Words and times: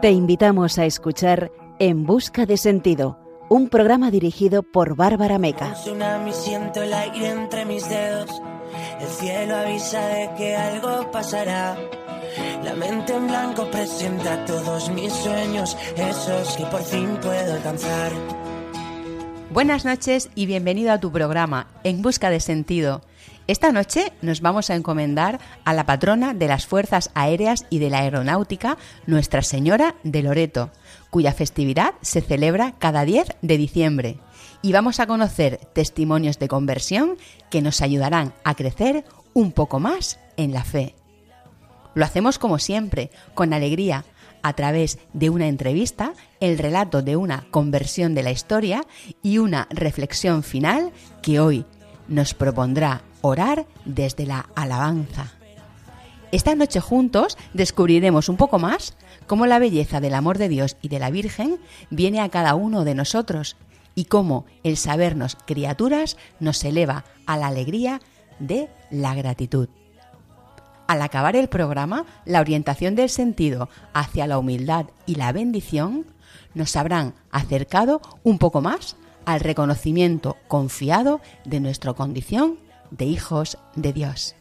Te 0.00 0.10
invitamos 0.10 0.78
a 0.78 0.84
escuchar 0.84 1.52
En 1.78 2.04
Busca 2.06 2.44
de 2.44 2.56
Sentido, 2.56 3.18
un 3.48 3.68
programa 3.68 4.10
dirigido 4.10 4.62
por 4.62 4.96
Bárbara 4.96 5.38
Meca. 5.38 5.76
siento 6.32 6.82
el 6.82 6.92
aire 6.92 7.28
entre 7.28 7.64
mis 7.64 7.88
dedos. 7.88 8.42
El 9.00 9.06
cielo 9.06 9.56
avisa 9.56 10.04
de 10.08 10.30
que 10.36 10.56
algo 10.56 11.10
pasará. 11.12 11.76
La 12.64 12.74
mente 12.74 13.14
en 13.14 13.28
blanco 13.28 13.70
presenta 13.70 14.44
todos 14.44 14.90
mis 14.90 15.12
sueños, 15.12 15.76
esos 15.96 16.56
que 16.56 16.64
por 16.66 16.82
fin 16.82 17.18
puedo 17.20 17.54
alcanzar. 17.54 18.10
Buenas 19.52 19.84
noches 19.84 20.30
y 20.34 20.46
bienvenido 20.46 20.92
a 20.92 20.98
tu 20.98 21.12
programa 21.12 21.68
En 21.84 22.02
Busca 22.02 22.30
de 22.30 22.40
Sentido 22.40 23.02
esta 23.48 23.72
noche 23.72 24.12
nos 24.22 24.40
vamos 24.40 24.70
a 24.70 24.76
encomendar 24.76 25.40
a 25.64 25.74
la 25.74 25.84
patrona 25.84 26.32
de 26.32 26.46
las 26.46 26.66
Fuerzas 26.66 27.10
Aéreas 27.14 27.66
y 27.70 27.80
de 27.80 27.90
la 27.90 27.98
Aeronáutica, 27.98 28.78
Nuestra 29.06 29.42
Señora 29.42 29.96
de 30.04 30.22
Loreto, 30.22 30.70
cuya 31.10 31.32
festividad 31.32 31.94
se 32.02 32.20
celebra 32.20 32.74
cada 32.78 33.04
10 33.04 33.36
de 33.42 33.58
diciembre. 33.58 34.18
Y 34.62 34.72
vamos 34.72 35.00
a 35.00 35.06
conocer 35.06 35.58
testimonios 35.72 36.38
de 36.38 36.46
conversión 36.46 37.16
que 37.50 37.62
nos 37.62 37.80
ayudarán 37.80 38.32
a 38.44 38.54
crecer 38.54 39.04
un 39.34 39.50
poco 39.50 39.80
más 39.80 40.20
en 40.36 40.52
la 40.52 40.62
fe. 40.62 40.94
Lo 41.94 42.04
hacemos 42.04 42.38
como 42.38 42.60
siempre, 42.60 43.10
con 43.34 43.52
alegría, 43.52 44.04
a 44.42 44.52
través 44.54 44.98
de 45.12 45.30
una 45.30 45.48
entrevista, 45.48 46.14
el 46.40 46.58
relato 46.58 47.02
de 47.02 47.16
una 47.16 47.44
conversión 47.50 48.14
de 48.14 48.22
la 48.22 48.30
historia 48.30 48.84
y 49.22 49.38
una 49.38 49.66
reflexión 49.70 50.42
final 50.42 50.92
que 51.22 51.40
hoy 51.40 51.64
nos 52.08 52.34
propondrá 52.34 53.02
orar 53.22 53.66
desde 53.84 54.26
la 54.26 54.50
alabanza. 54.54 55.32
Esta 56.32 56.54
noche 56.54 56.80
juntos 56.80 57.36
descubriremos 57.52 58.28
un 58.28 58.36
poco 58.36 58.58
más 58.58 58.94
cómo 59.26 59.46
la 59.46 59.58
belleza 59.58 60.00
del 60.00 60.14
amor 60.14 60.38
de 60.38 60.48
Dios 60.48 60.76
y 60.82 60.88
de 60.88 60.98
la 60.98 61.10
Virgen 61.10 61.58
viene 61.90 62.20
a 62.20 62.28
cada 62.28 62.54
uno 62.54 62.84
de 62.84 62.94
nosotros 62.94 63.56
y 63.94 64.06
cómo 64.06 64.46
el 64.62 64.76
sabernos 64.76 65.36
criaturas 65.46 66.16
nos 66.40 66.64
eleva 66.64 67.04
a 67.26 67.36
la 67.36 67.48
alegría 67.48 68.00
de 68.38 68.70
la 68.90 69.14
gratitud. 69.14 69.68
Al 70.86 71.02
acabar 71.02 71.36
el 71.36 71.48
programa, 71.48 72.06
la 72.24 72.40
orientación 72.40 72.94
del 72.94 73.08
sentido 73.08 73.68
hacia 73.92 74.26
la 74.26 74.38
humildad 74.38 74.86
y 75.06 75.14
la 75.14 75.32
bendición 75.32 76.06
nos 76.54 76.76
habrán 76.76 77.14
acercado 77.30 78.00
un 78.24 78.38
poco 78.38 78.60
más 78.60 78.96
al 79.24 79.40
reconocimiento 79.40 80.36
confiado 80.48 81.20
de 81.44 81.60
nuestra 81.60 81.92
condición 81.92 82.58
de 82.92 83.06
hijos 83.06 83.58
de 83.74 83.92
Dios. 83.92 84.36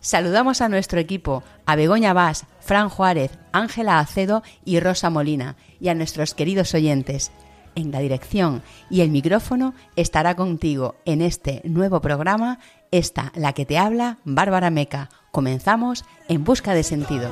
Saludamos 0.00 0.60
a 0.60 0.68
nuestro 0.68 0.98
equipo, 0.98 1.42
a 1.64 1.76
Begoña 1.76 2.12
Vaz, 2.12 2.44
Fran 2.60 2.88
Juárez, 2.88 3.38
Ángela 3.52 3.98
Acedo 3.98 4.42
y 4.64 4.80
Rosa 4.80 5.10
Molina, 5.10 5.56
y 5.80 5.88
a 5.88 5.94
nuestros 5.94 6.34
queridos 6.34 6.74
oyentes. 6.74 7.30
En 7.74 7.90
la 7.90 8.00
dirección 8.00 8.62
y 8.90 9.00
el 9.00 9.10
micrófono 9.10 9.74
estará 9.96 10.34
contigo 10.34 10.96
en 11.04 11.22
este 11.22 11.62
nuevo 11.64 12.00
programa, 12.00 12.58
esta, 12.90 13.32
la 13.34 13.52
que 13.52 13.64
te 13.64 13.78
habla, 13.78 14.18
Bárbara 14.24 14.70
Meca. 14.70 15.08
Comenzamos 15.30 16.04
en 16.28 16.44
busca 16.44 16.74
de 16.74 16.82
sentido. 16.82 17.30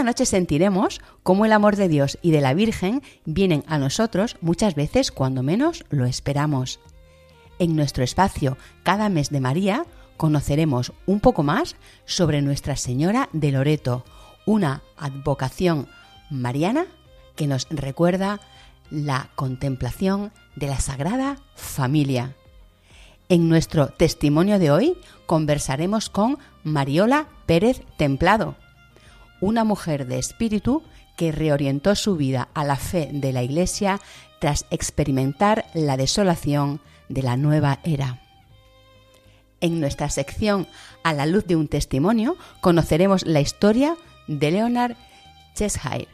Esta 0.00 0.12
noche 0.12 0.24
sentiremos 0.24 0.98
cómo 1.22 1.44
el 1.44 1.52
amor 1.52 1.76
de 1.76 1.86
Dios 1.86 2.18
y 2.22 2.30
de 2.30 2.40
la 2.40 2.54
Virgen 2.54 3.02
vienen 3.26 3.64
a 3.66 3.76
nosotros 3.76 4.38
muchas 4.40 4.74
veces 4.74 5.12
cuando 5.12 5.42
menos 5.42 5.84
lo 5.90 6.06
esperamos. 6.06 6.80
En 7.58 7.76
nuestro 7.76 8.02
espacio 8.02 8.56
Cada 8.82 9.10
mes 9.10 9.28
de 9.28 9.40
María 9.40 9.84
conoceremos 10.16 10.94
un 11.04 11.20
poco 11.20 11.42
más 11.42 11.76
sobre 12.06 12.40
Nuestra 12.40 12.76
Señora 12.76 13.28
de 13.34 13.52
Loreto, 13.52 14.06
una 14.46 14.80
advocación 14.96 15.86
mariana 16.30 16.86
que 17.36 17.46
nos 17.46 17.68
recuerda 17.68 18.40
la 18.90 19.28
contemplación 19.34 20.32
de 20.56 20.68
la 20.68 20.80
Sagrada 20.80 21.36
Familia. 21.56 22.34
En 23.28 23.50
nuestro 23.50 23.88
testimonio 23.88 24.58
de 24.58 24.70
hoy 24.70 24.96
conversaremos 25.26 26.08
con 26.08 26.38
Mariola 26.64 27.28
Pérez 27.44 27.82
Templado, 27.98 28.56
una 29.40 29.64
mujer 29.64 30.06
de 30.06 30.18
espíritu 30.18 30.82
que 31.16 31.32
reorientó 31.32 31.94
su 31.94 32.16
vida 32.16 32.48
a 32.54 32.64
la 32.64 32.76
fe 32.76 33.10
de 33.12 33.32
la 33.32 33.42
Iglesia 33.42 34.00
tras 34.40 34.66
experimentar 34.70 35.66
la 35.74 35.96
desolación 35.96 36.80
de 37.08 37.22
la 37.22 37.36
nueva 37.36 37.80
era. 37.84 38.20
En 39.60 39.80
nuestra 39.80 40.08
sección 40.08 40.66
A 41.02 41.12
la 41.12 41.26
luz 41.26 41.44
de 41.46 41.56
un 41.56 41.68
testimonio 41.68 42.36
conoceremos 42.60 43.26
la 43.26 43.40
historia 43.40 43.96
de 44.26 44.50
Leonard 44.50 44.96
Cheshire, 45.54 46.08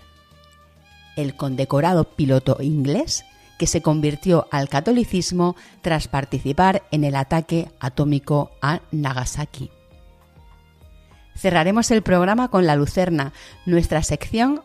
el 1.16 1.36
condecorado 1.36 2.04
piloto 2.04 2.58
inglés 2.60 3.24
que 3.58 3.66
se 3.66 3.82
convirtió 3.82 4.48
al 4.50 4.68
catolicismo 4.68 5.56
tras 5.82 6.08
participar 6.08 6.82
en 6.90 7.04
el 7.04 7.14
ataque 7.14 7.70
atómico 7.80 8.50
a 8.60 8.80
Nagasaki. 8.90 9.70
Cerraremos 11.36 11.90
el 11.90 12.02
programa 12.02 12.48
con 12.48 12.66
La 12.66 12.76
Lucerna, 12.76 13.32
nuestra 13.66 14.02
sección 14.02 14.62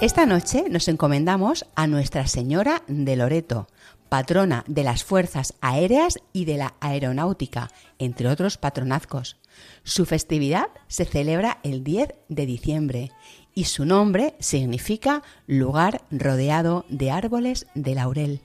Esta 0.00 0.24
noche 0.24 0.64
nos 0.70 0.88
encomendamos 0.88 1.66
a 1.74 1.86
Nuestra 1.86 2.26
Señora 2.26 2.82
de 2.88 3.16
Loreto, 3.16 3.66
patrona 4.10 4.64
de 4.66 4.84
las 4.84 5.04
Fuerzas 5.04 5.54
Aéreas 5.62 6.18
y 6.34 6.44
de 6.44 6.58
la 6.58 6.74
Aeronáutica, 6.80 7.70
entre 7.98 8.28
otros 8.28 8.58
patronazgos. 8.58 9.38
Su 9.84 10.04
festividad 10.04 10.66
se 10.88 11.06
celebra 11.06 11.60
el 11.62 11.82
10 11.82 12.14
de 12.28 12.44
diciembre 12.44 13.12
y 13.54 13.64
su 13.64 13.86
nombre 13.86 14.34
significa 14.38 15.22
lugar 15.46 16.02
rodeado 16.10 16.84
de 16.90 17.10
árboles 17.10 17.66
de 17.74 17.94
laurel. 17.94 18.40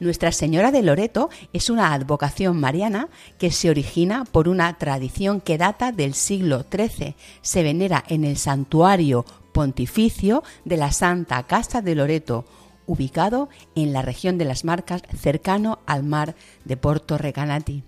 Nuestra 0.00 0.30
Señora 0.30 0.70
de 0.70 0.82
Loreto 0.82 1.28
es 1.52 1.70
una 1.70 1.92
advocación 1.92 2.58
mariana 2.58 3.08
que 3.38 3.50
se 3.50 3.70
origina 3.70 4.24
por 4.24 4.48
una 4.48 4.78
tradición 4.78 5.40
que 5.40 5.58
data 5.58 5.90
del 5.90 6.14
siglo 6.14 6.64
XIII. 6.70 7.16
Se 7.40 7.62
venera 7.62 8.04
en 8.08 8.24
el 8.24 8.36
santuario 8.36 9.24
pontificio 9.52 10.44
de 10.64 10.76
la 10.76 10.92
Santa 10.92 11.42
Casa 11.44 11.82
de 11.82 11.96
Loreto, 11.96 12.44
ubicado 12.88 13.48
en 13.76 13.92
la 13.92 14.02
región 14.02 14.36
de 14.38 14.46
las 14.46 14.64
Marcas, 14.64 15.02
cercano 15.16 15.78
al 15.86 16.02
mar 16.02 16.34
de 16.64 16.76
Porto 16.76 17.16
Recanati. 17.16 17.84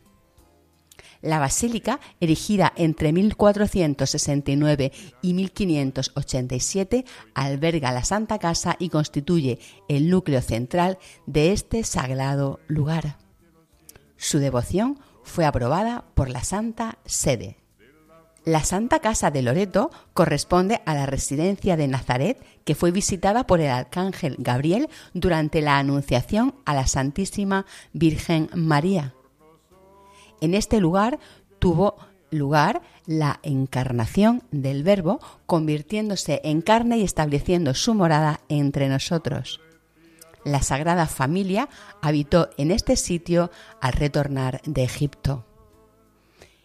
La 1.23 1.39
basílica, 1.39 2.01
erigida 2.21 2.73
entre 2.77 3.13
1469 3.13 4.93
y 5.21 5.35
1587, 5.35 7.05
alberga 7.35 7.93
la 7.93 8.05
Santa 8.05 8.39
Casa 8.39 8.77
y 8.79 8.89
constituye 8.89 9.59
el 9.89 10.09
núcleo 10.09 10.41
central 10.41 10.99
de 11.27 11.53
este 11.53 11.85
sagrado 11.85 12.61
lugar. 12.69 13.19
Su 14.17 14.39
devoción 14.39 14.99
fue 15.23 15.45
aprobada 15.45 16.07
por 16.15 16.31
la 16.31 16.43
Santa 16.43 16.99
Sede. 17.05 17.60
La 18.51 18.65
Santa 18.65 18.99
Casa 18.99 19.31
de 19.31 19.43
Loreto 19.43 19.93
corresponde 20.13 20.81
a 20.85 20.93
la 20.93 21.07
residencia 21.07 21.77
de 21.77 21.87
Nazaret 21.87 22.45
que 22.65 22.75
fue 22.75 22.91
visitada 22.91 23.47
por 23.47 23.61
el 23.61 23.69
arcángel 23.69 24.35
Gabriel 24.41 24.89
durante 25.15 25.61
la 25.61 25.79
anunciación 25.79 26.57
a 26.65 26.75
la 26.75 26.89
Santísima 26.89 27.65
Virgen 27.93 28.51
María. 28.53 29.15
En 30.41 30.55
este 30.55 30.81
lugar 30.81 31.21
tuvo 31.61 31.97
lugar 32.33 32.83
la 33.07 33.39
encarnación 33.45 34.43
del 34.51 34.83
Verbo, 34.83 35.21
convirtiéndose 35.47 36.41
en 36.43 36.61
carne 36.61 36.99
y 36.99 37.05
estableciendo 37.05 37.73
su 37.75 37.95
morada 37.95 38.41
entre 38.49 38.89
nosotros. 38.89 39.61
La 40.45 40.61
Sagrada 40.61 41.07
Familia 41.07 41.69
habitó 42.03 42.51
en 42.57 42.73
este 42.73 42.97
sitio 42.97 43.53
al 43.81 43.93
retornar 43.93 44.61
de 44.65 44.83
Egipto. 44.83 45.45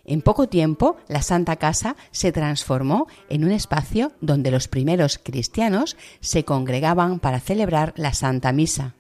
En 0.08 0.22
poco 0.22 0.48
tiempo, 0.48 0.98
la 1.08 1.24
Santa 1.24 1.56
Casa 1.56 1.96
se 2.12 2.32
transformó 2.32 3.08
en 3.28 3.44
un 3.44 3.52
espacio 3.52 4.12
donde 4.22 4.52
los 4.52 4.68
primeros 4.68 5.20
cristianos 5.22 5.98
se 6.20 6.46
congregaban 6.46 7.20
para 7.20 7.40
celebrar 7.40 7.94
la 7.98 8.14
Santa 8.14 8.52
Misa. 8.52 8.94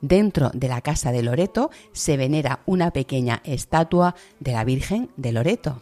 Dentro 0.00 0.50
de 0.52 0.68
la 0.68 0.80
Casa 0.80 1.12
de 1.12 1.22
Loreto 1.22 1.70
se 1.92 2.16
venera 2.16 2.60
una 2.66 2.90
pequeña 2.90 3.40
estatua 3.44 4.16
de 4.40 4.52
la 4.52 4.64
Virgen 4.64 5.10
de 5.16 5.32
Loreto. 5.32 5.80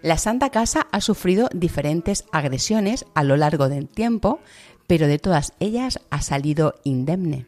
La 0.00 0.16
Santa 0.16 0.50
Casa 0.50 0.86
ha 0.92 1.00
sufrido 1.00 1.48
diferentes 1.52 2.24
agresiones 2.30 3.04
a 3.14 3.24
lo 3.24 3.36
largo 3.36 3.68
del 3.68 3.88
tiempo, 3.88 4.38
pero 4.86 5.08
de 5.08 5.18
todas 5.18 5.54
ellas 5.58 5.98
ha 6.10 6.22
salido 6.22 6.74
indemne. 6.84 7.46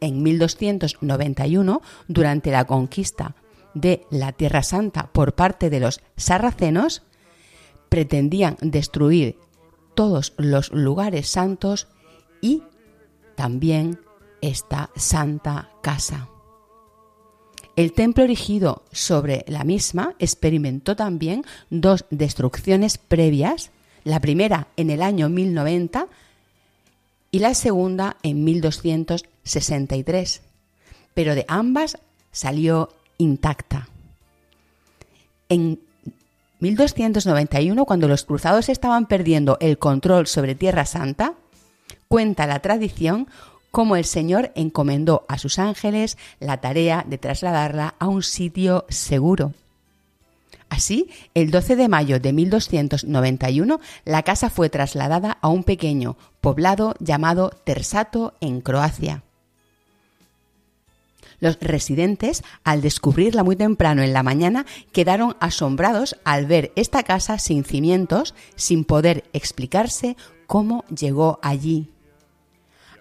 En 0.00 0.22
1291, 0.22 1.82
durante 2.08 2.50
la 2.50 2.64
conquista 2.64 3.34
de 3.74 4.06
la 4.10 4.32
Tierra 4.32 4.62
Santa 4.62 5.10
por 5.12 5.34
parte 5.34 5.70
de 5.70 5.80
los 5.80 6.00
sarracenos, 6.16 7.02
pretendían 7.88 8.56
destruir 8.60 9.38
todos 9.94 10.32
los 10.36 10.72
lugares 10.72 11.28
santos 11.28 11.88
y 12.40 12.62
también 13.36 14.00
esta 14.40 14.90
santa 14.96 15.70
casa. 15.82 16.28
El 17.76 17.92
templo 17.92 18.22
erigido 18.22 18.84
sobre 18.92 19.44
la 19.48 19.64
misma 19.64 20.14
experimentó 20.18 20.94
también 20.94 21.44
dos 21.70 22.04
destrucciones 22.10 22.98
previas, 22.98 23.72
la 24.04 24.20
primera 24.20 24.68
en 24.76 24.90
el 24.90 25.02
año 25.02 25.28
1090 25.28 26.06
y 27.32 27.40
la 27.40 27.54
segunda 27.54 28.16
en 28.22 28.44
1263, 28.44 30.42
pero 31.14 31.34
de 31.34 31.44
ambas 31.48 31.98
salió 32.30 32.90
intacta. 33.18 33.88
En 35.48 35.80
1291, 36.60 37.84
cuando 37.84 38.08
los 38.08 38.24
cruzados 38.24 38.68
estaban 38.68 39.06
perdiendo 39.06 39.58
el 39.60 39.78
control 39.78 40.26
sobre 40.26 40.54
Tierra 40.54 40.86
Santa, 40.86 41.34
cuenta 42.08 42.46
la 42.46 42.60
tradición 42.60 43.28
cómo 43.70 43.96
el 43.96 44.04
Señor 44.04 44.52
encomendó 44.54 45.26
a 45.28 45.36
sus 45.36 45.58
ángeles 45.58 46.16
la 46.40 46.60
tarea 46.60 47.04
de 47.06 47.18
trasladarla 47.18 47.94
a 47.98 48.08
un 48.08 48.22
sitio 48.22 48.86
seguro. 48.88 49.52
Así, 50.68 51.10
el 51.34 51.50
12 51.50 51.76
de 51.76 51.88
mayo 51.88 52.18
de 52.18 52.32
1291, 52.32 53.80
la 54.04 54.22
casa 54.22 54.48
fue 54.48 54.70
trasladada 54.70 55.38
a 55.40 55.48
un 55.48 55.64
pequeño 55.64 56.16
poblado 56.40 56.94
llamado 56.98 57.50
Tersato 57.64 58.34
en 58.40 58.60
Croacia. 58.60 59.22
Los 61.44 61.60
residentes, 61.60 62.42
al 62.64 62.80
descubrirla 62.80 63.42
muy 63.42 63.54
temprano 63.54 64.02
en 64.02 64.14
la 64.14 64.22
mañana, 64.22 64.64
quedaron 64.92 65.36
asombrados 65.40 66.16
al 66.24 66.46
ver 66.46 66.72
esta 66.74 67.02
casa 67.02 67.38
sin 67.38 67.64
cimientos, 67.64 68.34
sin 68.56 68.86
poder 68.86 69.24
explicarse 69.34 70.16
cómo 70.46 70.86
llegó 70.86 71.38
allí. 71.42 71.90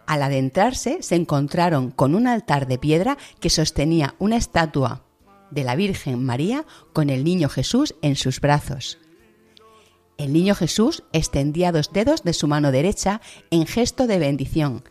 Al 0.05 0.23
adentrarse 0.23 0.97
se 0.99 1.15
encontraron 1.15 1.91
con 1.91 2.15
un 2.15 2.27
altar 2.27 2.67
de 2.67 2.77
piedra 2.77 3.17
que 3.39 3.49
sostenía 3.49 4.13
una 4.19 4.35
estatua 4.35 5.03
de 5.49 5.63
la 5.63 5.77
Virgen 5.77 6.21
María 6.21 6.65
con 6.91 7.09
el 7.09 7.23
niño 7.23 7.47
Jesús 7.47 7.95
en 8.01 8.17
sus 8.17 8.41
brazos. 8.41 8.99
El 10.17 10.33
niño 10.33 10.53
Jesús 10.53 11.03
extendía 11.13 11.71
dos 11.71 11.93
dedos 11.93 12.23
de 12.23 12.33
su 12.33 12.49
mano 12.49 12.73
derecha 12.73 13.21
en 13.51 13.65
gesto 13.67 14.05
de 14.05 14.19
bendición 14.19 14.83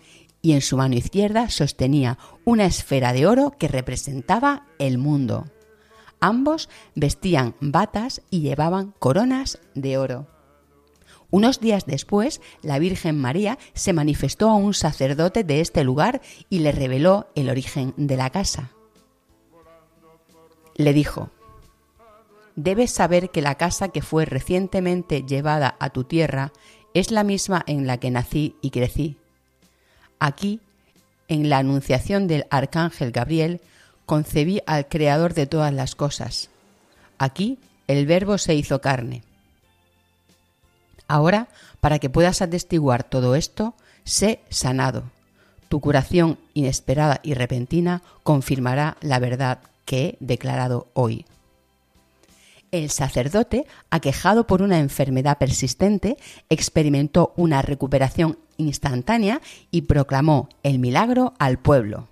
y 0.42 0.52
en 0.52 0.60
su 0.60 0.76
mano 0.76 0.96
izquierda 0.96 1.48
sostenía 1.48 2.18
una 2.44 2.66
esfera 2.66 3.12
de 3.12 3.26
oro 3.26 3.52
que 3.58 3.68
representaba 3.68 4.66
el 4.78 4.98
mundo. 4.98 5.46
Ambos 6.20 6.68
vestían 6.94 7.54
batas 7.60 8.22
y 8.30 8.40
llevaban 8.40 8.92
coronas 8.98 9.60
de 9.74 9.96
oro. 9.98 10.26
Unos 11.30 11.60
días 11.60 11.86
después, 11.86 12.42
la 12.60 12.78
Virgen 12.78 13.18
María 13.18 13.58
se 13.72 13.92
manifestó 13.92 14.50
a 14.50 14.54
un 14.54 14.74
sacerdote 14.74 15.44
de 15.44 15.60
este 15.60 15.82
lugar 15.82 16.20
y 16.50 16.58
le 16.58 16.72
reveló 16.72 17.28
el 17.34 17.48
origen 17.48 17.94
de 17.96 18.16
la 18.16 18.30
casa. 18.30 18.72
Le 20.74 20.92
dijo, 20.92 21.30
Debes 22.54 22.90
saber 22.90 23.30
que 23.30 23.40
la 23.40 23.54
casa 23.54 23.88
que 23.88 24.02
fue 24.02 24.26
recientemente 24.26 25.22
llevada 25.22 25.76
a 25.80 25.90
tu 25.90 26.04
tierra 26.04 26.52
es 26.92 27.10
la 27.10 27.24
misma 27.24 27.64
en 27.66 27.86
la 27.86 27.98
que 27.98 28.10
nací 28.10 28.56
y 28.60 28.70
crecí. 28.70 29.21
Aquí, 30.24 30.60
en 31.26 31.50
la 31.50 31.58
anunciación 31.58 32.28
del 32.28 32.46
arcángel 32.48 33.10
Gabriel, 33.10 33.60
concebí 34.06 34.60
al 34.66 34.86
Creador 34.86 35.34
de 35.34 35.48
todas 35.48 35.72
las 35.72 35.96
cosas. 35.96 36.48
Aquí 37.18 37.58
el 37.88 38.06
Verbo 38.06 38.38
se 38.38 38.54
hizo 38.54 38.80
carne. 38.80 39.24
Ahora, 41.08 41.48
para 41.80 41.98
que 41.98 42.08
puedas 42.08 42.40
atestiguar 42.40 43.02
todo 43.02 43.34
esto, 43.34 43.74
sé 44.04 44.38
sanado. 44.48 45.02
Tu 45.68 45.80
curación 45.80 46.38
inesperada 46.54 47.18
y 47.24 47.34
repentina 47.34 48.00
confirmará 48.22 48.98
la 49.00 49.18
verdad 49.18 49.58
que 49.84 50.04
he 50.06 50.16
declarado 50.20 50.86
hoy. 50.94 51.26
El 52.72 52.88
sacerdote, 52.88 53.66
aquejado 53.90 54.46
por 54.46 54.62
una 54.62 54.78
enfermedad 54.78 55.36
persistente, 55.36 56.16
experimentó 56.48 57.34
una 57.36 57.60
recuperación 57.60 58.38
instantánea 58.56 59.42
y 59.70 59.82
proclamó 59.82 60.48
el 60.62 60.78
milagro 60.78 61.34
al 61.38 61.58
pueblo. 61.58 62.08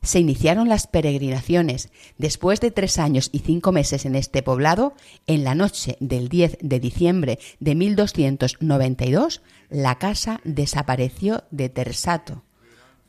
Se 0.00 0.20
iniciaron 0.20 0.68
las 0.68 0.86
peregrinaciones. 0.86 1.90
Después 2.18 2.60
de 2.60 2.70
tres 2.70 3.00
años 3.00 3.30
y 3.32 3.40
cinco 3.40 3.72
meses 3.72 4.06
en 4.06 4.14
este 4.14 4.44
poblado, 4.44 4.94
en 5.26 5.42
la 5.42 5.56
noche 5.56 5.96
del 5.98 6.28
10 6.28 6.58
de 6.60 6.78
diciembre 6.78 7.40
de 7.58 7.74
1292, 7.74 9.42
la 9.70 9.98
casa 9.98 10.40
desapareció 10.44 11.42
de 11.50 11.68
Tersato, 11.68 12.44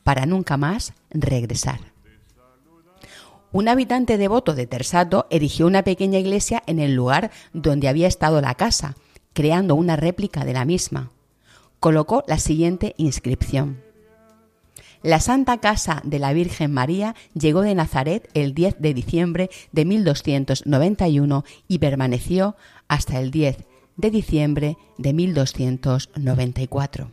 para 0.02 0.26
nunca 0.26 0.56
más 0.56 0.94
regresar. 1.10 1.78
Un 3.52 3.68
habitante 3.68 4.16
devoto 4.16 4.54
de 4.54 4.66
Tersato 4.66 5.26
erigió 5.28 5.66
una 5.66 5.82
pequeña 5.82 6.18
iglesia 6.18 6.62
en 6.66 6.78
el 6.78 6.94
lugar 6.94 7.32
donde 7.52 7.88
había 7.88 8.06
estado 8.06 8.40
la 8.40 8.54
casa, 8.54 8.94
creando 9.32 9.74
una 9.74 9.96
réplica 9.96 10.44
de 10.44 10.52
la 10.52 10.64
misma. 10.64 11.10
Colocó 11.80 12.22
la 12.28 12.38
siguiente 12.38 12.94
inscripción. 12.96 13.82
La 15.02 15.18
Santa 15.18 15.58
Casa 15.58 16.00
de 16.04 16.18
la 16.18 16.32
Virgen 16.32 16.72
María 16.72 17.16
llegó 17.34 17.62
de 17.62 17.74
Nazaret 17.74 18.28
el 18.34 18.54
10 18.54 18.76
de 18.78 18.94
diciembre 18.94 19.50
de 19.72 19.84
1291 19.84 21.44
y 21.66 21.78
permaneció 21.78 22.54
hasta 22.86 23.18
el 23.18 23.30
10 23.30 23.64
de 23.96 24.10
diciembre 24.10 24.76
de 24.98 25.12
1294. 25.12 27.10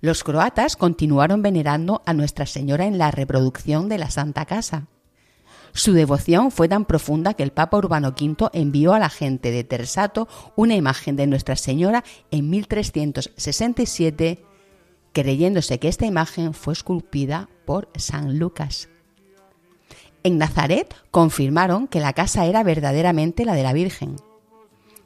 Los 0.00 0.24
croatas 0.24 0.76
continuaron 0.76 1.40
venerando 1.42 2.02
a 2.04 2.12
Nuestra 2.12 2.44
Señora 2.44 2.86
en 2.86 2.98
la 2.98 3.10
reproducción 3.10 3.88
de 3.88 3.98
la 3.98 4.10
Santa 4.10 4.44
Casa. 4.44 4.88
Su 5.76 5.92
devoción 5.92 6.52
fue 6.52 6.68
tan 6.68 6.84
profunda 6.84 7.34
que 7.34 7.42
el 7.42 7.50
Papa 7.50 7.76
Urbano 7.76 8.10
V 8.10 8.48
envió 8.52 8.94
a 8.94 9.00
la 9.00 9.10
gente 9.10 9.50
de 9.50 9.64
Tersato 9.64 10.28
una 10.54 10.76
imagen 10.76 11.16
de 11.16 11.26
Nuestra 11.26 11.56
Señora 11.56 12.04
en 12.30 12.48
1367, 12.48 14.44
creyéndose 15.12 15.80
que 15.80 15.88
esta 15.88 16.06
imagen 16.06 16.54
fue 16.54 16.74
esculpida 16.74 17.48
por 17.66 17.88
San 17.96 18.38
Lucas. 18.38 18.88
En 20.22 20.38
Nazaret 20.38 20.94
confirmaron 21.10 21.88
que 21.88 21.98
la 21.98 22.12
casa 22.12 22.46
era 22.46 22.62
verdaderamente 22.62 23.44
la 23.44 23.54
de 23.54 23.64
la 23.64 23.72
Virgen. 23.72 24.14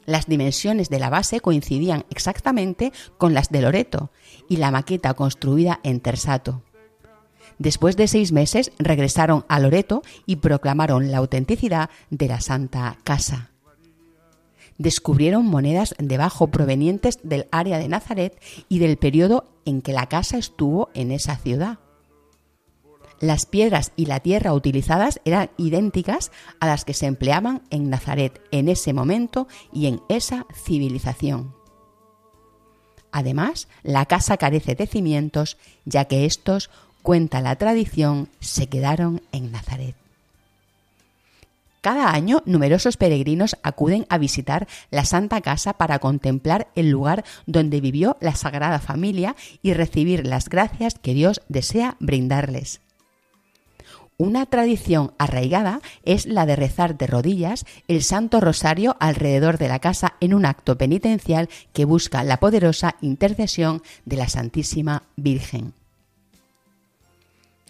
Las 0.05 0.27
dimensiones 0.27 0.89
de 0.89 0.99
la 0.99 1.09
base 1.09 1.39
coincidían 1.39 2.05
exactamente 2.11 2.93
con 3.17 3.33
las 3.33 3.49
de 3.49 3.61
Loreto 3.61 4.11
y 4.47 4.57
la 4.57 4.69
maqueta 4.69 5.15
construida 5.15 5.79
en 5.83 5.99
Tersato. 5.99 6.61
Después 7.59 7.97
de 7.97 8.07
seis 8.07 8.31
meses 8.31 8.71
regresaron 8.79 9.45
a 9.49 9.59
Loreto 9.59 10.01
y 10.25 10.37
proclamaron 10.37 11.11
la 11.11 11.17
autenticidad 11.17 11.89
de 12.09 12.29
la 12.29 12.39
Santa 12.39 12.97
Casa. 13.03 13.51
Descubrieron 14.77 15.45
monedas 15.45 15.93
de 15.99 16.17
bajo 16.17 16.47
provenientes 16.47 17.19
del 17.21 17.47
área 17.51 17.77
de 17.77 17.89
Nazaret 17.89 18.41
y 18.69 18.79
del 18.79 18.97
periodo 18.97 19.45
en 19.65 19.81
que 19.81 19.91
la 19.91 20.07
casa 20.07 20.37
estuvo 20.37 20.89
en 20.93 21.11
esa 21.11 21.35
ciudad. 21.35 21.79
Las 23.19 23.45
piedras 23.45 23.91
y 23.97 24.05
la 24.05 24.21
tierra 24.21 24.53
utilizadas 24.53 25.19
eran 25.25 25.49
idénticas 25.57 26.31
a 26.61 26.67
las 26.67 26.85
que 26.85 26.93
se 26.93 27.07
empleaban 27.07 27.63
en 27.69 27.89
Nazaret 27.89 28.41
en 28.51 28.69
ese 28.69 28.93
momento 28.93 29.49
y 29.73 29.87
en 29.87 30.01
esa 30.07 30.45
civilización. 30.53 31.53
Además, 33.11 33.67
la 33.83 34.05
casa 34.05 34.37
carece 34.37 34.75
de 34.75 34.87
cimientos, 34.87 35.57
ya 35.83 36.05
que 36.05 36.25
estos, 36.25 36.69
cuenta 37.01 37.41
la 37.41 37.55
tradición, 37.55 38.29
se 38.39 38.67
quedaron 38.67 39.21
en 39.31 39.51
Nazaret. 39.51 39.95
Cada 41.81 42.11
año 42.13 42.43
numerosos 42.45 42.97
peregrinos 42.97 43.55
acuden 43.63 44.05
a 44.09 44.17
visitar 44.17 44.67
la 44.91 45.05
Santa 45.05 45.39
Casa 45.39 45.73
para 45.73 45.99
contemplar 45.99 46.67
el 46.75 46.89
lugar 46.89 47.23
donde 47.45 47.79
vivió 47.79 48.17
la 48.19 48.35
Sagrada 48.35 48.79
Familia 48.79 49.35
y 49.61 49.73
recibir 49.73 50.27
las 50.27 50.49
gracias 50.49 50.95
que 50.95 51.13
Dios 51.13 51.41
desea 51.47 51.95
brindarles. 51.99 52.81
Una 54.17 54.45
tradición 54.45 55.13
arraigada 55.17 55.79
es 56.03 56.25
la 56.25 56.45
de 56.45 56.57
rezar 56.57 56.97
de 56.97 57.07
rodillas 57.07 57.65
el 57.87 58.03
Santo 58.03 58.41
Rosario 58.41 58.97
alrededor 58.99 59.57
de 59.57 59.69
la 59.69 59.79
casa 59.79 60.15
en 60.19 60.33
un 60.33 60.45
acto 60.45 60.77
penitencial 60.77 61.47
que 61.71 61.85
busca 61.85 62.25
la 62.25 62.41
poderosa 62.41 62.97
intercesión 62.99 63.81
de 64.03 64.17
la 64.17 64.27
Santísima 64.27 65.03
Virgen. 65.15 65.78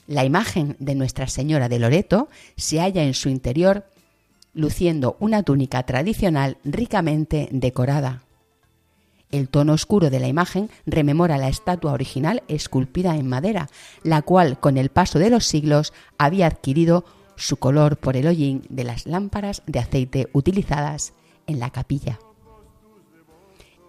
La 0.09 0.25
imagen 0.25 0.75
de 0.79 0.95
Nuestra 0.95 1.27
Señora 1.27 1.69
de 1.69 1.77
Loreto 1.77 2.29
se 2.57 2.79
halla 2.79 3.03
en 3.03 3.13
su 3.13 3.29
interior 3.29 3.85
luciendo 4.55 5.17
una 5.19 5.43
túnica 5.43 5.83
tradicional 5.83 6.57
ricamente 6.63 7.47
decorada. 7.51 8.23
El 9.29 9.49
tono 9.49 9.73
oscuro 9.73 10.09
de 10.09 10.19
la 10.19 10.27
imagen 10.27 10.71
rememora 10.87 11.37
la 11.37 11.47
estatua 11.47 11.93
original 11.93 12.41
esculpida 12.47 13.17
en 13.17 13.27
madera, 13.27 13.69
la 14.01 14.23
cual 14.23 14.59
con 14.59 14.79
el 14.79 14.89
paso 14.89 15.19
de 15.19 15.29
los 15.29 15.45
siglos 15.45 15.93
había 16.17 16.47
adquirido 16.47 17.05
su 17.35 17.57
color 17.57 17.95
por 17.97 18.17
el 18.17 18.25
hollín 18.25 18.63
de 18.67 18.85
las 18.85 19.05
lámparas 19.05 19.61
de 19.67 19.77
aceite 19.77 20.27
utilizadas 20.33 21.13
en 21.45 21.59
la 21.59 21.69
capilla. 21.69 22.17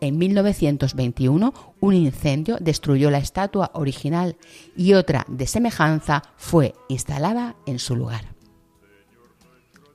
En 0.00 0.16
1921 0.16 1.52
un 1.80 1.94
incendio 1.94 2.56
destruyó 2.60 3.10
la 3.10 3.18
estatua 3.18 3.70
original 3.74 4.36
y 4.76 4.94
otra 4.94 5.26
de 5.28 5.46
semejanza 5.46 6.22
fue 6.36 6.74
instalada 6.88 7.56
en 7.66 7.78
su 7.78 7.96
lugar. 7.96 8.34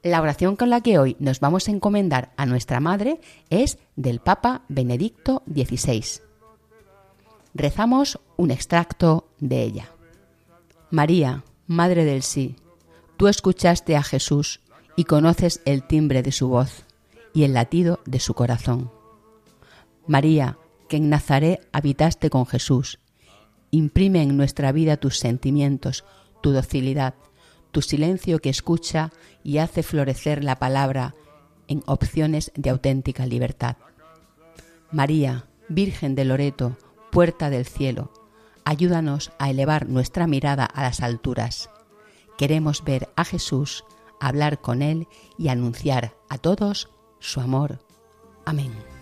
La 0.03 0.21
oración 0.21 0.55
con 0.55 0.69
la 0.69 0.81
que 0.81 0.99
hoy 0.99 1.15
nos 1.19 1.39
vamos 1.39 1.67
a 1.67 1.71
encomendar 1.71 2.31
a 2.37 2.45
nuestra 2.45 2.79
Madre 2.79 3.19
es 3.49 3.79
del 3.95 4.19
Papa 4.19 4.61
Benedicto 4.67 5.41
XVI. 5.51 6.21
Rezamos 7.55 8.19
un 8.37 8.51
extracto 8.51 9.27
de 9.39 9.63
ella. 9.63 9.89
María, 10.91 11.43
Madre 11.65 12.05
del 12.05 12.21
Sí, 12.21 12.55
tú 13.17 13.27
escuchaste 13.27 13.95
a 13.95 14.03
Jesús 14.03 14.61
y 14.95 15.05
conoces 15.05 15.61
el 15.65 15.81
timbre 15.81 16.21
de 16.21 16.31
su 16.31 16.49
voz 16.49 16.85
y 17.33 17.43
el 17.43 17.53
latido 17.53 18.01
de 18.05 18.19
su 18.19 18.35
corazón. 18.35 18.91
María, 20.07 20.57
que 20.87 20.97
en 20.97 21.09
Nazaret 21.09 21.67
habitaste 21.71 22.29
con 22.29 22.45
Jesús, 22.45 22.99
imprime 23.71 24.21
en 24.21 24.37
nuestra 24.37 24.71
vida 24.71 24.97
tus 24.97 25.17
sentimientos, 25.17 26.05
tu 26.41 26.51
docilidad, 26.51 27.15
tu 27.71 27.81
silencio 27.81 28.39
que 28.39 28.49
escucha 28.49 29.11
y 29.43 29.57
hace 29.57 29.83
florecer 29.83 30.43
la 30.43 30.57
palabra 30.59 31.15
en 31.67 31.83
opciones 31.87 32.51
de 32.55 32.69
auténtica 32.69 33.25
libertad. 33.25 33.77
María, 34.91 35.45
Virgen 35.67 36.15
de 36.15 36.25
Loreto, 36.25 36.77
puerta 37.11 37.49
del 37.49 37.65
cielo, 37.65 38.11
ayúdanos 38.63 39.31
a 39.39 39.49
elevar 39.49 39.89
nuestra 39.89 40.27
mirada 40.27 40.65
a 40.65 40.83
las 40.83 41.01
alturas. 41.01 41.69
Queremos 42.37 42.83
ver 42.83 43.09
a 43.15 43.25
Jesús, 43.25 43.83
hablar 44.19 44.61
con 44.61 44.81
Él 44.81 45.07
y 45.37 45.49
anunciar 45.49 46.15
a 46.29 46.37
todos 46.37 46.89
su 47.19 47.41
amor. 47.41 47.79
Amén. 48.45 48.94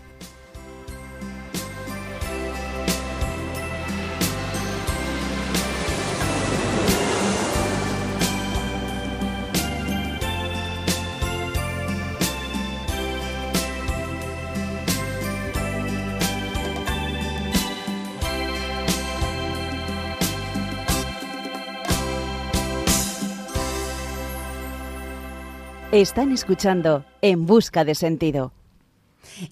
Están 25.94 26.32
escuchando 26.32 27.06
En 27.22 27.46
Busca 27.46 27.86
de 27.86 27.94
Sentido. 27.94 28.52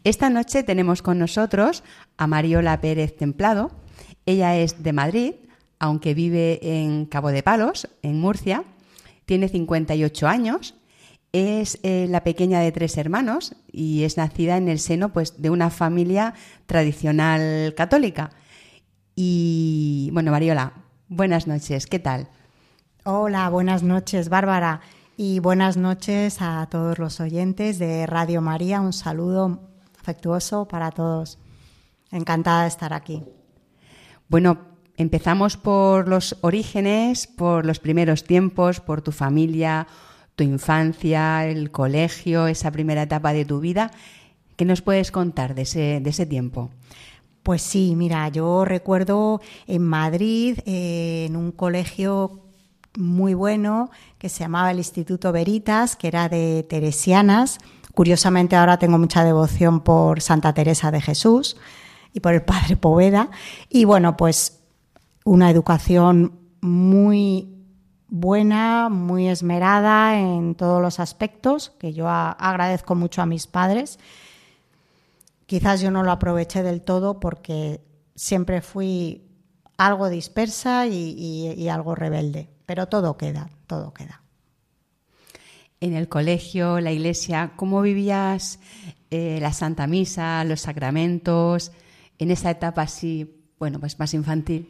Esta 0.03 0.31
noche 0.31 0.63
tenemos 0.63 1.03
con 1.03 1.19
nosotros 1.19 1.83
a 2.17 2.25
Mariola 2.25 2.81
Pérez 2.81 3.15
Templado. 3.15 3.69
Ella 4.25 4.57
es 4.57 4.81
de 4.81 4.91
Madrid, 4.91 5.35
aunque 5.77 6.15
vive 6.15 6.57
en 6.63 7.05
Cabo 7.05 7.29
de 7.29 7.43
Palos, 7.43 7.87
en 8.01 8.19
Murcia. 8.19 8.63
Tiene 9.27 9.49
58 9.49 10.27
años. 10.27 10.73
Es 11.31 11.77
eh, 11.83 12.07
la 12.09 12.23
pequeña 12.23 12.59
de 12.59 12.71
tres 12.71 12.97
hermanos 12.97 13.55
y 13.71 14.01
es 14.01 14.17
nacida 14.17 14.57
en 14.57 14.67
el 14.67 14.79
seno 14.79 15.13
pues, 15.13 15.43
de 15.43 15.51
una 15.51 15.69
familia 15.69 16.33
tradicional 16.65 17.75
católica. 17.77 18.31
Y 19.15 20.09
bueno, 20.11 20.31
Mariola, 20.31 20.73
buenas 21.07 21.45
noches, 21.45 21.85
¿qué 21.85 21.99
tal? 21.99 22.29
Hola, 23.03 23.47
buenas 23.49 23.83
noches, 23.83 24.29
Bárbara 24.29 24.81
y 25.23 25.39
buenas 25.39 25.77
noches 25.77 26.41
a 26.41 26.67
todos 26.71 26.97
los 26.97 27.19
oyentes 27.19 27.77
de 27.77 28.07
Radio 28.07 28.41
María. 28.41 28.81
Un 28.81 28.91
saludo 28.91 29.69
afectuoso 29.99 30.67
para 30.67 30.89
todos. 30.89 31.37
Encantada 32.11 32.63
de 32.63 32.69
estar 32.69 32.91
aquí. 32.91 33.21
Bueno, 34.29 34.57
empezamos 34.97 35.57
por 35.57 36.07
los 36.07 36.37
orígenes, 36.41 37.27
por 37.27 37.67
los 37.67 37.77
primeros 37.77 38.23
tiempos, 38.23 38.79
por 38.79 39.03
tu 39.03 39.11
familia, 39.11 39.85
tu 40.35 40.43
infancia, 40.43 41.45
el 41.45 41.69
colegio, 41.69 42.47
esa 42.47 42.71
primera 42.71 43.03
etapa 43.03 43.31
de 43.31 43.45
tu 43.45 43.59
vida. 43.59 43.91
¿Qué 44.55 44.65
nos 44.65 44.81
puedes 44.81 45.11
contar 45.11 45.53
de 45.53 45.61
ese, 45.61 45.99
de 46.01 46.09
ese 46.09 46.25
tiempo? 46.25 46.71
Pues 47.43 47.61
sí, 47.61 47.93
mira, 47.95 48.27
yo 48.29 48.65
recuerdo 48.65 49.39
en 49.67 49.83
Madrid, 49.83 50.57
eh, 50.65 51.25
en 51.27 51.35
un 51.35 51.51
colegio 51.51 52.40
muy 52.97 53.33
bueno 53.33 53.89
que 54.17 54.29
se 54.29 54.39
llamaba 54.39 54.71
el 54.71 54.77
Instituto 54.77 55.31
Veritas, 55.31 55.95
que 55.95 56.07
era 56.07 56.29
de 56.29 56.65
teresianas. 56.69 57.59
Curiosamente 57.93 58.55
ahora 58.55 58.77
tengo 58.77 58.97
mucha 58.97 59.23
devoción 59.23 59.81
por 59.81 60.21
Santa 60.21 60.53
Teresa 60.53 60.91
de 60.91 61.01
Jesús 61.01 61.57
y 62.13 62.19
por 62.19 62.33
el 62.33 62.43
Padre 62.43 62.77
Poveda. 62.77 63.29
Y 63.69 63.85
bueno, 63.85 64.17
pues 64.17 64.61
una 65.23 65.49
educación 65.49 66.39
muy 66.61 67.49
buena, 68.07 68.89
muy 68.89 69.27
esmerada 69.29 70.19
en 70.19 70.55
todos 70.55 70.81
los 70.81 70.99
aspectos, 70.99 71.71
que 71.79 71.93
yo 71.93 72.09
agradezco 72.09 72.95
mucho 72.95 73.21
a 73.21 73.25
mis 73.25 73.47
padres. 73.47 73.99
Quizás 75.45 75.81
yo 75.81 75.91
no 75.91 76.03
lo 76.03 76.11
aproveché 76.11 76.63
del 76.63 76.81
todo 76.81 77.19
porque 77.19 77.81
siempre 78.15 78.61
fui 78.61 79.27
algo 79.77 80.09
dispersa 80.09 80.87
y 80.87 81.67
algo 81.69 81.95
rebelde 81.95 82.50
pero 82.71 82.87
todo 82.87 83.17
queda, 83.17 83.49
todo 83.67 83.93
queda. 83.93 84.21
En 85.81 85.93
el 85.93 86.07
colegio, 86.07 86.79
la 86.79 86.93
iglesia, 86.93 87.51
¿cómo 87.57 87.81
vivías 87.81 88.61
eh, 89.09 89.39
la 89.41 89.51
Santa 89.51 89.87
Misa, 89.87 90.45
los 90.45 90.61
sacramentos, 90.61 91.73
en 92.17 92.31
esa 92.31 92.49
etapa 92.49 92.83
así, 92.83 93.43
bueno, 93.59 93.77
pues 93.81 93.99
más 93.99 94.13
infantil? 94.13 94.69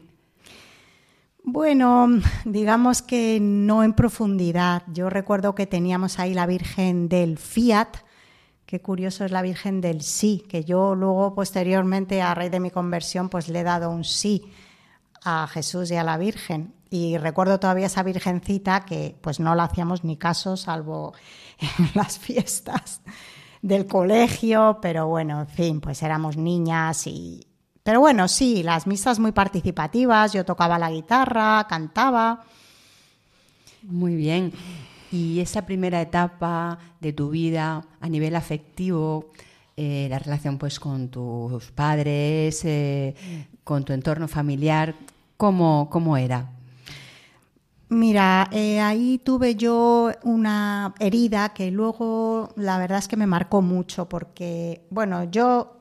Bueno, 1.44 2.08
digamos 2.44 3.02
que 3.02 3.38
no 3.40 3.84
en 3.84 3.92
profundidad. 3.92 4.82
Yo 4.92 5.08
recuerdo 5.08 5.54
que 5.54 5.68
teníamos 5.68 6.18
ahí 6.18 6.34
la 6.34 6.46
Virgen 6.46 7.08
del 7.08 7.38
Fiat, 7.38 7.98
qué 8.66 8.80
curioso 8.80 9.24
es 9.24 9.30
la 9.30 9.42
Virgen 9.42 9.80
del 9.80 10.02
Sí, 10.02 10.44
que 10.48 10.64
yo 10.64 10.96
luego 10.96 11.36
posteriormente 11.36 12.20
a 12.20 12.34
raíz 12.34 12.50
de 12.50 12.58
mi 12.58 12.72
conversión 12.72 13.28
pues 13.28 13.48
le 13.48 13.60
he 13.60 13.62
dado 13.62 13.90
un 13.90 14.02
sí 14.02 14.50
a 15.24 15.46
Jesús 15.46 15.92
y 15.92 15.94
a 15.94 16.02
la 16.02 16.18
Virgen. 16.18 16.81
Y 16.92 17.16
recuerdo 17.16 17.58
todavía 17.58 17.86
esa 17.86 18.02
virgencita 18.02 18.84
que 18.84 19.16
pues 19.22 19.40
no 19.40 19.54
la 19.54 19.64
hacíamos 19.64 20.04
ni 20.04 20.18
caso, 20.18 20.58
salvo 20.58 21.14
en 21.58 21.88
las 21.94 22.18
fiestas 22.18 23.00
del 23.62 23.86
colegio, 23.86 24.78
pero 24.82 25.08
bueno, 25.08 25.40
en 25.40 25.46
fin, 25.46 25.80
pues 25.80 26.02
éramos 26.02 26.36
niñas 26.36 27.06
y... 27.06 27.46
Pero 27.82 28.00
bueno, 28.00 28.28
sí, 28.28 28.62
las 28.62 28.86
misas 28.86 29.18
muy 29.20 29.32
participativas, 29.32 30.34
yo 30.34 30.44
tocaba 30.44 30.78
la 30.78 30.90
guitarra, 30.90 31.66
cantaba 31.66 32.44
Muy 33.84 34.14
bien. 34.14 34.52
Y 35.10 35.40
esa 35.40 35.64
primera 35.64 35.98
etapa 36.02 36.78
de 37.00 37.14
tu 37.14 37.30
vida 37.30 37.86
a 38.02 38.08
nivel 38.10 38.36
afectivo, 38.36 39.32
eh, 39.78 40.08
la 40.10 40.18
relación 40.18 40.58
pues 40.58 40.78
con 40.78 41.08
tus 41.08 41.70
padres, 41.70 42.62
eh, 42.66 43.14
con 43.64 43.82
tu 43.82 43.94
entorno 43.94 44.28
familiar, 44.28 44.94
¿cómo, 45.38 45.88
cómo 45.90 46.18
era? 46.18 46.50
Mira, 47.92 48.48
eh, 48.52 48.80
ahí 48.80 49.18
tuve 49.18 49.54
yo 49.54 50.12
una 50.22 50.94
herida 50.98 51.50
que 51.50 51.70
luego 51.70 52.48
la 52.56 52.78
verdad 52.78 52.96
es 52.96 53.06
que 53.06 53.18
me 53.18 53.26
marcó 53.26 53.60
mucho 53.60 54.08
porque, 54.08 54.86
bueno, 54.88 55.24
yo, 55.24 55.76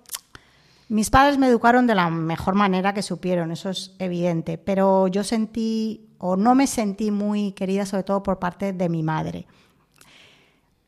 mis 0.90 1.10
padres 1.10 1.38
me 1.38 1.48
educaron 1.48 1.88
de 1.88 1.96
la 1.96 2.10
mejor 2.10 2.54
manera 2.54 2.94
que 2.94 3.02
supieron, 3.02 3.54
eso 3.54 3.70
es 3.70 3.96
evidente, 3.98 4.58
pero 4.58 5.08
yo 5.08 5.24
sentí 5.24 6.10
o 6.18 6.36
no 6.36 6.54
me 6.54 6.68
sentí 6.68 7.12
muy 7.12 7.54
querida 7.54 7.86
sobre 7.86 8.04
todo 8.04 8.22
por 8.24 8.40
parte 8.40 8.74
de 8.74 8.90
mi 8.90 9.04
madre. 9.04 9.48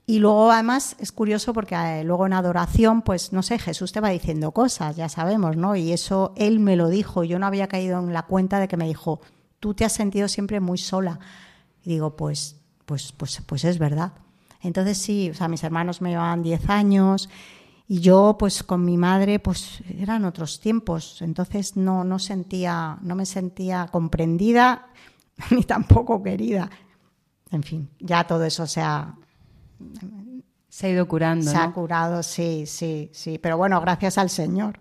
Y 0.06 0.20
luego 0.20 0.52
además 0.52 0.98
es 1.00 1.14
curioso 1.14 1.54
porque 1.54 1.76
eh, 1.76 2.04
luego 2.04 2.26
en 2.26 2.34
adoración, 2.34 3.02
pues 3.02 3.32
no 3.32 3.44
sé, 3.44 3.60
Jesús 3.60 3.94
te 3.94 4.02
va 4.02 4.10
diciendo 4.10 4.52
cosas, 4.52 4.98
ya 4.98 5.08
sabemos, 5.08 5.56
¿no? 5.56 5.78
Y 5.78 5.94
eso 5.94 6.34
él 6.36 6.60
me 6.60 6.76
lo 6.76 6.90
dijo, 6.90 7.24
yo 7.24 7.40
no 7.40 7.46
había 7.46 7.70
caído 7.70 7.98
en 8.00 8.12
la 8.12 8.24
cuenta 8.24 8.60
de 8.60 8.68
que 8.68 8.76
me 8.76 8.88
dijo, 8.88 9.22
tú 9.64 9.74
te 9.74 9.86
has 9.86 9.94
sentido 9.94 10.28
siempre 10.28 10.60
muy 10.60 10.78
sola. 10.78 11.22
Y 11.86 11.92
digo, 11.92 12.18
pues, 12.18 12.58
pues, 12.86 13.14
pues, 13.14 13.42
pues 13.46 13.64
es 13.64 13.80
verdad. 13.80 14.12
Entonces 14.60 14.98
sí, 14.98 15.30
o 15.30 15.34
sea, 15.34 15.48
mis 15.48 15.64
hermanos 15.64 16.02
me 16.02 16.10
llevaban 16.10 16.44
10 16.44 16.70
años 16.70 17.30
y 17.88 18.02
yo, 18.02 18.36
pues 18.38 18.62
con 18.62 18.84
mi 18.84 18.98
madre, 18.98 19.40
pues 19.40 19.82
eran 19.98 20.26
otros 20.26 20.60
tiempos. 20.60 21.22
Entonces 21.22 21.78
no, 21.78 22.04
no 22.04 22.20
sentía, 22.20 22.98
no 23.04 23.16
me 23.16 23.26
sentía 23.26 23.88
comprendida 23.90 24.88
ni 25.50 25.64
tampoco 25.64 26.22
querida. 26.22 26.70
En 27.50 27.64
fin, 27.64 27.90
ya 28.02 28.28
todo 28.28 28.44
eso 28.44 28.68
se 28.68 28.82
ha, 28.82 29.16
se 30.68 30.88
ha 30.88 30.90
ido 30.90 31.08
curando. 31.08 31.50
Se 31.50 31.56
ha 31.56 31.72
curado, 31.72 32.22
sí, 32.22 32.66
sí, 32.68 33.10
sí. 33.14 33.38
Pero 33.38 33.56
bueno, 33.56 33.80
gracias 33.80 34.18
al 34.18 34.30
Señor. 34.30 34.78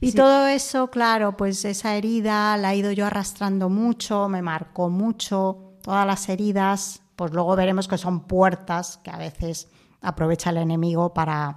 Y 0.00 0.12
todo 0.12 0.46
eso, 0.46 0.90
claro, 0.90 1.36
pues 1.36 1.64
esa 1.64 1.96
herida 1.96 2.56
la 2.56 2.72
he 2.72 2.78
ido 2.78 2.92
yo 2.92 3.06
arrastrando 3.06 3.68
mucho, 3.68 4.28
me 4.28 4.42
marcó 4.42 4.90
mucho. 4.90 5.72
Todas 5.82 6.06
las 6.06 6.28
heridas, 6.28 7.02
pues 7.16 7.32
luego 7.32 7.56
veremos 7.56 7.88
que 7.88 7.98
son 7.98 8.20
puertas 8.20 8.98
que 8.98 9.10
a 9.10 9.18
veces 9.18 9.68
aprovecha 10.00 10.50
el 10.50 10.58
enemigo 10.58 11.12
para, 11.12 11.56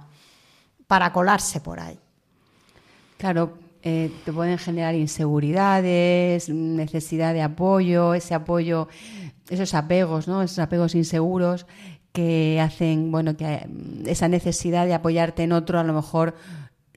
para 0.86 1.12
colarse 1.12 1.60
por 1.60 1.80
ahí. 1.80 1.98
Claro, 3.16 3.58
eh, 3.82 4.12
te 4.24 4.32
pueden 4.32 4.58
generar 4.58 4.94
inseguridades, 4.94 6.48
necesidad 6.48 7.32
de 7.32 7.42
apoyo, 7.42 8.14
ese 8.14 8.34
apoyo, 8.34 8.88
esos 9.48 9.74
apegos, 9.74 10.28
¿no? 10.28 10.42
Esos 10.42 10.58
apegos 10.58 10.94
inseguros 10.94 11.66
que 12.12 12.60
hacen, 12.60 13.12
bueno, 13.12 13.36
que 13.36 13.68
esa 14.06 14.28
necesidad 14.28 14.86
de 14.86 14.94
apoyarte 14.94 15.44
en 15.44 15.52
otro 15.52 15.78
a 15.78 15.84
lo 15.84 15.92
mejor 15.92 16.34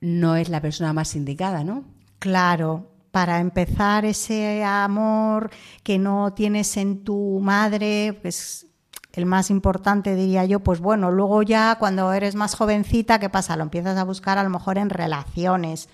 no 0.02 0.36
es 0.36 0.50
la 0.50 0.62
persona 0.62 0.94
más 0.94 1.16
indicada, 1.16 1.64
¿no? 1.64 1.86
Claro, 2.20 2.92
para 3.12 3.40
empezar 3.40 4.04
ese 4.06 4.64
amor 4.64 5.52
que 5.84 6.00
no 6.00 6.34
tienes 6.34 6.76
en 6.78 7.04
tu 7.04 7.40
madre, 7.42 8.18
pues 8.22 8.68
el 9.14 9.26
más 9.26 9.50
importante 9.50 10.16
diría 10.16 10.46
yo, 10.46 10.62
pues 10.62 10.80
bueno, 10.80 11.12
luego 11.12 11.44
ya 11.44 11.76
cuando 11.78 12.12
eres 12.14 12.36
más 12.36 12.56
jovencita, 12.56 13.20
¿qué 13.20 13.30
pasa? 13.30 13.56
Lo 13.58 13.64
empiezas 13.64 13.98
a 13.98 14.04
buscar 14.04 14.38
a 14.38 14.44
lo 14.44 14.50
mejor 14.50 14.78
en 14.78 14.90
relaciones, 14.90 15.90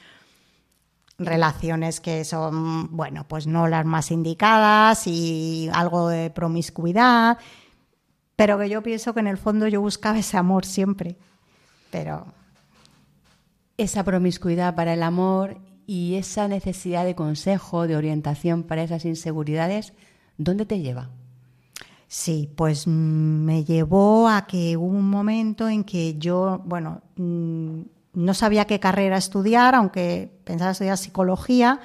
relaciones 1.17 1.99
que 1.99 2.23
son, 2.23 2.95
bueno, 2.95 3.27
pues 3.27 3.47
no 3.47 3.67
las 3.67 3.85
más 3.85 4.11
indicadas 4.11 5.07
y 5.07 5.69
algo 5.73 6.09
de 6.09 6.29
promiscuidad, 6.29 7.39
pero 8.35 8.59
que 8.59 8.69
yo 8.69 8.83
pienso 8.83 9.15
que 9.15 9.19
en 9.19 9.27
el 9.27 9.37
fondo 9.37 9.67
yo 9.67 9.81
buscaba 9.81 10.19
ese 10.19 10.37
amor 10.37 10.65
siempre, 10.65 11.17
pero 11.89 12.36
esa 13.77 14.03
promiscuidad 14.03 14.75
para 14.75 14.93
el 14.93 15.03
amor 15.03 15.59
y 15.85 16.15
esa 16.15 16.47
necesidad 16.47 17.05
de 17.05 17.15
consejo, 17.15 17.87
de 17.87 17.95
orientación 17.95 18.63
para 18.63 18.83
esas 18.83 19.05
inseguridades, 19.05 19.93
¿dónde 20.37 20.65
te 20.65 20.79
lleva? 20.79 21.09
Sí, 22.07 22.49
pues 22.55 22.87
mm, 22.87 22.91
me 22.91 23.63
llevó 23.63 24.27
a 24.27 24.47
que 24.47 24.77
hubo 24.77 24.97
un 24.97 25.09
momento 25.09 25.67
en 25.69 25.83
que 25.83 26.17
yo, 26.17 26.61
bueno, 26.65 27.01
mm, 27.15 27.81
no 28.13 28.33
sabía 28.33 28.65
qué 28.65 28.79
carrera 28.79 29.17
estudiar, 29.17 29.75
aunque 29.75 30.31
pensaba 30.43 30.71
estudiar 30.71 30.97
psicología 30.97 31.79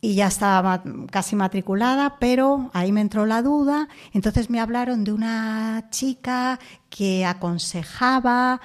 y 0.00 0.16
ya 0.16 0.26
estaba 0.26 0.82
casi 1.10 1.34
matriculada, 1.34 2.18
pero 2.18 2.70
ahí 2.74 2.92
me 2.92 3.00
entró 3.00 3.24
la 3.24 3.40
duda. 3.40 3.88
Entonces 4.12 4.50
me 4.50 4.60
hablaron 4.60 5.02
de 5.02 5.12
una 5.12 5.86
chica 5.90 6.58
que 6.90 7.24
aconsejaba 7.24 8.60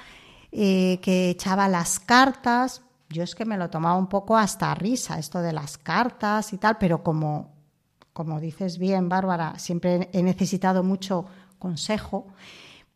eh, 0.52 0.98
que 1.02 1.30
echaba 1.30 1.68
las 1.68 2.00
cartas. 2.00 2.82
Yo 3.08 3.22
es 3.22 3.34
que 3.34 3.44
me 3.44 3.58
lo 3.58 3.70
tomaba 3.70 3.96
un 3.96 4.08
poco 4.08 4.36
hasta 4.36 4.74
risa, 4.74 5.18
esto 5.18 5.40
de 5.40 5.52
las 5.52 5.78
cartas 5.78 6.52
y 6.52 6.58
tal, 6.58 6.78
pero 6.78 7.02
como, 7.02 7.52
como 8.12 8.40
dices 8.40 8.78
bien, 8.78 9.08
Bárbara, 9.08 9.58
siempre 9.58 10.08
he 10.12 10.22
necesitado 10.22 10.82
mucho 10.82 11.26
consejo, 11.58 12.26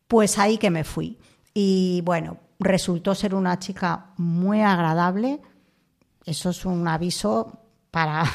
pues 0.07 0.37
ahí 0.37 0.57
que 0.57 0.69
me 0.69 0.83
fui. 0.83 1.19
Y 1.53 2.01
bueno, 2.05 2.37
resultó 2.59 3.15
ser 3.15 3.35
una 3.35 3.59
chica 3.59 4.07
muy 4.17 4.61
agradable. 4.61 5.41
Eso 6.25 6.49
es 6.49 6.65
un 6.65 6.87
aviso 6.87 7.59
para 7.91 8.25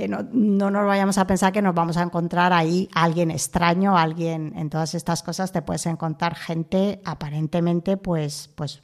que 0.00 0.08
no, 0.08 0.22
no, 0.32 0.70
nos 0.70 0.86
vayamos 0.86 1.18
a 1.18 1.26
pensar 1.26 1.52
que 1.52 1.60
nos 1.60 1.74
vamos 1.74 1.98
a 1.98 2.02
encontrar 2.02 2.54
ahí 2.54 2.88
alguien 2.94 3.30
extraño, 3.30 3.98
alguien 3.98 4.54
en 4.56 4.70
todas 4.70 4.94
estas 4.94 5.22
cosas 5.22 5.52
te 5.52 5.60
puedes 5.60 5.84
encontrar 5.84 6.34
gente 6.34 7.02
aparentemente 7.04 7.98
pues, 7.98 8.48
pues 8.54 8.82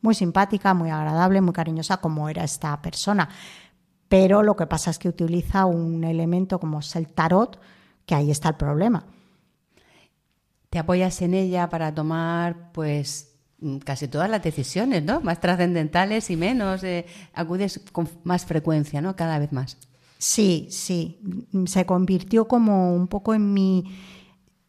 muy 0.00 0.14
simpática, 0.14 0.72
muy 0.72 0.88
agradable, 0.88 1.42
muy 1.42 1.52
cariñosa 1.52 1.98
como 1.98 2.30
era 2.30 2.42
esta 2.42 2.80
persona. 2.80 3.28
Pero 4.08 4.42
lo 4.42 4.56
que 4.56 4.66
pasa 4.66 4.90
es 4.90 4.98
que 4.98 5.10
utiliza 5.10 5.66
un 5.66 6.04
elemento 6.04 6.58
como 6.58 6.80
el 6.94 7.08
tarot, 7.08 7.60
que 8.06 8.14
ahí 8.14 8.30
está 8.30 8.48
el 8.48 8.54
problema. 8.54 9.04
Te 10.70 10.78
apoyas 10.78 11.20
en 11.20 11.34
ella 11.34 11.68
para 11.68 11.94
tomar 11.94 12.72
pues 12.72 13.36
casi 13.84 14.08
todas 14.08 14.30
las 14.30 14.42
decisiones, 14.42 15.04
¿no? 15.04 15.20
Más 15.20 15.38
trascendentales 15.38 16.30
y 16.30 16.36
menos, 16.36 16.82
eh, 16.82 17.04
acudes 17.34 17.82
con 17.92 18.08
más 18.24 18.46
frecuencia, 18.46 19.02
¿no? 19.02 19.16
Cada 19.16 19.38
vez 19.38 19.52
más. 19.52 19.76
Sí, 20.18 20.68
sí, 20.70 21.20
se 21.66 21.84
convirtió 21.84 22.48
como 22.48 22.94
un 22.94 23.08
poco 23.08 23.34
en 23.34 23.52
mi, 23.52 23.84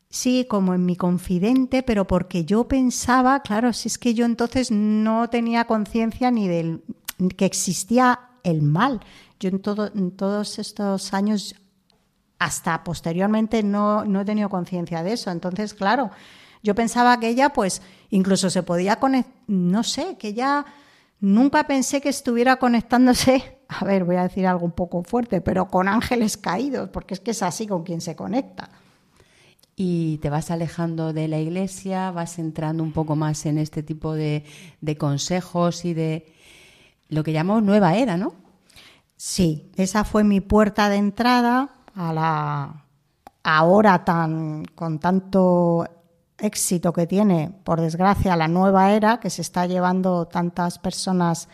sí, 0.10 0.46
como 0.50 0.74
en 0.74 0.86
mi 0.86 0.96
confidente, 0.96 1.84
pero 1.84 2.08
porque 2.08 2.46
yo 2.46 2.68
pensaba, 2.68 3.42
claro, 3.42 3.72
si 3.72 3.88
es 3.88 3.98
que 3.98 4.14
yo 4.14 4.26
entonces 4.26 4.72
no 4.72 5.30
tenía 5.30 5.66
conciencia 5.66 6.32
ni 6.32 6.48
del 6.48 6.84
que 7.38 7.46
existía 7.46 8.20
el 8.44 8.62
mal. 8.62 9.02
Yo 9.40 9.50
en, 9.50 9.62
todo, 9.62 9.92
en 9.94 10.12
todos 10.12 10.60
estos 10.60 11.14
años, 11.14 11.56
hasta 12.40 12.84
posteriormente, 12.84 13.64
no, 13.64 14.06
no 14.06 14.22
he 14.22 14.26
tenido 14.26 14.50
conciencia 14.50 15.04
de 15.04 15.14
eso. 15.14 15.32
Entonces, 15.32 15.74
claro, 15.74 16.12
yo 16.64 16.76
pensaba 16.76 17.20
que 17.20 17.30
ella, 17.30 17.50
pues, 17.50 17.82
incluso 18.10 18.50
se 18.50 18.64
podía 18.64 18.98
conectar, 18.98 19.34
no 19.48 19.84
sé, 19.84 20.18
que 20.18 20.30
ella 20.30 20.66
nunca 21.20 21.68
pensé 21.68 22.02
que 22.02 22.10
estuviera 22.10 22.58
conectándose 22.58 23.55
a 23.68 23.86
ver, 23.86 24.04
voy 24.04 24.16
a 24.16 24.24
decir 24.24 24.46
algo 24.48 24.66
un 24.66 24.72
poco 24.72 25.04
fuerte, 25.04 25.42
pero 25.42 25.68
con 25.68 25.88
ángeles 25.88 26.38
caídos, 26.38 26.90
porque 26.90 27.14
es 27.16 27.20
que 27.20 27.32
es 27.32 27.44
así 27.44 27.68
con 27.68 27.84
quien 27.84 28.02
se 28.02 28.16
conecta. 28.16 28.70
Y 29.76 30.20
te 30.20 30.30
vas 30.30 30.52
alejando 30.52 31.12
de 31.12 31.28
la 31.28 31.40
iglesia, 31.40 32.12
vas 32.12 32.40
entrando 32.40 32.82
un 32.82 32.94
poco 32.94 33.16
más 33.16 33.46
en 33.46 33.58
este 33.58 33.84
tipo 33.84 34.14
de, 34.14 34.46
consejos 34.98 35.84
y 35.84 35.94
de 35.94 36.34
lo 37.10 37.24
que 37.24 37.34
llamamos 37.34 37.64
nueva 37.64 37.96
era, 37.96 38.16
¿no? 38.16 38.34
Sí, 39.18 39.72
esa 39.76 40.04
fue 40.04 40.24
mi 40.24 40.42
puerta 40.42 40.90
de 40.90 40.98
entrada 40.98 41.70
a 41.96 42.14
la 42.14 42.86
ahora 43.44 44.04
tan 44.04 44.66
con 44.76 45.00
tanto 45.00 45.86
éxito 46.38 46.92
que 46.92 47.08
tiene, 47.08 47.52
por 47.64 47.80
desgracia, 47.80 48.36
la 48.36 48.48
nueva 48.48 48.92
era 48.92 49.20
que 49.20 49.30
se 49.30 49.42
está 49.42 49.66
llevando 49.68 50.26
tantas 50.26 50.80
personas 50.80 51.48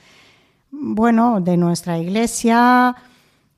bueno, 0.71 1.41
de 1.41 1.57
nuestra 1.57 1.99
iglesia, 1.99 2.95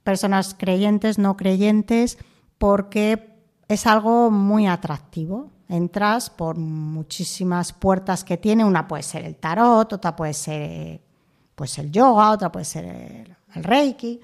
personas 0.04 0.56
creyentes, 0.58 1.18
no 1.18 1.38
creyentes, 1.38 2.18
porque 2.58 3.38
es 3.68 3.88
algo 3.88 4.32
muy 4.32 4.68
atractivo. 4.68 5.50
Entras 5.70 6.30
por 6.30 6.58
muchísimas 6.58 7.72
puertas 7.72 8.24
que 8.24 8.38
tiene, 8.38 8.66
una 8.66 8.88
puede 8.88 9.04
ser 9.04 9.24
el 9.24 9.36
tarot, 9.36 9.94
otra 9.94 10.16
puede 10.16 10.34
ser 10.34 11.02
pues 11.56 11.78
el 11.78 11.92
yoga, 11.92 12.32
otra 12.32 12.52
puede 12.52 12.66
ser 12.66 12.86
el, 12.86 13.64
reiki. 13.64 14.20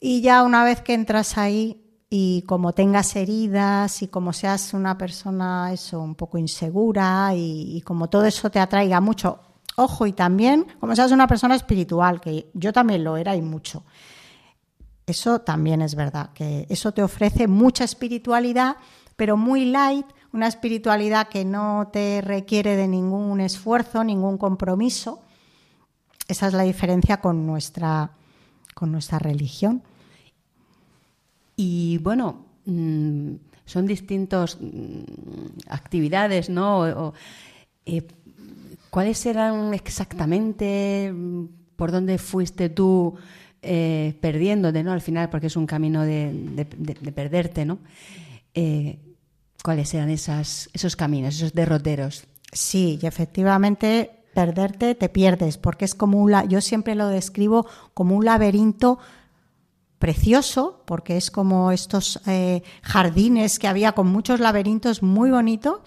Y 0.00 0.20
ya 0.20 0.42
una 0.44 0.62
vez 0.64 0.82
que 0.82 0.94
entras 0.94 1.38
ahí 1.38 1.82
y 2.10 2.42
como 2.42 2.72
tengas 2.72 3.16
heridas 3.16 4.02
y 4.02 4.08
como 4.08 4.32
seas 4.32 4.72
una 4.72 4.96
persona 4.96 5.72
eso 5.72 6.00
un 6.00 6.14
poco 6.14 6.38
insegura 6.38 7.34
y, 7.34 7.76
y 7.76 7.80
como 7.82 8.08
todo 8.08 8.24
eso 8.24 8.50
te 8.50 8.60
atraiga 8.60 9.00
mucho 9.00 9.40
Ojo, 9.80 10.08
y 10.08 10.12
también, 10.12 10.66
como 10.80 10.96
seas 10.96 11.12
una 11.12 11.28
persona 11.28 11.54
espiritual, 11.54 12.20
que 12.20 12.50
yo 12.52 12.72
también 12.72 13.04
lo 13.04 13.16
era 13.16 13.36
y 13.36 13.42
mucho. 13.42 13.84
Eso 15.06 15.42
también 15.42 15.82
es 15.82 15.94
verdad, 15.94 16.32
que 16.32 16.66
eso 16.68 16.90
te 16.90 17.00
ofrece 17.00 17.46
mucha 17.46 17.84
espiritualidad, 17.84 18.74
pero 19.14 19.36
muy 19.36 19.66
light, 19.66 20.04
una 20.32 20.48
espiritualidad 20.48 21.28
que 21.28 21.44
no 21.44 21.90
te 21.92 22.20
requiere 22.22 22.74
de 22.74 22.88
ningún 22.88 23.40
esfuerzo, 23.40 24.02
ningún 24.02 24.36
compromiso. 24.36 25.22
Esa 26.26 26.48
es 26.48 26.54
la 26.54 26.64
diferencia 26.64 27.20
con 27.20 27.46
nuestra, 27.46 28.10
con 28.74 28.90
nuestra 28.90 29.20
religión. 29.20 29.84
Y 31.54 31.98
bueno, 31.98 32.46
mm, 32.64 33.32
son 33.64 33.86
distintas 33.86 34.58
mm, 34.60 35.68
actividades, 35.68 36.50
¿no? 36.50 37.14
Eh, 37.88 38.06
¿Cuáles 38.90 39.24
eran 39.26 39.74
exactamente 39.74 41.12
por 41.76 41.92
dónde 41.92 42.18
fuiste 42.18 42.68
tú 42.68 43.14
eh, 43.62 44.16
perdiéndote, 44.20 44.82
¿no? 44.82 44.92
Al 44.92 45.00
final, 45.00 45.30
porque 45.30 45.48
es 45.48 45.56
un 45.56 45.66
camino 45.66 46.02
de, 46.02 46.66
perderte, 47.14 47.64
¿no? 47.64 47.78
Eh, 48.54 48.98
¿Cuáles 49.62 49.92
eran 49.94 50.10
esas, 50.10 50.70
esos 50.72 50.96
caminos, 50.96 51.36
esos 51.36 51.52
derroteros? 51.52 52.24
Sí, 52.52 52.98
y 53.02 53.06
efectivamente 53.06 54.10
perderte 54.34 54.94
te 54.94 55.08
pierdes, 55.08 55.58
porque 55.58 55.84
es 55.84 55.94
como 55.94 56.22
un, 56.22 56.32
yo 56.48 56.60
siempre 56.60 56.94
lo 56.94 57.08
describo 57.08 57.66
como 57.94 58.16
un 58.16 58.24
laberinto 58.24 58.98
precioso, 59.98 60.82
porque 60.86 61.16
es 61.16 61.30
como 61.30 61.72
estos 61.72 62.20
eh, 62.26 62.62
jardines 62.82 63.58
que 63.58 63.66
había 63.66 63.92
con 63.92 64.06
muchos 64.06 64.38
laberintos 64.38 65.02
muy 65.02 65.30
bonitos. 65.30 65.80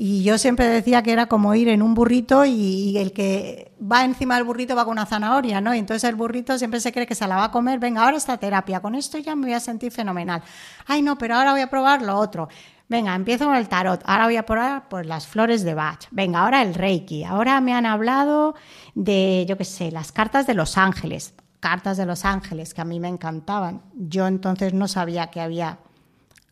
Y 0.00 0.22
yo 0.22 0.38
siempre 0.38 0.68
decía 0.68 1.02
que 1.02 1.10
era 1.10 1.26
como 1.26 1.56
ir 1.56 1.66
en 1.68 1.82
un 1.82 1.92
burrito 1.92 2.44
y, 2.44 2.96
el 2.98 3.12
que 3.12 3.72
va 3.82 4.04
encima 4.04 4.36
del 4.36 4.44
burrito 4.44 4.76
va 4.76 4.84
con 4.84 4.92
una 4.92 5.06
zanahoria, 5.06 5.60
¿no? 5.60 5.74
Y 5.74 5.80
entonces 5.80 6.08
el 6.08 6.14
burrito 6.14 6.56
siempre 6.56 6.78
se 6.78 6.92
cree 6.92 7.04
que 7.04 7.16
se 7.16 7.26
la 7.26 7.34
va 7.34 7.46
a 7.46 7.50
comer. 7.50 7.80
Venga, 7.80 8.04
ahora 8.04 8.16
esta 8.16 8.36
terapia, 8.36 8.78
con 8.78 8.94
esto 8.94 9.18
ya 9.18 9.34
me 9.34 9.46
voy 9.46 9.54
a 9.54 9.60
sentir 9.60 9.90
fenomenal. 9.90 10.40
Ay, 10.86 11.02
no, 11.02 11.18
pero 11.18 11.34
ahora 11.34 11.50
voy 11.50 11.62
a 11.62 11.68
probar 11.68 12.02
lo 12.02 12.14
otro. 12.14 12.48
Venga, 12.88 13.12
empiezo 13.12 13.46
con 13.46 13.56
el 13.56 13.68
tarot. 13.68 14.00
Ahora 14.04 14.26
voy 14.26 14.36
a 14.36 14.46
probar 14.46 14.88
pues, 14.88 15.04
las 15.04 15.26
flores 15.26 15.64
de 15.64 15.74
Bach. 15.74 16.06
Venga, 16.12 16.44
ahora 16.44 16.62
el 16.62 16.74
Reiki. 16.74 17.24
Ahora 17.24 17.60
me 17.60 17.74
han 17.74 17.84
hablado 17.84 18.54
de, 18.94 19.46
yo 19.48 19.58
qué 19.58 19.64
sé, 19.64 19.90
las 19.90 20.12
cartas 20.12 20.46
de 20.46 20.54
los 20.54 20.78
ángeles 20.78 21.34
cartas 21.60 21.96
de 21.96 22.06
los 22.06 22.24
ángeles 22.24 22.72
que 22.72 22.80
a 22.80 22.84
mí 22.84 23.00
me 23.00 23.08
encantaban. 23.08 23.82
Yo 23.94 24.28
entonces 24.28 24.74
no 24.74 24.86
sabía 24.86 25.26
que 25.28 25.40
había, 25.40 25.80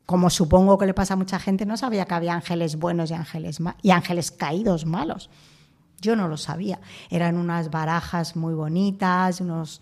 como 0.06 0.30
supongo 0.30 0.78
que 0.78 0.86
le 0.86 0.94
pasa 0.94 1.14
a 1.14 1.16
mucha 1.16 1.38
gente, 1.38 1.66
no 1.66 1.76
sabía 1.76 2.06
que 2.06 2.14
había 2.14 2.34
ángeles 2.34 2.76
buenos 2.76 3.10
y 3.10 3.14
ángeles, 3.14 3.58
y 3.82 3.90
ángeles 3.90 4.30
caídos 4.30 4.86
malos. 4.86 5.30
Yo 6.00 6.14
no 6.14 6.28
lo 6.28 6.36
sabía. 6.36 6.80
Eran 7.10 7.36
unas 7.36 7.70
barajas 7.70 8.36
muy 8.36 8.54
bonitas, 8.54 9.40
unos... 9.40 9.80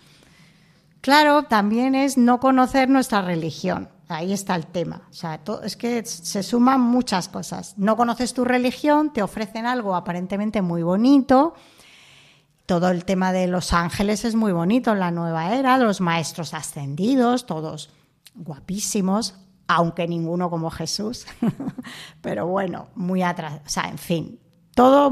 Claro, 1.01 1.43
también 1.43 1.95
es 1.95 2.17
no 2.17 2.41
conocer 2.41 2.89
nuestra 2.89 3.21
religión. 3.21 3.91
Ahí 4.09 4.33
está 4.33 4.55
el 4.57 4.67
tema. 4.67 5.03
O 5.11 5.13
sea, 5.13 5.41
es 5.63 5.77
que 5.77 6.03
se 6.05 6.43
suman 6.43 6.81
muchas 6.81 7.29
cosas. 7.29 7.75
No 7.77 7.97
conoces 7.97 8.33
tu 8.33 8.45
religión, 8.45 9.13
te 9.13 9.23
ofrecen 9.23 9.67
algo 9.67 9.95
aparentemente 9.95 10.63
muy 10.63 10.83
bonito, 10.83 11.55
todo 12.67 12.89
el 12.89 13.05
tema 13.05 13.33
de 13.33 13.47
los 13.47 13.75
ángeles 13.75 14.25
es 14.25 14.35
muy 14.35 14.53
bonito 14.53 14.93
en 14.93 15.01
la 15.01 15.11
nueva 15.11 15.55
era, 15.55 15.77
los 15.77 16.01
maestros 16.01 16.55
ascendidos, 16.55 17.45
todos 17.45 17.91
guapísimos, 18.35 19.35
aunque 19.67 20.07
ninguno 20.07 20.51
como 20.51 20.71
Jesús, 20.71 21.27
pero 22.21 22.47
bueno, 22.47 22.89
muy 22.95 23.23
atrás, 23.23 23.61
o 23.65 23.69
sea, 23.69 23.89
en 23.89 23.99
fin, 23.99 24.39
todo, 24.75 25.11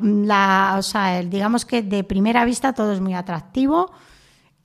la, 0.00 0.76
o 0.78 0.82
sea, 0.82 1.22
digamos 1.22 1.64
que 1.64 1.82
de 1.82 2.04
primera 2.04 2.44
vista 2.44 2.72
todo 2.72 2.92
es 2.92 3.00
muy 3.00 3.14
atractivo 3.14 3.92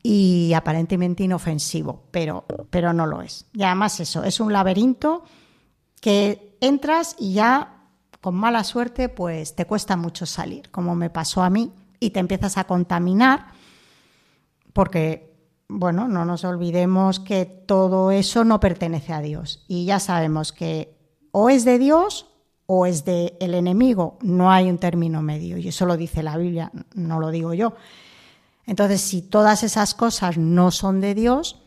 y 0.02 0.54
aparentemente 0.54 1.24
inofensivo, 1.24 2.04
pero, 2.12 2.46
pero 2.70 2.94
no 2.94 3.06
lo 3.06 3.22
es. 3.22 3.46
Y 3.54 3.64
además 3.64 4.00
eso, 4.00 4.24
es 4.24 4.40
un 4.40 4.54
laberinto 4.54 5.24
que 6.00 6.58
entras 6.62 7.16
y 7.20 7.34
ya 7.34 7.74
con 8.22 8.36
mala 8.36 8.64
suerte 8.64 9.10
pues 9.10 9.56
te 9.56 9.66
cuesta 9.66 9.98
mucho 9.98 10.26
salir, 10.26 10.72
como 10.72 10.96
me 10.96 11.10
pasó 11.10 11.44
a 11.44 11.50
mí 11.50 11.74
y 12.00 12.12
te 12.12 12.20
empiezas 12.20 12.58
a 12.58 12.64
contaminar 12.64 13.48
porque, 14.78 15.27
bueno, 15.70 16.08
no 16.08 16.26
nos 16.26 16.44
olvidemos 16.44 17.20
que 17.20 17.46
todo 17.46 18.12
eso 18.12 18.44
no 18.44 18.60
pertenece 18.60 19.14
a 19.14 19.22
Dios 19.22 19.64
y 19.68 19.86
ya 19.86 20.00
sabemos 20.00 20.54
que 20.54 20.96
o 21.32 21.50
es 21.50 21.66
de 21.66 21.78
Dios 21.78 22.28
o 22.66 22.86
es 22.86 23.06
del 23.06 23.34
el 23.40 23.54
enemigo, 23.54 24.18
no 24.22 24.52
hay 24.52 24.70
un 24.70 24.78
término 24.78 25.22
medio 25.22 25.58
y 25.58 25.68
eso 25.68 25.86
lo 25.86 25.98
dice 25.98 26.24
la 26.24 26.38
Biblia, 26.38 26.72
no 26.94 27.20
lo 27.20 27.32
digo 27.32 27.54
yo. 27.54 27.74
Entonces, 28.66 29.02
si 29.02 29.22
todas 29.22 29.64
esas 29.64 29.94
cosas 29.94 30.38
no 30.38 30.72
son 30.72 31.00
de 31.00 31.16
Dios, 31.16 31.62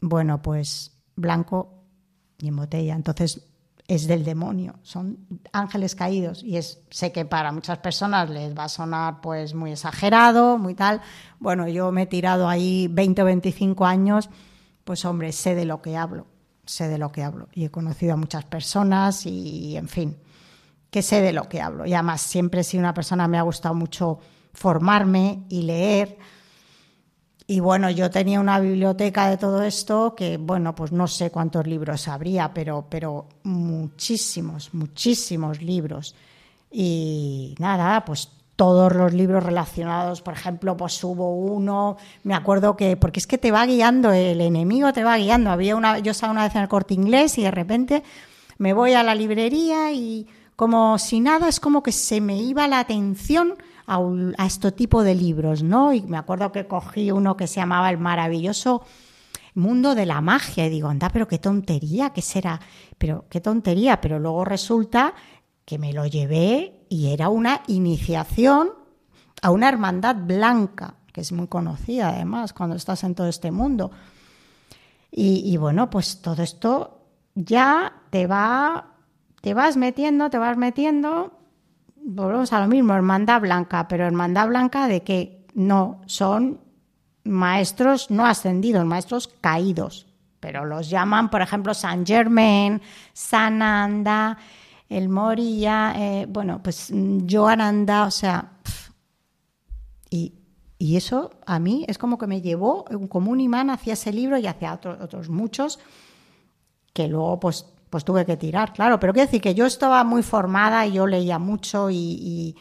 bueno, 0.00 0.42
pues 0.42 0.92
blanco 1.16 1.82
y 2.38 2.48
en 2.48 2.56
botella. 2.56 2.94
Entonces, 2.94 3.42
es 3.88 4.06
del 4.06 4.24
demonio, 4.24 4.74
son 4.82 5.18
ángeles 5.52 5.94
caídos 5.94 6.42
y 6.42 6.56
es 6.56 6.80
sé 6.90 7.12
que 7.12 7.24
para 7.24 7.52
muchas 7.52 7.78
personas 7.78 8.28
les 8.30 8.56
va 8.56 8.64
a 8.64 8.68
sonar 8.68 9.20
pues 9.20 9.54
muy 9.54 9.72
exagerado, 9.72 10.58
muy 10.58 10.74
tal. 10.74 11.00
Bueno, 11.38 11.68
yo 11.68 11.92
me 11.92 12.02
he 12.02 12.06
tirado 12.06 12.48
ahí 12.48 12.88
20 12.90 13.22
o 13.22 13.24
25 13.26 13.84
años, 13.84 14.28
pues 14.84 15.04
hombre, 15.04 15.30
sé 15.32 15.54
de 15.54 15.64
lo 15.64 15.82
que 15.82 15.96
hablo, 15.96 16.26
sé 16.64 16.88
de 16.88 16.98
lo 16.98 17.12
que 17.12 17.22
hablo 17.22 17.48
y 17.52 17.64
he 17.64 17.70
conocido 17.70 18.14
a 18.14 18.16
muchas 18.16 18.44
personas 18.44 19.24
y 19.24 19.76
en 19.76 19.88
fin, 19.88 20.16
que 20.90 21.02
sé 21.02 21.20
de 21.20 21.32
lo 21.32 21.48
que 21.48 21.60
hablo. 21.60 21.86
Y 21.86 21.94
además 21.94 22.22
siempre 22.22 22.62
he 22.62 22.64
sido 22.64 22.80
una 22.80 22.94
persona 22.94 23.28
me 23.28 23.38
ha 23.38 23.42
gustado 23.42 23.74
mucho 23.74 24.18
formarme 24.52 25.44
y 25.48 25.62
leer 25.62 26.18
y 27.48 27.60
bueno, 27.60 27.90
yo 27.90 28.10
tenía 28.10 28.40
una 28.40 28.58
biblioteca 28.58 29.28
de 29.30 29.36
todo 29.36 29.62
esto 29.62 30.14
que, 30.16 30.36
bueno, 30.36 30.74
pues 30.74 30.90
no 30.90 31.06
sé 31.06 31.30
cuántos 31.30 31.66
libros 31.66 32.08
habría, 32.08 32.52
pero, 32.52 32.86
pero 32.88 33.26
muchísimos, 33.44 34.74
muchísimos 34.74 35.62
libros. 35.62 36.16
Y 36.72 37.54
nada, 37.60 38.04
pues 38.04 38.30
todos 38.56 38.92
los 38.94 39.12
libros 39.12 39.44
relacionados, 39.44 40.22
por 40.22 40.34
ejemplo, 40.34 40.76
pues 40.76 41.02
hubo 41.04 41.36
uno, 41.36 41.98
me 42.24 42.34
acuerdo 42.34 42.76
que, 42.76 42.96
porque 42.96 43.20
es 43.20 43.28
que 43.28 43.38
te 43.38 43.52
va 43.52 43.64
guiando, 43.64 44.10
el 44.12 44.40
enemigo 44.40 44.92
te 44.92 45.04
va 45.04 45.16
guiando. 45.16 45.50
Había 45.50 45.76
una, 45.76 46.00
yo 46.00 46.10
estaba 46.10 46.32
una 46.32 46.44
vez 46.44 46.54
en 46.56 46.62
el 46.62 46.68
corte 46.68 46.94
inglés 46.94 47.38
y 47.38 47.42
de 47.42 47.50
repente 47.52 48.02
me 48.58 48.72
voy 48.72 48.94
a 48.94 49.04
la 49.04 49.14
librería 49.14 49.92
y 49.92 50.26
como 50.56 50.98
si 50.98 51.20
nada, 51.20 51.48
es 51.48 51.60
como 51.60 51.82
que 51.82 51.92
se 51.92 52.20
me 52.20 52.38
iba 52.38 52.66
la 52.66 52.80
atención 52.80 53.54
a, 53.86 54.46
este 54.46 54.72
tipo 54.72 55.02
de 55.02 55.14
libros, 55.14 55.62
¿no? 55.62 55.92
Y 55.92 56.02
me 56.02 56.16
acuerdo 56.16 56.52
que 56.52 56.66
cogí 56.66 57.10
uno 57.10 57.36
que 57.36 57.46
se 57.46 57.60
llamaba 57.60 57.90
El 57.90 57.98
maravilloso 57.98 58.82
mundo 59.54 59.94
de 59.94 60.06
la 60.06 60.20
magia 60.20 60.66
y 60.66 60.70
digo, 60.70 60.88
anda, 60.88 61.08
pero 61.08 61.28
qué 61.28 61.38
tontería, 61.38 62.10
¿qué 62.10 62.20
será? 62.20 62.60
Pero 62.98 63.24
qué 63.30 63.40
tontería, 63.40 64.00
pero 64.00 64.18
luego 64.18 64.44
resulta 64.44 65.14
que 65.64 65.78
me 65.78 65.92
lo 65.92 66.06
llevé 66.06 66.86
y 66.88 67.08
era 67.08 67.28
una 67.28 67.62
iniciación 67.66 68.70
a 69.42 69.50
una 69.50 69.68
hermandad 69.68 70.16
blanca, 70.16 70.96
que 71.12 71.22
es 71.22 71.32
muy 71.32 71.46
conocida 71.46 72.10
además 72.10 72.52
cuando 72.52 72.76
estás 72.76 73.02
en 73.04 73.14
todo 73.14 73.28
este 73.28 73.50
mundo. 73.50 73.90
Y, 75.10 75.42
y 75.50 75.56
bueno, 75.56 75.88
pues 75.88 76.20
todo 76.20 76.42
esto 76.42 77.00
ya 77.34 78.02
te 78.10 78.26
va, 78.26 78.94
te 79.40 79.54
vas 79.54 79.76
metiendo, 79.76 80.28
te 80.28 80.38
vas 80.38 80.56
metiendo 80.58 81.35
volvemos 82.06 82.52
a 82.52 82.60
lo 82.60 82.68
mismo, 82.68 82.94
hermandad 82.94 83.40
blanca, 83.40 83.88
pero 83.88 84.06
hermandad 84.06 84.48
blanca 84.48 84.86
de 84.86 85.02
que 85.02 85.46
no 85.54 86.00
son 86.06 86.60
maestros 87.24 88.10
no 88.10 88.24
ascendidos, 88.24 88.84
maestros 88.84 89.28
caídos, 89.40 90.06
pero 90.38 90.64
los 90.64 90.88
llaman, 90.88 91.28
por 91.30 91.42
ejemplo, 91.42 91.74
San 91.74 92.06
Germain, 92.06 92.80
Sananda, 93.12 94.38
el 94.88 95.08
Moria, 95.08 95.94
eh, 95.96 96.26
bueno, 96.28 96.62
pues 96.62 96.92
Joananda, 97.28 98.04
o 98.04 98.10
sea, 98.12 98.52
y, 100.08 100.34
y, 100.78 100.96
eso 100.96 101.32
a 101.44 101.58
mí 101.58 101.84
es 101.88 101.98
como 101.98 102.16
que 102.18 102.28
me 102.28 102.40
llevó 102.40 102.84
como 103.08 103.32
un 103.32 103.40
imán 103.40 103.70
hacia 103.70 103.94
ese 103.94 104.12
libro 104.12 104.38
y 104.38 104.46
hacia 104.46 104.74
otros 104.74 105.28
muchos 105.28 105.80
que 106.92 107.08
luego 107.08 107.40
pues 107.40 107.66
pues 107.90 108.04
tuve 108.04 108.24
que 108.26 108.36
tirar, 108.36 108.72
claro. 108.72 108.98
Pero 109.00 109.12
quiero 109.12 109.26
decir 109.26 109.40
que 109.40 109.54
yo 109.54 109.66
estaba 109.66 110.02
muy 110.04 110.22
formada 110.22 110.86
y 110.86 110.92
yo 110.92 111.06
leía 111.06 111.38
mucho 111.38 111.90
y, 111.90 112.56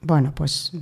bueno, 0.00 0.32
pues... 0.34 0.72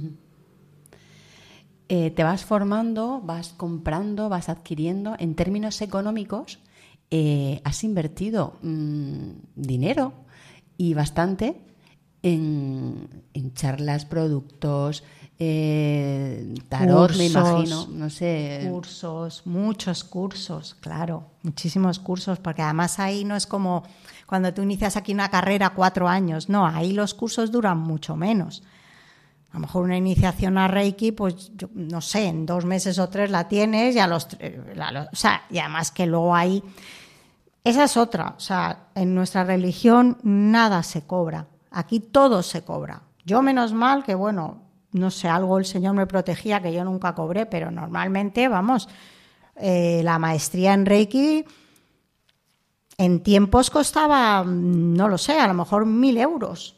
Eh, 1.89 2.11
te 2.11 2.25
vas 2.25 2.45
formando, 2.45 3.21
vas 3.23 3.51
comprando, 3.51 4.29
vas 4.29 4.49
adquiriendo. 4.49 5.15
En 5.21 5.37
términos 5.37 5.81
económicos, 5.83 6.59
eh, 7.13 7.61
has 7.63 7.85
invertido 7.85 8.59
mm, 8.61 9.31
dinero 9.55 10.13
y 10.77 10.95
bastante 10.95 11.61
en, 12.23 13.25
en 13.35 13.55
charlas, 13.55 14.05
productos, 14.05 15.05
eh, 15.39 16.55
tarot, 16.69 17.15
me 17.17 17.27
imagino, 17.27 17.87
no 17.91 18.11
sé. 18.11 18.67
Cursos, 18.71 19.43
muchos 19.45 20.05
cursos, 20.05 20.77
claro, 20.81 21.25
muchísimos 21.43 21.99
cursos, 21.99 22.39
porque 22.39 22.63
además 22.63 22.99
ahí 22.99 23.25
no 23.25 23.37
es 23.37 23.47
como 23.47 23.83
cuando 24.27 24.53
tú 24.55 24.63
inicias 24.63 24.97
aquí 24.97 25.13
una 25.13 25.31
carrera 25.31 25.71
cuatro 25.71 26.09
años, 26.09 26.49
no, 26.49 26.67
ahí 26.67 26.93
los 26.93 27.15
cursos 27.15 27.53
duran 27.53 27.79
mucho 27.79 28.17
menos. 28.17 28.63
A 29.51 29.55
lo 29.55 29.61
mejor 29.61 29.85
una 29.85 29.97
iniciación 29.97 30.59
a 30.59 30.69
Reiki, 30.69 31.13
pues 31.13 31.53
yo 31.57 31.69
no 31.75 32.01
sé, 32.01 32.27
en 32.27 32.45
dos 32.47 32.65
meses 32.65 32.99
o 32.99 33.09
tres 33.09 33.31
la 33.31 33.49
tienes 33.49 33.95
y 33.95 33.99
a 33.99 34.07
los, 34.07 34.27
o 34.27 35.17
sea, 35.17 35.43
y 35.51 35.59
además 35.59 35.91
que 35.91 36.07
luego 36.07 36.35
hay 36.35 36.63
esa 37.67 37.83
es 37.83 37.97
otra, 37.97 38.35
o 38.37 38.41
sea, 38.41 38.91
en 38.95 39.13
nuestra 39.13 39.43
religión 39.43 40.19
nada 40.23 40.85
se 40.85 41.03
cobra, 41.03 41.49
aquí 41.73 41.99
todo 41.99 42.45
se 42.45 42.63
cobra. 42.63 43.03
Yo 43.25 43.43
menos 43.43 43.73
mal 43.73 44.05
que 44.05 44.15
bueno, 44.15 44.66
no 44.97 45.11
sé, 45.11 45.29
algo 45.29 45.59
el 45.59 45.65
Señor 45.65 45.95
me 45.95 46.07
protegía 46.07 46.61
que 46.61 46.73
yo 46.73 46.85
nunca 46.85 47.15
cobré, 47.15 47.47
pero 47.47 47.71
normalmente, 47.71 48.49
vamos, 48.49 48.89
eh, 49.57 50.01
la 50.03 50.19
maestría 50.19 50.75
en 50.75 50.87
Reiki 50.87 51.45
en 52.99 53.23
tiempos 53.23 53.71
costaba, 53.71 54.43
no 54.45 55.09
lo 55.09 55.19
sé, 55.19 55.39
a 55.39 55.47
lo 55.47 55.55
mejor 55.55 55.85
mil 55.85 56.17
euros. 56.17 56.77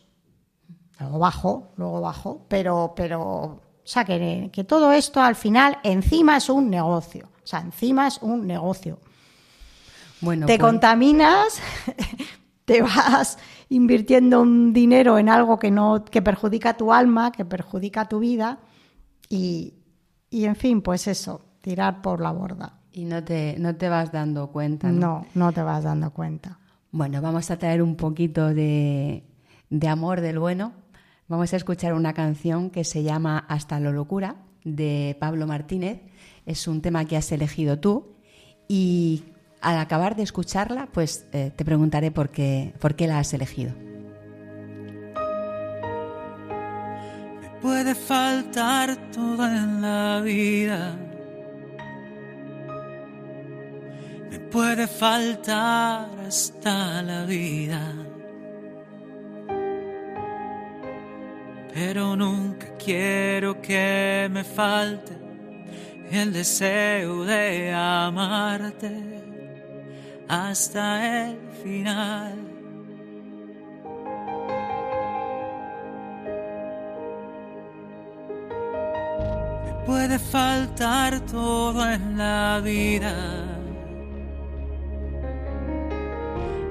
Luego 0.98 1.18
bajó, 1.20 1.72
luego 1.76 2.00
bajó, 2.00 2.44
pero, 2.48 2.92
pero, 2.96 3.22
o 3.22 3.61
sea, 3.85 4.04
que, 4.04 4.50
que 4.52 4.64
todo 4.64 4.90
esto 4.92 5.20
al 5.20 5.37
final 5.37 5.78
encima 5.85 6.37
es 6.37 6.48
un 6.48 6.68
negocio, 6.70 7.28
o 7.42 7.46
sea, 7.46 7.61
encima 7.61 8.09
es 8.09 8.18
un 8.20 8.46
negocio. 8.46 8.98
Bueno, 10.20 10.46
te 10.46 10.59
pues 10.59 10.68
contaminas, 10.68 11.61
te 12.64 12.83
vas 12.83 13.38
invirtiendo 13.68 14.40
un 14.40 14.72
dinero 14.72 15.18
en 15.18 15.28
algo 15.28 15.59
que 15.59 15.70
no 15.70 16.04
que 16.04 16.22
perjudica 16.22 16.76
tu 16.76 16.92
alma, 16.92 17.33
que 17.33 17.44
perjudica 17.44 18.09
tu 18.09 18.18
vida 18.18 18.61
y, 19.28 19.74
y 20.31 20.44
en 20.44 20.57
fin, 20.57 20.83
pues 20.83 21.07
eso, 21.07 21.42
tirar 21.61 22.02
por 22.02 22.20
la 22.20 22.33
borda. 22.33 22.81
Y 22.92 23.04
no 23.04 23.22
te, 23.22 23.57
no 23.59 23.76
te 23.76 23.88
vas 23.88 24.11
dando 24.11 24.48
cuenta. 24.48 24.90
¿no? 24.90 25.00
no, 25.00 25.26
no 25.35 25.52
te 25.52 25.62
vas 25.62 25.85
dando 25.85 26.11
cuenta. 26.12 26.59
Bueno, 26.90 27.20
vamos 27.20 27.50
a 27.50 27.59
traer 27.59 27.83
un 27.83 27.96
poquito 27.96 28.54
de, 28.54 29.24
de 29.68 29.88
amor 29.88 30.20
del 30.20 30.38
bueno. 30.38 30.72
Vamos 31.28 31.52
a 31.52 31.57
escuchar 31.57 31.92
una 31.92 32.14
canción 32.14 32.70
que 32.70 32.85
se 32.85 33.02
llama 33.02 33.44
Hasta 33.48 33.78
la 33.78 33.90
locura 33.90 34.37
de 34.64 35.16
Pablo 35.20 35.46
Martínez. 35.46 36.00
Es 36.46 36.66
un 36.66 36.81
tema 36.81 37.04
que 37.04 37.16
has 37.16 37.31
elegido 37.31 37.78
tú 37.78 38.14
y 38.66 39.24
al 39.61 39.79
acabar 39.79 40.16
de 40.16 40.23
escucharla, 40.23 40.88
pues 40.92 41.27
eh, 41.33 41.53
te 41.55 41.64
preguntaré 41.64 42.11
por 42.11 42.31
qué, 42.31 42.75
por 42.79 42.94
qué 42.94 43.07
la 43.07 43.18
has 43.18 43.33
elegido. 43.35 43.73
Me 47.40 47.51
puede 47.61 47.94
faltar 47.94 48.97
todo 49.11 49.47
en 49.47 49.83
la 49.83 50.21
vida. 50.21 50.97
Me 54.31 54.38
puede 54.38 54.87
faltar 54.87 56.09
hasta 56.27 57.03
la 57.03 57.25
vida. 57.25 57.94
Pero 61.75 62.16
nunca 62.16 62.66
quiero 62.77 63.61
que 63.61 64.29
me 64.31 64.42
falte 64.42 65.16
el 66.11 66.33
deseo 66.33 67.25
de 67.25 67.73
amarte 67.73 69.17
hasta 70.28 71.30
el 71.30 71.38
final. 71.62 72.36
Me 79.64 79.72
puede 79.86 80.18
faltar 80.18 81.20
todo 81.20 81.90
en 81.90 82.18
la 82.18 82.60
vida. 82.62 83.14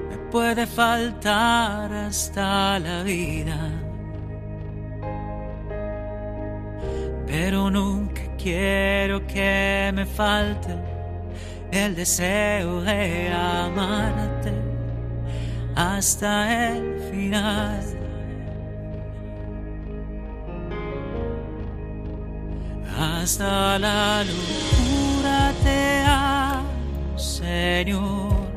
Me 0.08 0.18
puede 0.30 0.66
faltar 0.66 1.92
hasta 1.92 2.78
la 2.78 3.02
vida. 3.02 3.72
Pero 7.26 7.70
nunca 7.70 8.22
quiero 8.38 9.26
que 9.26 9.90
me 9.94 10.06
falte 10.06 10.97
el 11.72 11.94
deseo 11.94 12.80
de 12.82 13.30
amarte 13.32 14.52
hasta 15.74 16.72
el 16.72 16.98
final. 17.10 17.84
Hasta 22.98 23.78
la 23.78 24.24
locura 24.24 25.52
te 25.62 26.02
amo, 26.04 27.18
Señor. 27.18 28.48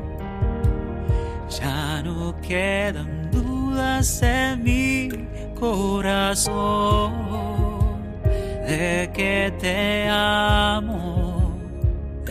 Ya 1.60 2.02
no 2.02 2.34
quedan 2.40 3.30
dudas 3.30 4.20
en 4.22 4.64
mi 4.64 5.08
corazón 5.54 7.12
de 8.66 9.10
que 9.14 9.54
te 9.60 10.08
amo 10.08 10.81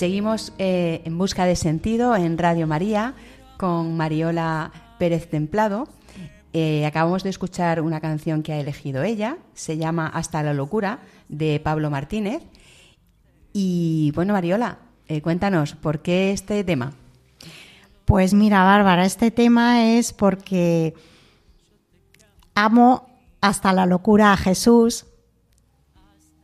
Seguimos 0.00 0.54
eh, 0.58 1.02
en 1.04 1.18
busca 1.18 1.44
de 1.44 1.56
sentido 1.56 2.16
en 2.16 2.38
Radio 2.38 2.66
María 2.66 3.12
con 3.58 3.98
Mariola 3.98 4.72
Pérez 4.98 5.28
Templado. 5.28 5.88
Eh, 6.54 6.86
acabamos 6.86 7.22
de 7.22 7.28
escuchar 7.28 7.82
una 7.82 8.00
canción 8.00 8.42
que 8.42 8.54
ha 8.54 8.60
elegido 8.60 9.02
ella, 9.02 9.36
se 9.52 9.76
llama 9.76 10.06
Hasta 10.06 10.42
la 10.42 10.54
locura, 10.54 11.00
de 11.28 11.60
Pablo 11.60 11.90
Martínez. 11.90 12.40
Y 13.52 14.12
bueno, 14.14 14.32
Mariola, 14.32 14.78
eh, 15.06 15.20
cuéntanos, 15.20 15.74
¿por 15.74 16.00
qué 16.00 16.32
este 16.32 16.64
tema? 16.64 16.94
Pues 18.06 18.32
mira, 18.32 18.64
Bárbara, 18.64 19.04
este 19.04 19.30
tema 19.30 19.84
es 19.84 20.12
porque 20.14 20.94
amo 22.54 23.09
hasta 23.40 23.72
la 23.72 23.86
locura 23.86 24.32
a 24.32 24.36
Jesús. 24.36 25.06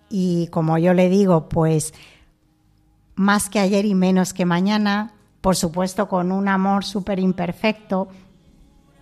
Y 0.09 0.49
como 0.49 0.79
yo 0.79 0.95
le 0.95 1.09
digo, 1.09 1.49
pues 1.49 1.95
más 3.15 3.49
que 3.49 3.59
ayer 3.59 3.85
y 3.85 3.95
menos 3.95 4.33
que 4.33 4.45
mañana, 4.45 5.15
por 5.41 5.57
supuesto 5.57 6.09
con 6.09 6.33
un 6.33 6.49
amor 6.49 6.85
súper 6.85 7.19
imperfecto, 7.19 8.09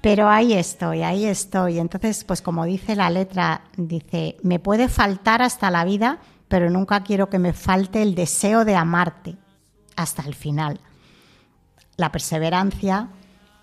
pero 0.00 0.28
ahí 0.28 0.52
estoy, 0.52 1.02
ahí 1.02 1.24
estoy. 1.24 1.78
Entonces, 1.78 2.24
pues 2.24 2.42
como 2.42 2.64
dice 2.64 2.94
la 2.94 3.10
letra, 3.10 3.62
dice, 3.76 4.36
me 4.42 4.58
puede 4.58 4.88
faltar 4.88 5.42
hasta 5.42 5.70
la 5.70 5.84
vida, 5.84 6.18
pero 6.48 6.70
nunca 6.70 7.02
quiero 7.02 7.28
que 7.28 7.38
me 7.38 7.52
falte 7.52 8.02
el 8.02 8.14
deseo 8.14 8.64
de 8.64 8.76
amarte 8.76 9.36
hasta 9.96 10.22
el 10.22 10.34
final. 10.34 10.80
La 11.96 12.12
perseverancia 12.12 13.08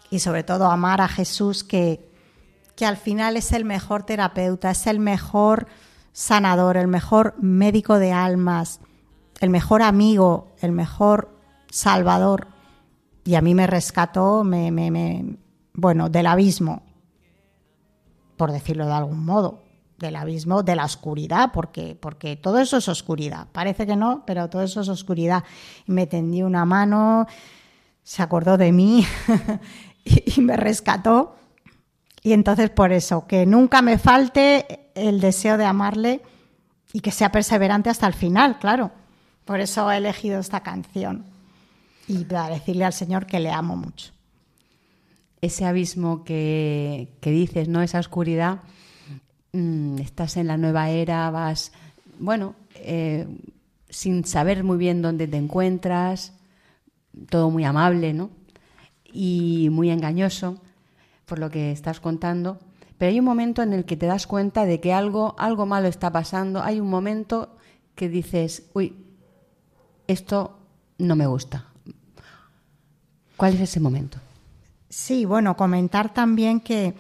y 0.10 0.20
sobre 0.20 0.44
todo 0.44 0.66
amar 0.66 1.02
a 1.02 1.08
Jesús 1.08 1.64
que, 1.64 2.11
que 2.76 2.86
al 2.86 2.98
final 2.98 3.38
es 3.38 3.52
el 3.52 3.66
mejor 3.66 4.04
terapeuta, 4.04 4.72
es 4.72 4.88
el 4.88 5.00
mejor 5.00 5.68
sanador, 6.14 6.78
el 6.78 6.88
mejor 6.88 7.36
médico 7.40 8.00
de 8.00 8.12
almas, 8.12 8.80
el 9.40 9.50
mejor 9.50 9.82
amigo, 9.82 10.52
el 10.62 10.72
mejor 10.72 11.36
salvador. 11.70 12.48
Y 13.24 13.36
a 13.36 13.42
mí 13.42 13.54
me 13.54 13.68
rescató, 13.68 14.44
me, 14.44 14.72
me, 14.72 15.38
bueno, 15.74 16.10
del 16.10 16.28
abismo, 16.28 16.84
por 18.38 18.52
decirlo 18.52 18.86
de 18.86 18.94
algún 18.94 19.24
modo, 19.24 19.64
del 20.00 20.16
abismo, 20.16 20.64
de 20.64 20.76
la 20.76 20.86
oscuridad, 20.86 21.52
porque, 21.54 21.96
porque 22.00 22.36
todo 22.36 22.60
eso 22.60 22.78
es 22.78 22.88
oscuridad. 22.88 23.48
Parece 23.52 23.86
que 23.86 23.96
no, 23.96 24.24
pero 24.26 24.50
todo 24.50 24.64
eso 24.64 24.82
es 24.82 24.90
oscuridad. 24.90 25.44
Me 25.86 26.08
tendió 26.08 26.48
una 26.48 26.66
mano, 26.66 27.28
se 28.04 28.24
acordó 28.24 28.58
de 28.58 28.72
mí 28.72 29.06
y 30.04 30.42
me 30.42 30.58
rescató. 30.58 31.36
Y 32.24 32.34
entonces 32.34 32.70
por 32.70 32.92
eso, 32.92 33.26
que 33.26 33.46
nunca 33.46 33.82
me 33.82 33.98
falte 33.98 34.92
el 34.94 35.20
deseo 35.20 35.58
de 35.58 35.66
amarle 35.66 36.22
y 36.94 37.00
que 37.00 37.12
sea 37.12 37.32
perseverante 37.32 37.90
hasta 37.90 38.08
el 38.08 38.14
final, 38.14 38.60
claro. 38.60 38.92
Por 39.46 39.60
eso 39.60 39.92
he 39.92 39.98
elegido 39.98 40.40
esta 40.40 40.62
canción 40.62 41.26
y 42.08 42.26
para 42.26 42.50
decirle 42.50 42.86
al 42.86 42.94
Señor 42.94 43.26
que 43.26 43.40
le 43.40 43.52
amo 43.52 43.76
mucho. 43.76 44.12
Ese 45.42 45.66
abismo 45.66 46.24
que, 46.24 47.10
dices, 47.22 47.68
¿no? 47.68 47.82
Esa 47.82 48.00
oscuridad, 48.00 48.60
mm, 49.54 49.98
estás 49.98 50.38
en 50.38 50.48
la 50.48 50.58
nueva 50.58 50.90
era, 50.90 51.32
vas, 51.32 51.72
bueno, 52.20 52.54
eh, 52.76 53.28
sin 53.90 54.26
saber 54.26 54.64
muy 54.64 54.78
bien 54.78 55.02
dónde 55.02 55.28
te 55.28 55.38
encuentras, 55.38 56.34
todo 57.30 57.50
muy 57.50 57.64
amable, 57.64 58.14
¿no? 58.14 58.30
Y 59.12 59.70
muy 59.72 59.90
engañoso 59.90 60.62
por 61.32 61.40
lo 61.40 61.50
que 61.50 61.72
estás 61.72 62.02
contando, 62.02 62.60
pero 62.98 63.10
hay 63.10 63.20
un 63.20 63.24
momento 63.24 63.64
en 63.64 63.72
el 63.72 63.86
que 63.86 63.96
te 63.96 64.06
das 64.06 64.28
cuenta 64.28 64.66
de 64.66 64.82
que 64.82 64.92
algo, 64.92 65.34
algo 65.40 65.66
malo 65.66 65.88
está 65.88 66.12
pasando. 66.12 66.62
Hay 66.62 66.82
un 66.82 66.90
momento 66.90 67.56
que 67.96 68.10
dices, 68.10 68.70
uy, 68.74 68.98
esto 70.08 70.60
no 70.98 71.16
me 71.16 71.26
gusta. 71.28 71.68
¿Cuál 73.38 73.54
es 73.54 73.62
ese 73.62 73.80
momento? 73.80 74.18
Sí, 74.90 75.24
bueno, 75.24 75.56
comentar 75.56 76.14
también 76.14 76.60
que, 76.60 76.96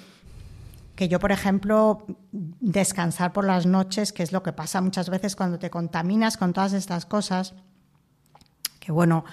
que 0.96 1.10
yo, 1.10 1.20
por 1.20 1.34
ejemplo, 1.34 2.06
descansar 2.32 3.34
por 3.34 3.44
las 3.44 3.65
noches, 3.65 4.13
que 4.13 4.24
es 4.24 4.32
lo 4.32 4.44
que 4.44 4.54
pasa 4.54 4.80
muchas 4.80 5.10
veces 5.10 5.36
cuando 5.36 5.60
te 5.60 5.70
contaminas 5.70 6.38
con 6.38 6.54
todas 6.54 6.72
estas 6.72 7.06
cosas, 7.06 7.54
que 8.80 8.94
bueno, 8.94 9.26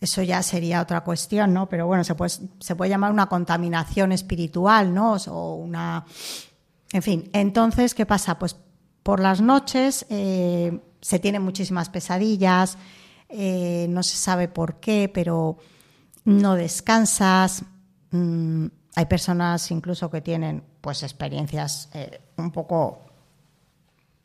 eso 0.00 0.22
ya 0.22 0.42
sería 0.42 0.80
otra 0.80 1.02
cuestión, 1.02 1.52
¿no? 1.52 1.68
Pero 1.68 1.86
bueno, 1.86 2.04
se 2.04 2.14
puede, 2.14 2.32
se 2.58 2.74
puede 2.74 2.88
llamar 2.88 3.12
una 3.12 3.26
contaminación 3.26 4.12
espiritual, 4.12 4.94
¿no? 4.94 5.14
O 5.14 5.54
una... 5.54 6.04
En 6.92 7.02
fin, 7.02 7.30
entonces, 7.32 7.94
¿qué 7.94 8.06
pasa? 8.06 8.38
Pues 8.38 8.56
por 9.02 9.20
las 9.20 9.40
noches 9.40 10.06
eh, 10.08 10.80
se 11.00 11.18
tienen 11.18 11.42
muchísimas 11.42 11.88
pesadillas, 11.88 12.78
eh, 13.28 13.86
no 13.90 14.02
se 14.02 14.16
sabe 14.16 14.48
por 14.48 14.80
qué, 14.80 15.10
pero 15.12 15.58
no 16.24 16.54
descansas. 16.54 17.62
Mm, 18.10 18.66
hay 18.96 19.06
personas 19.06 19.70
incluso 19.70 20.10
que 20.10 20.20
tienen 20.20 20.64
pues 20.80 21.02
experiencias 21.02 21.90
eh, 21.92 22.20
un 22.36 22.50
poco 22.50 23.06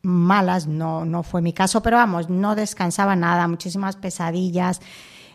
malas, 0.02 0.66
no, 0.66 1.04
no 1.04 1.22
fue 1.22 1.42
mi 1.42 1.52
caso, 1.52 1.82
pero 1.82 1.96
vamos, 1.96 2.30
no 2.30 2.54
descansaba 2.54 3.14
nada, 3.14 3.46
muchísimas 3.48 3.96
pesadillas. 3.96 4.80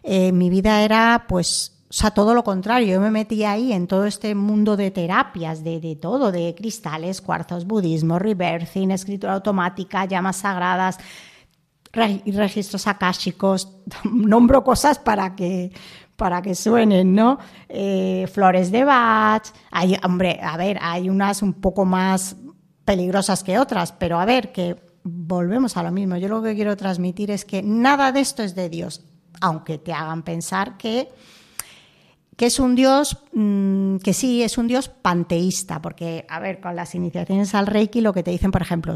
Eh, 0.03 0.31
mi 0.31 0.49
vida 0.49 0.83
era 0.83 1.25
pues 1.27 1.81
o 1.91 1.93
sea, 1.93 2.11
todo 2.11 2.33
lo 2.33 2.45
contrario, 2.45 2.93
yo 2.93 3.01
me 3.01 3.11
metí 3.11 3.43
ahí 3.43 3.73
en 3.73 3.85
todo 3.85 4.05
este 4.05 4.33
mundo 4.33 4.77
de 4.77 4.91
terapias, 4.91 5.61
de, 5.61 5.81
de, 5.81 5.97
todo, 5.97 6.31
de 6.31 6.55
cristales, 6.55 7.19
cuarzos, 7.19 7.67
budismo, 7.67 8.17
rebirthing, 8.17 8.91
escritura 8.91 9.33
automática, 9.33 10.05
llamas 10.05 10.37
sagradas, 10.37 10.97
registros 11.91 12.87
akáshicos, 12.87 13.75
nombro 14.05 14.63
cosas 14.63 14.99
para 14.99 15.35
que, 15.35 15.73
para 16.15 16.41
que 16.41 16.55
suenen, 16.55 17.13
¿no? 17.13 17.39
Eh, 17.67 18.25
flores 18.31 18.71
de 18.71 18.85
Bach, 18.85 19.43
hay, 19.69 19.97
hombre, 20.01 20.39
a 20.41 20.55
ver, 20.55 20.79
hay 20.81 21.09
unas 21.09 21.41
un 21.41 21.55
poco 21.55 21.83
más 21.83 22.37
peligrosas 22.85 23.43
que 23.43 23.59
otras, 23.59 23.91
pero 23.91 24.17
a 24.17 24.23
ver, 24.23 24.53
que 24.53 24.77
volvemos 25.03 25.75
a 25.75 25.83
lo 25.83 25.91
mismo. 25.91 26.15
Yo 26.15 26.29
lo 26.29 26.41
que 26.41 26.55
quiero 26.55 26.77
transmitir 26.77 27.31
es 27.31 27.43
que 27.43 27.61
nada 27.61 28.13
de 28.13 28.21
esto 28.21 28.43
es 28.43 28.55
de 28.55 28.69
Dios 28.69 29.10
aunque 29.41 29.77
te 29.77 29.91
hagan 29.91 30.23
pensar 30.23 30.77
que, 30.77 31.09
que 32.37 32.45
es 32.45 32.59
un 32.59 32.75
dios, 32.75 33.17
mm, 33.33 33.97
que 33.97 34.13
sí, 34.13 34.41
es 34.43 34.57
un 34.57 34.67
dios 34.67 34.87
panteísta, 34.87 35.81
porque, 35.81 36.25
a 36.29 36.39
ver, 36.39 36.61
con 36.61 36.75
las 36.75 36.95
iniciaciones 36.95 37.53
al 37.53 37.67
Reiki 37.67 38.01
lo 38.01 38.13
que 38.13 38.23
te 38.23 38.31
dicen, 38.31 38.51
por 38.51 38.61
ejemplo, 38.61 38.93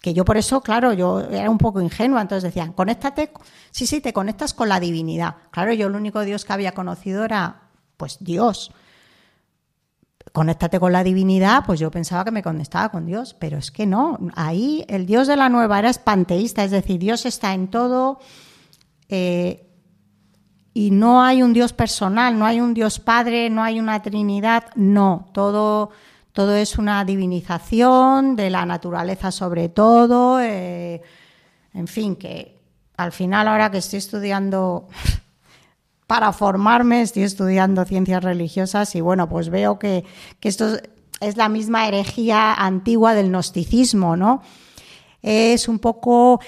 que 0.00 0.14
yo 0.14 0.24
por 0.24 0.36
eso, 0.36 0.60
claro, 0.62 0.92
yo 0.92 1.20
era 1.20 1.50
un 1.50 1.58
poco 1.58 1.80
ingenua, 1.80 2.22
entonces 2.22 2.44
decían, 2.44 2.72
conéctate, 2.72 3.32
sí, 3.70 3.86
sí, 3.86 4.00
te 4.00 4.12
conectas 4.12 4.54
con 4.54 4.68
la 4.68 4.80
divinidad. 4.80 5.36
Claro, 5.50 5.72
yo 5.74 5.88
el 5.88 5.94
único 5.94 6.22
Dios 6.22 6.44
que 6.44 6.52
había 6.52 6.72
conocido 6.72 7.24
era, 7.24 7.68
pues, 7.96 8.16
Dios. 8.20 8.72
Conéctate 10.32 10.78
con 10.78 10.92
la 10.92 11.02
divinidad, 11.02 11.64
pues 11.66 11.80
yo 11.80 11.90
pensaba 11.90 12.24
que 12.24 12.30
me 12.30 12.42
conectaba 12.42 12.88
con 12.90 13.04
Dios, 13.04 13.34
pero 13.38 13.58
es 13.58 13.70
que 13.70 13.84
no, 13.84 14.18
ahí 14.36 14.84
el 14.88 15.04
Dios 15.04 15.26
de 15.26 15.36
la 15.36 15.48
nueva 15.48 15.78
era 15.80 15.90
es 15.90 15.98
panteísta, 15.98 16.62
es 16.62 16.70
decir, 16.70 17.00
Dios 17.00 17.26
está 17.26 17.52
en 17.52 17.68
todo, 17.68 18.20
eh, 19.10 19.66
y 20.72 20.92
no 20.92 21.22
hay 21.22 21.42
un 21.42 21.52
Dios 21.52 21.72
personal, 21.72 22.38
no 22.38 22.46
hay 22.46 22.60
un 22.60 22.74
Dios 22.74 23.00
Padre, 23.00 23.50
no 23.50 23.62
hay 23.62 23.80
una 23.80 24.00
Trinidad, 24.02 24.66
no, 24.76 25.28
todo, 25.32 25.90
todo 26.32 26.54
es 26.54 26.78
una 26.78 27.04
divinización 27.04 28.36
de 28.36 28.50
la 28.50 28.64
naturaleza 28.64 29.32
sobre 29.32 29.68
todo, 29.68 30.40
eh, 30.40 31.02
en 31.74 31.88
fin, 31.88 32.14
que 32.14 32.56
al 32.96 33.10
final 33.10 33.48
ahora 33.48 33.70
que 33.70 33.78
estoy 33.78 33.98
estudiando 33.98 34.86
para 36.06 36.32
formarme, 36.32 37.02
estoy 37.02 37.24
estudiando 37.24 37.84
ciencias 37.84 38.22
religiosas 38.22 38.94
y 38.94 39.00
bueno, 39.00 39.28
pues 39.28 39.48
veo 39.48 39.78
que, 39.78 40.04
que 40.38 40.48
esto 40.48 40.76
es 41.20 41.36
la 41.36 41.48
misma 41.48 41.88
herejía 41.88 42.54
antigua 42.54 43.14
del 43.14 43.30
gnosticismo, 43.30 44.16
¿no? 44.16 44.42
Es 45.22 45.68
un 45.68 45.78
poco 45.78 46.40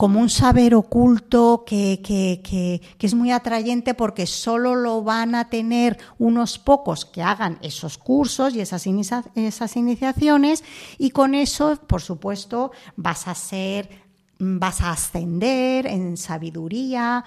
como 0.00 0.18
un 0.18 0.30
saber 0.30 0.74
oculto 0.74 1.62
que, 1.66 2.00
que, 2.02 2.40
que, 2.42 3.06
es 3.06 3.12
muy 3.12 3.32
atrayente 3.32 3.92
porque 3.92 4.26
solo 4.26 4.74
lo 4.74 5.02
van 5.02 5.34
a 5.34 5.50
tener 5.50 5.98
unos 6.18 6.58
pocos 6.58 7.04
que 7.04 7.22
hagan 7.22 7.58
esos 7.60 7.98
cursos 7.98 8.54
y 8.54 8.62
esas, 8.62 8.86
esas 9.34 9.76
iniciaciones 9.76 10.64
y 10.96 11.10
con 11.10 11.34
eso, 11.34 11.76
por 11.86 12.00
supuesto, 12.00 12.72
vas 12.96 13.28
a 13.28 13.34
ser, 13.34 13.90
vas 14.38 14.80
a 14.80 14.92
ascender 14.92 15.86
en 15.86 16.16
sabiduría, 16.16 17.22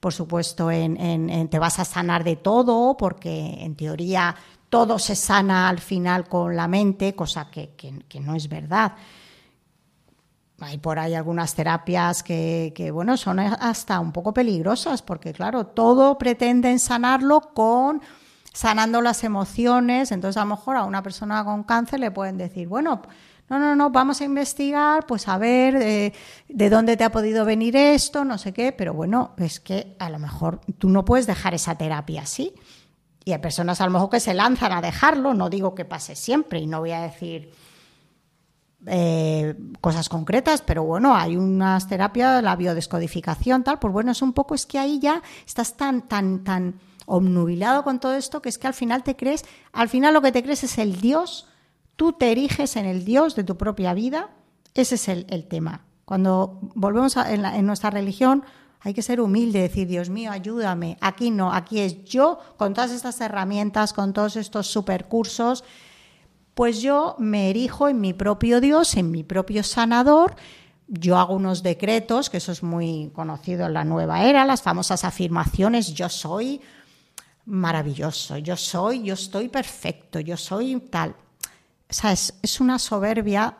por 0.00 0.14
supuesto, 0.14 0.70
en, 0.70 1.50
te 1.50 1.58
vas 1.58 1.78
a 1.78 1.84
sanar 1.84 2.24
de 2.24 2.36
todo 2.36 2.96
porque 2.96 3.58
en 3.60 3.74
teoría 3.74 4.34
todo 4.70 4.98
se 4.98 5.14
sana 5.14 5.68
al 5.68 5.78
final 5.78 6.26
con 6.26 6.56
la 6.56 6.68
mente, 6.68 7.14
cosa 7.14 7.50
que, 7.50 7.74
que 7.76 8.20
no 8.20 8.34
es 8.34 8.48
verdad 8.48 8.94
hay 10.64 10.78
por 10.78 10.98
ahí 10.98 11.14
algunas 11.14 11.54
terapias 11.54 12.22
que, 12.22 12.90
bueno, 12.92 13.16
son 13.16 13.38
hasta 13.38 14.00
un 14.00 14.12
poco 14.12 14.32
peligrosas, 14.32 15.02
porque 15.02 15.32
claro, 15.32 15.66
todo 15.66 16.18
pretenden 16.18 16.78
sanarlo 16.78 17.40
con 17.54 18.02
sanando 18.52 19.00
las 19.00 19.24
emociones. 19.24 20.12
Entonces, 20.12 20.36
a 20.38 20.44
lo 20.44 20.56
mejor 20.56 20.76
a 20.76 20.84
una 20.84 21.02
persona 21.02 21.44
con 21.44 21.64
cáncer 21.64 22.00
le 22.00 22.10
pueden 22.10 22.38
decir, 22.38 22.66
bueno, 22.68 23.02
no, 23.48 23.58
no, 23.58 23.76
no, 23.76 23.90
vamos 23.90 24.20
a 24.20 24.24
investigar, 24.24 25.06
pues 25.06 25.28
a 25.28 25.36
ver 25.36 25.76
eh, 25.76 26.12
de 26.48 26.70
dónde 26.70 26.96
te 26.96 27.04
ha 27.04 27.12
podido 27.12 27.44
venir 27.44 27.76
esto, 27.76 28.24
no 28.24 28.38
sé 28.38 28.52
qué, 28.52 28.72
pero 28.72 28.94
bueno, 28.94 29.34
es 29.36 29.60
que 29.60 29.96
a 29.98 30.08
lo 30.08 30.18
mejor 30.18 30.60
tú 30.78 30.88
no 30.88 31.04
puedes 31.04 31.26
dejar 31.26 31.52
esa 31.52 31.76
terapia 31.76 32.22
así. 32.22 32.54
Y 33.26 33.32
hay 33.32 33.38
personas 33.38 33.80
a 33.80 33.86
lo 33.86 33.90
mejor 33.90 34.10
que 34.10 34.20
se 34.20 34.34
lanzan 34.34 34.72
a 34.72 34.80
dejarlo, 34.80 35.34
no 35.34 35.50
digo 35.50 35.74
que 35.74 35.84
pase 35.84 36.16
siempre, 36.16 36.60
y 36.60 36.66
no 36.66 36.80
voy 36.80 36.92
a 36.92 37.02
decir 37.02 37.52
eh, 38.86 39.54
cosas 39.80 40.08
concretas, 40.08 40.62
pero 40.62 40.84
bueno, 40.84 41.14
hay 41.14 41.36
unas 41.36 41.88
terapias, 41.88 42.42
la 42.42 42.56
biodescodificación, 42.56 43.64
tal, 43.64 43.78
pues 43.78 43.92
bueno, 43.92 44.12
es 44.12 44.22
un 44.22 44.32
poco, 44.32 44.54
es 44.54 44.66
que 44.66 44.78
ahí 44.78 44.98
ya 44.98 45.22
estás 45.46 45.76
tan, 45.76 46.02
tan, 46.02 46.44
tan 46.44 46.80
obnubilado 47.06 47.84
con 47.84 48.00
todo 48.00 48.14
esto 48.14 48.40
que 48.40 48.48
es 48.48 48.58
que 48.58 48.66
al 48.66 48.74
final 48.74 49.02
te 49.02 49.16
crees, 49.16 49.44
al 49.72 49.88
final 49.88 50.14
lo 50.14 50.22
que 50.22 50.32
te 50.32 50.42
crees 50.42 50.64
es 50.64 50.78
el 50.78 51.00
Dios, 51.00 51.46
tú 51.96 52.12
te 52.12 52.32
eriges 52.32 52.76
en 52.76 52.86
el 52.86 53.04
Dios 53.04 53.34
de 53.36 53.44
tu 53.44 53.56
propia 53.56 53.94
vida, 53.94 54.30
ese 54.74 54.96
es 54.96 55.08
el, 55.08 55.46
tema. 55.48 55.82
Cuando 56.04 56.58
volvemos 56.74 57.16
en, 57.16 57.44
en 57.44 57.66
nuestra 57.66 57.90
religión, 57.90 58.44
hay 58.80 58.92
que 58.92 59.02
ser 59.02 59.20
humilde, 59.20 59.62
decir, 59.62 59.88
Dios 59.88 60.10
mío, 60.10 60.30
ayúdame. 60.30 60.98
Aquí 61.00 61.30
no, 61.30 61.52
aquí 61.54 61.80
es 61.80 62.04
yo, 62.04 62.38
con 62.58 62.74
todas 62.74 62.90
estas 62.90 63.18
herramientas, 63.20 63.94
con 63.94 64.12
todos 64.12 64.36
estos 64.36 64.66
supercursos, 64.66 65.64
pues 66.54 66.80
yo 66.80 67.16
me 67.18 67.50
erijo 67.50 67.88
en 67.88 68.00
mi 68.00 68.12
propio 68.12 68.60
Dios, 68.60 68.96
en 68.96 69.10
mi 69.10 69.24
propio 69.24 69.62
sanador, 69.62 70.36
yo 70.86 71.18
hago 71.18 71.34
unos 71.34 71.62
decretos, 71.62 72.30
que 72.30 72.36
eso 72.36 72.52
es 72.52 72.62
muy 72.62 73.10
conocido 73.14 73.66
en 73.66 73.74
la 73.74 73.84
nueva 73.84 74.24
era, 74.24 74.44
las 74.44 74.62
famosas 74.62 75.04
afirmaciones, 75.04 75.94
yo 75.94 76.08
soy 76.08 76.60
maravilloso, 77.46 78.38
yo 78.38 78.56
soy, 78.56 79.02
yo 79.02 79.14
estoy 79.14 79.48
perfecto, 79.48 80.20
yo 80.20 80.36
soy 80.36 80.78
tal. 80.90 81.10
O 81.90 81.92
sea, 81.92 82.12
es, 82.12 82.60
una 82.60 82.78
soberbia 82.78 83.56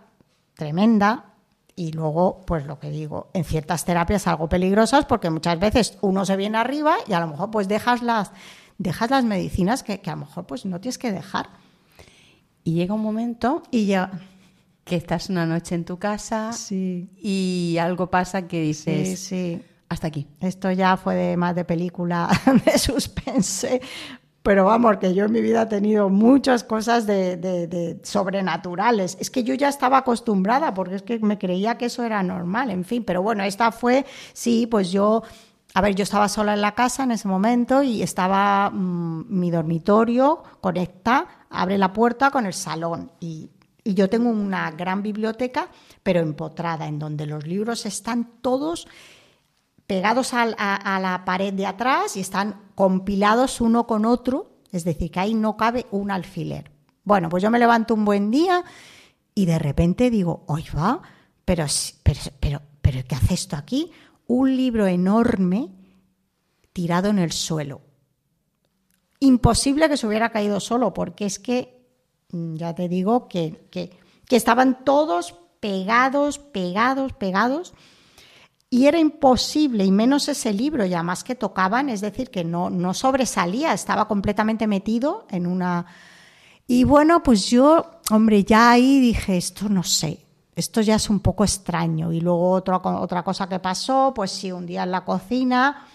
tremenda 0.55 1.33
y 1.77 1.93
luego, 1.93 2.43
pues 2.47 2.67
lo 2.67 2.79
que 2.79 2.91
digo, 2.91 3.31
en 3.35 3.45
ciertas 3.45 3.85
terapias 3.85 4.27
algo 4.27 4.49
peligrosas 4.49 5.05
porque 5.05 5.31
muchas 5.31 5.59
veces 5.59 5.99
uno 6.01 6.25
se 6.25 6.37
viene 6.37 6.59
arriba 6.59 6.97
y 7.07 7.13
a 7.13 7.21
lo 7.21 7.27
mejor 7.27 7.51
pues 7.51 7.69
dejas 7.69 8.03
las, 8.03 8.31
dejas 8.79 9.11
las 9.11 9.25
medicinas 9.25 9.83
que, 9.83 10.01
que 10.01 10.11
a 10.11 10.15
lo 10.15 10.21
mejor 10.21 10.47
pues 10.47 10.65
no 10.65 10.81
tienes 10.81 10.99
que 10.99 11.13
dejar. 11.13 11.49
Y 12.65 12.73
llega 12.73 12.95
un 12.95 13.03
momento 13.03 13.63
y 13.71 13.87
ya 13.87 14.11
que 14.85 14.97
estás 14.97 15.31
una 15.31 15.47
noche 15.47 15.75
en 15.75 15.85
tu 15.85 15.99
casa 15.99 16.53
sí. 16.53 17.09
y 17.17 17.77
algo 17.81 18.11
pasa 18.11 18.47
que 18.47 18.61
dices, 18.61 19.21
sí, 19.21 19.57
sí. 19.57 19.63
hasta 19.89 20.09
aquí. 20.09 20.27
Esto 20.41 20.71
ya 20.71 20.97
fue 20.97 21.15
de, 21.15 21.37
más 21.37 21.55
de 21.55 21.65
película 21.65 22.29
de 22.67 22.79
suspense, 22.79 23.81
pero 24.43 24.67
vamos, 24.67 24.99
que 24.99 25.15
yo 25.15 25.25
en 25.25 25.33
mi 25.33 25.41
vida 25.41 25.63
he 25.63 25.67
tenido 25.67 26.11
muchas 26.11 26.65
cosas 26.65 27.07
de, 27.07 27.39
de, 27.39 27.67
de, 27.67 27.99
sobrenaturales. 28.03 29.17
Es 29.19 29.31
que 29.31 29.43
yo 29.43 29.55
ya 29.55 29.69
estaba 29.69 29.99
acostumbrada 29.99 30.75
porque 30.75 30.97
es 30.97 31.03
que 31.03 31.19
me 31.21 31.39
creía 31.39 31.79
que 31.79 31.87
eso 31.87 32.05
era 32.05 32.23
normal, 32.23 32.71
en 32.71 32.85
fin, 32.85 33.05
pero 33.05 33.23
bueno, 33.23 33.43
esta 33.43 33.73
fue, 33.73 34.05
sí, 34.35 34.67
pues 34.67 34.93
yo 34.93 35.23
a 35.77 35.81
ver, 35.81 35.97
yo 35.97 36.05
estaba 36.05 36.29
sola 36.29 36.55
en 36.55 36.61
la 36.61 36.73
casa 36.73 37.03
en 37.03 37.11
ese 37.11 37.27
momento 37.27 37.83
y 37.83 38.01
estaba 38.01 38.71
mmm, 38.71 39.25
mi 39.29 39.51
dormitorio 39.51 40.43
conecta, 40.61 41.27
abre 41.51 41.79
la 41.79 41.93
puerta 41.93 42.31
con 42.31 42.47
el 42.47 42.55
salón 42.55 43.11
y, 43.21 43.51
yo 43.87 44.09
tengo 44.09 44.31
una 44.31 44.71
gran 44.71 45.03
biblioteca, 45.03 45.69
pero 46.03 46.21
empotrada, 46.21 46.87
en 46.87 46.99
donde 46.99 47.27
los 47.27 47.47
libros 47.47 47.85
están 47.85 48.41
todos 48.41 48.89
pegados 49.87 50.33
a, 50.33 50.47
la 50.47 51.23
pared 51.27 51.53
de 51.53 51.67
atrás 51.67 52.17
y 52.17 52.21
están 52.21 52.63
compilados 52.75 53.61
uno 53.61 53.87
con 53.87 54.07
otro 54.07 54.53
Es 54.73 54.85
decir, 54.85 55.11
que 55.11 55.21
ahí 55.21 55.35
no 55.35 55.59
cabe 55.59 55.85
un 55.91 56.11
alfiler. 56.11 56.71
Bueno, 57.05 57.29
pues 57.29 57.43
yo 57.43 57.51
me 57.51 57.59
levanto 57.59 57.93
un 57.93 58.07
buen 58.07 58.31
día 58.31 58.65
y 59.35 59.45
de 59.45 59.59
repente 59.59 60.09
digo, 60.09 60.45
oye, 60.47 60.71
va, 60.75 61.03
pero, 61.45 61.67
pero, 62.03 62.21
pero, 62.41 62.63
pero, 62.81 63.03
¿qué 63.07 63.15
hace 63.17 63.35
esto 63.35 63.55
aquí? 63.55 63.93
Un 64.27 64.57
libro 64.57 64.87
enorme 64.87 65.71
tirado 66.73 67.09
en 67.09 67.19
el 67.19 67.33
suelo. 67.33 67.81
Imposible 69.21 69.89
que 69.89 69.97
se 69.97 70.07
hubiera 70.07 70.31
caído 70.31 70.61
solo, 70.61 70.93
porque 70.93 71.25
es 71.25 71.39
que, 71.39 71.87
mm, 72.31 72.57
ya 72.57 72.75
te 72.75 72.89
digo, 72.89 73.29
que, 73.29 73.69
que, 73.71 73.91
estaban 74.31 74.85
todos 74.85 75.35
pegados, 75.61 76.39
pegados, 76.39 77.13
pegados 77.13 77.73
y 78.69 78.87
era 78.87 78.99
imposible, 78.99 79.85
y 79.85 79.93
menos 79.93 80.29
ese 80.29 80.53
libro, 80.53 80.85
ya 80.85 81.05
más 81.05 81.23
que 81.23 81.37
tocaban, 81.37 81.89
es 81.89 82.01
decir, 82.01 82.31
que 82.31 82.43
no, 82.43 82.69
no 82.69 82.93
sobresalía, 82.93 83.73
estaba 83.73 84.09
completamente 84.09 84.67
metido 84.67 85.27
en 85.31 85.47
una... 85.47 85.87
Y 86.67 86.83
bueno, 86.83 87.23
pues 87.23 87.47
yo, 87.49 88.01
hombre, 88.11 88.43
ya 88.43 88.73
ahí 88.73 88.99
dije, 88.99 89.37
esto 89.37 89.69
no 89.69 89.85
sé, 89.85 90.24
esto 90.57 90.81
ya 90.81 90.97
es 90.97 91.11
un 91.11 91.21
poco 91.21 91.45
extraño. 91.45 92.13
Y 92.13 92.21
luego 92.21 92.51
otra, 92.51 92.77
otra 92.77 93.23
cosa 93.23 93.49
que 93.49 93.59
pasó, 93.59 94.13
pues 94.15 94.31
sí, 94.31 94.53
un 94.53 94.67
día 94.67 94.85
en 94.85 94.91
la 94.91 95.05
cocina, 95.05 95.87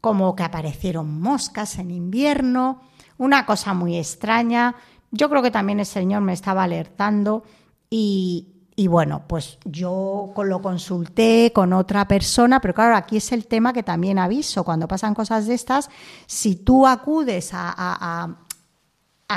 como 0.00 0.34
que 0.34 0.42
aparecieron 0.42 1.20
moscas 1.20 1.78
en 1.78 1.90
invierno, 1.90 2.82
una 3.18 3.46
cosa 3.46 3.74
muy 3.74 3.96
extraña. 3.96 4.74
Yo 5.10 5.28
creo 5.28 5.42
que 5.42 5.50
también 5.50 5.80
el 5.80 5.86
Señor 5.86 6.22
me 6.22 6.32
estaba 6.32 6.64
alertando 6.64 7.44
y, 7.90 8.58
y 8.78 8.86
bueno, 8.86 9.22
pues 9.26 9.58
yo 9.64 10.32
lo 10.36 10.62
consulté 10.62 11.52
con 11.52 11.72
otra 11.72 12.06
persona, 12.06 12.60
pero 12.60 12.74
claro, 12.74 12.94
aquí 12.94 13.16
es 13.16 13.32
el 13.32 13.48
tema 13.48 13.72
que 13.72 13.82
también 13.82 14.20
aviso, 14.20 14.62
cuando 14.62 14.86
pasan 14.86 15.14
cosas 15.14 15.48
de 15.48 15.54
estas, 15.54 15.90
si 16.26 16.54
tú 16.54 16.86
acudes 16.86 17.50
a, 17.52 18.36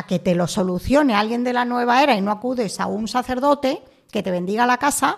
que 0.07 0.19
te 0.19 0.35
lo 0.35 0.45
solucione 0.45 1.15
alguien 1.15 1.43
de 1.43 1.53
la 1.53 1.65
nueva 1.65 2.03
era 2.03 2.15
y 2.15 2.21
no 2.21 2.29
acudes 2.29 2.79
a 2.79 2.85
un 2.85 3.07
sacerdote 3.07 3.81
que 4.11 4.23
te 4.23 4.31
bendiga 4.31 4.65
la 4.65 4.77
casa, 4.77 5.17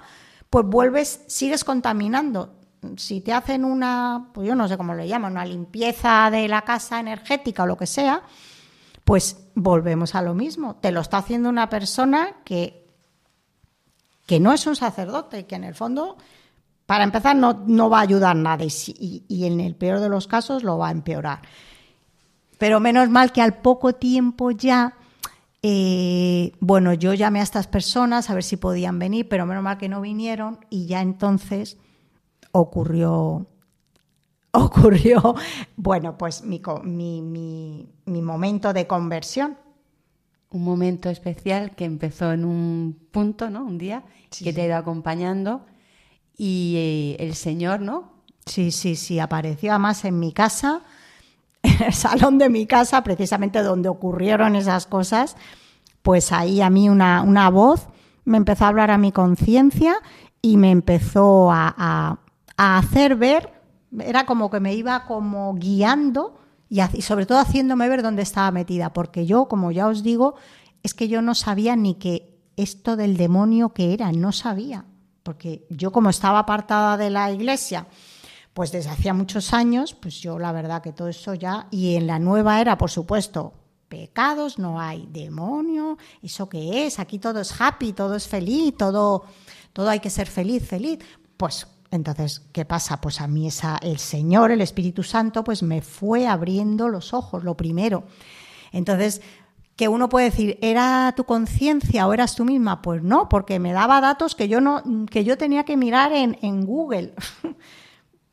pues 0.50 0.66
vuelves, 0.66 1.22
sigues 1.28 1.64
contaminando. 1.64 2.56
Si 2.98 3.22
te 3.22 3.34
hacen 3.34 3.66
una, 3.66 4.30
pues 4.34 4.48
yo 4.48 4.56
no 4.56 4.68
sé 4.68 4.78
cómo 4.78 4.94
le 4.94 5.08
llaman, 5.08 5.34
una 5.34 5.46
limpieza 5.46 6.30
de 6.32 6.48
la 6.48 6.62
casa 6.64 7.00
energética 7.00 7.64
o 7.64 7.68
lo 7.68 7.78
que 7.78 7.88
sea, 7.88 8.24
pues 9.04 9.38
volvemos 9.56 10.16
a 10.16 10.22
lo 10.22 10.34
mismo. 10.34 10.76
Te 10.76 10.92
lo 10.92 11.02
está 11.02 11.18
haciendo 11.18 11.50
una 11.50 11.70
persona 11.70 12.36
que 12.44 12.84
que 14.26 14.40
no 14.40 14.54
es 14.54 14.66
un 14.68 14.76
sacerdote 14.76 15.40
y 15.40 15.44
que 15.44 15.56
en 15.56 15.64
el 15.64 15.76
fondo, 15.76 16.18
para 16.86 17.04
empezar, 17.04 17.36
no, 17.36 17.64
no 17.66 17.90
va 17.90 18.00
a 18.00 18.04
ayudar 18.04 18.36
nada 18.36 18.64
y, 18.64 19.24
y, 19.28 19.46
en 19.46 19.60
el 19.60 19.76
peor 19.76 20.00
de 20.00 20.10
los 20.10 20.28
casos 20.28 20.64
lo 20.64 20.78
va 20.78 20.90
a 20.90 20.92
empeorar. 20.92 21.42
Pero 22.58 22.80
menos 22.80 23.10
mal 23.10 23.32
que 23.32 23.42
al 23.42 23.56
poco 23.56 23.94
tiempo 23.94 24.52
ya, 24.52 24.96
eh, 25.64 26.52
bueno, 26.60 26.94
yo 26.94 27.14
llamé 27.14 27.40
a 27.40 27.44
estas 27.44 27.68
personas 27.68 28.30
a 28.30 28.34
ver 28.34 28.44
si 28.44 28.58
podían 28.58 29.00
venir, 29.00 29.28
pero 29.30 29.46
menos 29.46 29.64
mal 29.64 29.78
que 29.78 29.90
no 29.90 30.02
vinieron 30.02 30.60
y 30.70 30.86
ya 30.86 31.02
entonces 31.02 31.78
ocurrió 32.52 33.48
ocurrió, 34.52 35.36
bueno, 35.76 36.16
pues 36.16 36.44
mi, 36.44 36.62
mi, 36.84 37.90
mi, 38.06 38.22
momento 38.22 38.72
de 38.72 38.86
conversión 38.86 39.58
un 40.54 40.64
momento 40.64 41.10
especial 41.10 41.76
que 41.76 41.86
empezó 41.86 42.32
en 42.32 42.46
un 42.46 43.08
punto, 43.12 43.50
¿no? 43.50 43.66
Un 43.66 43.80
día 43.80 44.04
que 44.44 44.54
te 44.54 44.62
ha 44.62 44.66
ido 44.68 44.76
acompañando 44.76 45.66
y 46.38 46.76
eh, 46.78 47.24
el 47.26 47.34
Señor, 47.34 47.82
¿no? 47.82 48.14
Sí, 48.46 48.72
sí, 48.72 48.96
sí, 48.96 49.20
apareció 49.20 49.72
además 49.72 50.06
en 50.06 50.20
mi 50.20 50.32
casa, 50.32 50.84
el 51.80 51.94
salón 51.94 52.38
de 52.38 52.50
mi 52.50 52.66
casa, 52.66 53.04
precisamente 53.04 53.62
donde 53.62 53.90
ocurrieron 53.90 54.56
esas 54.56 54.88
cosas, 54.88 55.36
pues 56.02 56.32
ahí 56.32 56.62
a 56.62 56.70
mí 56.70 56.90
una, 56.90 57.22
una 57.22 57.50
voz 57.50 57.88
me 58.26 58.38
empezó 58.38 58.66
a 58.66 58.70
hablar 58.70 58.92
a 58.92 58.98
mi 58.98 59.12
conciencia 59.12 59.96
y 60.42 60.58
me 60.58 60.72
empezó 60.72 61.52
a, 61.52 62.20
a 62.58 62.78
hacer 62.78 63.16
ver, 63.16 63.52
era 64.00 64.26
como 64.26 64.50
que 64.50 64.60
me 64.60 64.74
iba 64.74 65.06
como 65.06 65.54
guiando 65.56 66.38
y, 66.74 67.02
sobre 67.04 67.28
todo 67.28 67.38
haciéndome 67.38 67.88
ver 67.88 68.02
dónde 68.02 68.24
estaba 68.24 68.50
metida, 68.50 68.94
porque 68.94 69.28
yo, 69.28 69.48
como 69.48 69.72
ya 69.72 69.88
os 69.88 70.02
digo, 70.02 70.34
es 70.82 70.96
que 70.96 71.08
yo 71.08 71.22
no 71.22 71.36
sabía 71.36 71.76
ni 71.76 71.96
que 71.96 72.40
esto 72.58 72.96
del 72.96 73.16
demonio 73.16 73.74
que 73.74 73.94
era, 73.94 74.12
no 74.12 74.32
sabía, 74.32 74.86
porque 75.22 75.68
yo 75.70 75.92
como 75.92 76.10
estaba 76.10 76.40
apartada 76.40 76.98
de 76.98 77.12
la 77.12 77.32
iglesia, 77.32 77.86
pues 78.54 78.72
desde 78.72 78.92
hacía 78.92 79.14
muchos 79.14 79.54
años, 79.54 79.94
pues 79.94 80.20
yo 80.22 80.38
la 80.38 80.52
verdad 80.52 80.82
que 80.82 80.94
todo 80.94 81.08
eso 81.08 81.34
ya, 81.34 81.68
y 81.72 81.96
en 81.96 82.08
la 82.08 82.20
nueva 82.20 82.62
era, 82.62 82.78
por 82.78 82.92
supuesto, 82.92 83.54
pecados, 83.90 84.60
no 84.60 84.80
hay 84.80 85.08
demonio, 85.12 85.98
¿eso 86.22 86.50
qué 86.50 86.86
es? 86.86 87.00
Aquí 87.00 87.20
todo 87.20 87.42
es 87.42 87.60
happy, 87.60 87.94
todo 87.94 88.16
es 88.16 88.28
feliz, 88.28 88.76
todo, 88.78 89.26
todo 89.72 89.90
hay 89.90 90.00
que 90.00 90.10
ser 90.10 90.28
feliz, 90.28 90.68
feliz. 90.68 91.00
Pues 91.38 91.68
entonces, 91.92 92.42
¿qué 92.52 92.66
pasa? 92.66 93.00
Pues 93.02 93.22
a 93.22 93.28
mí 93.28 93.48
esa, 93.48 93.78
el 93.78 94.00
Señor, 94.00 94.52
el 94.52 94.62
Espíritu 94.62 95.04
Santo, 95.04 95.44
pues 95.44 95.62
me 95.62 95.82
fue 95.82 96.28
abriendo 96.28 96.90
los 96.90 97.14
ojos, 97.14 97.44
lo 97.44 97.56
primero. 97.56 98.04
Entonces, 98.72 99.22
que 99.76 99.88
uno 99.88 100.10
puede 100.10 100.32
decir, 100.32 100.58
¿era 100.62 101.14
tu 101.16 101.24
conciencia 101.24 102.08
o 102.08 102.14
eras 102.14 102.36
tú 102.36 102.46
misma? 102.46 102.82
Pues 102.82 103.04
no, 103.04 103.30
porque 103.30 103.60
me 103.60 103.74
daba 103.74 104.02
datos 104.02 104.34
que 104.34 104.48
yo 104.48 104.62
no, 104.62 104.84
que 105.10 105.24
yo 105.24 105.38
tenía 105.38 105.66
que 105.66 105.78
mirar 105.78 106.14
en, 106.14 106.38
en 106.42 106.66
Google. 106.66 107.14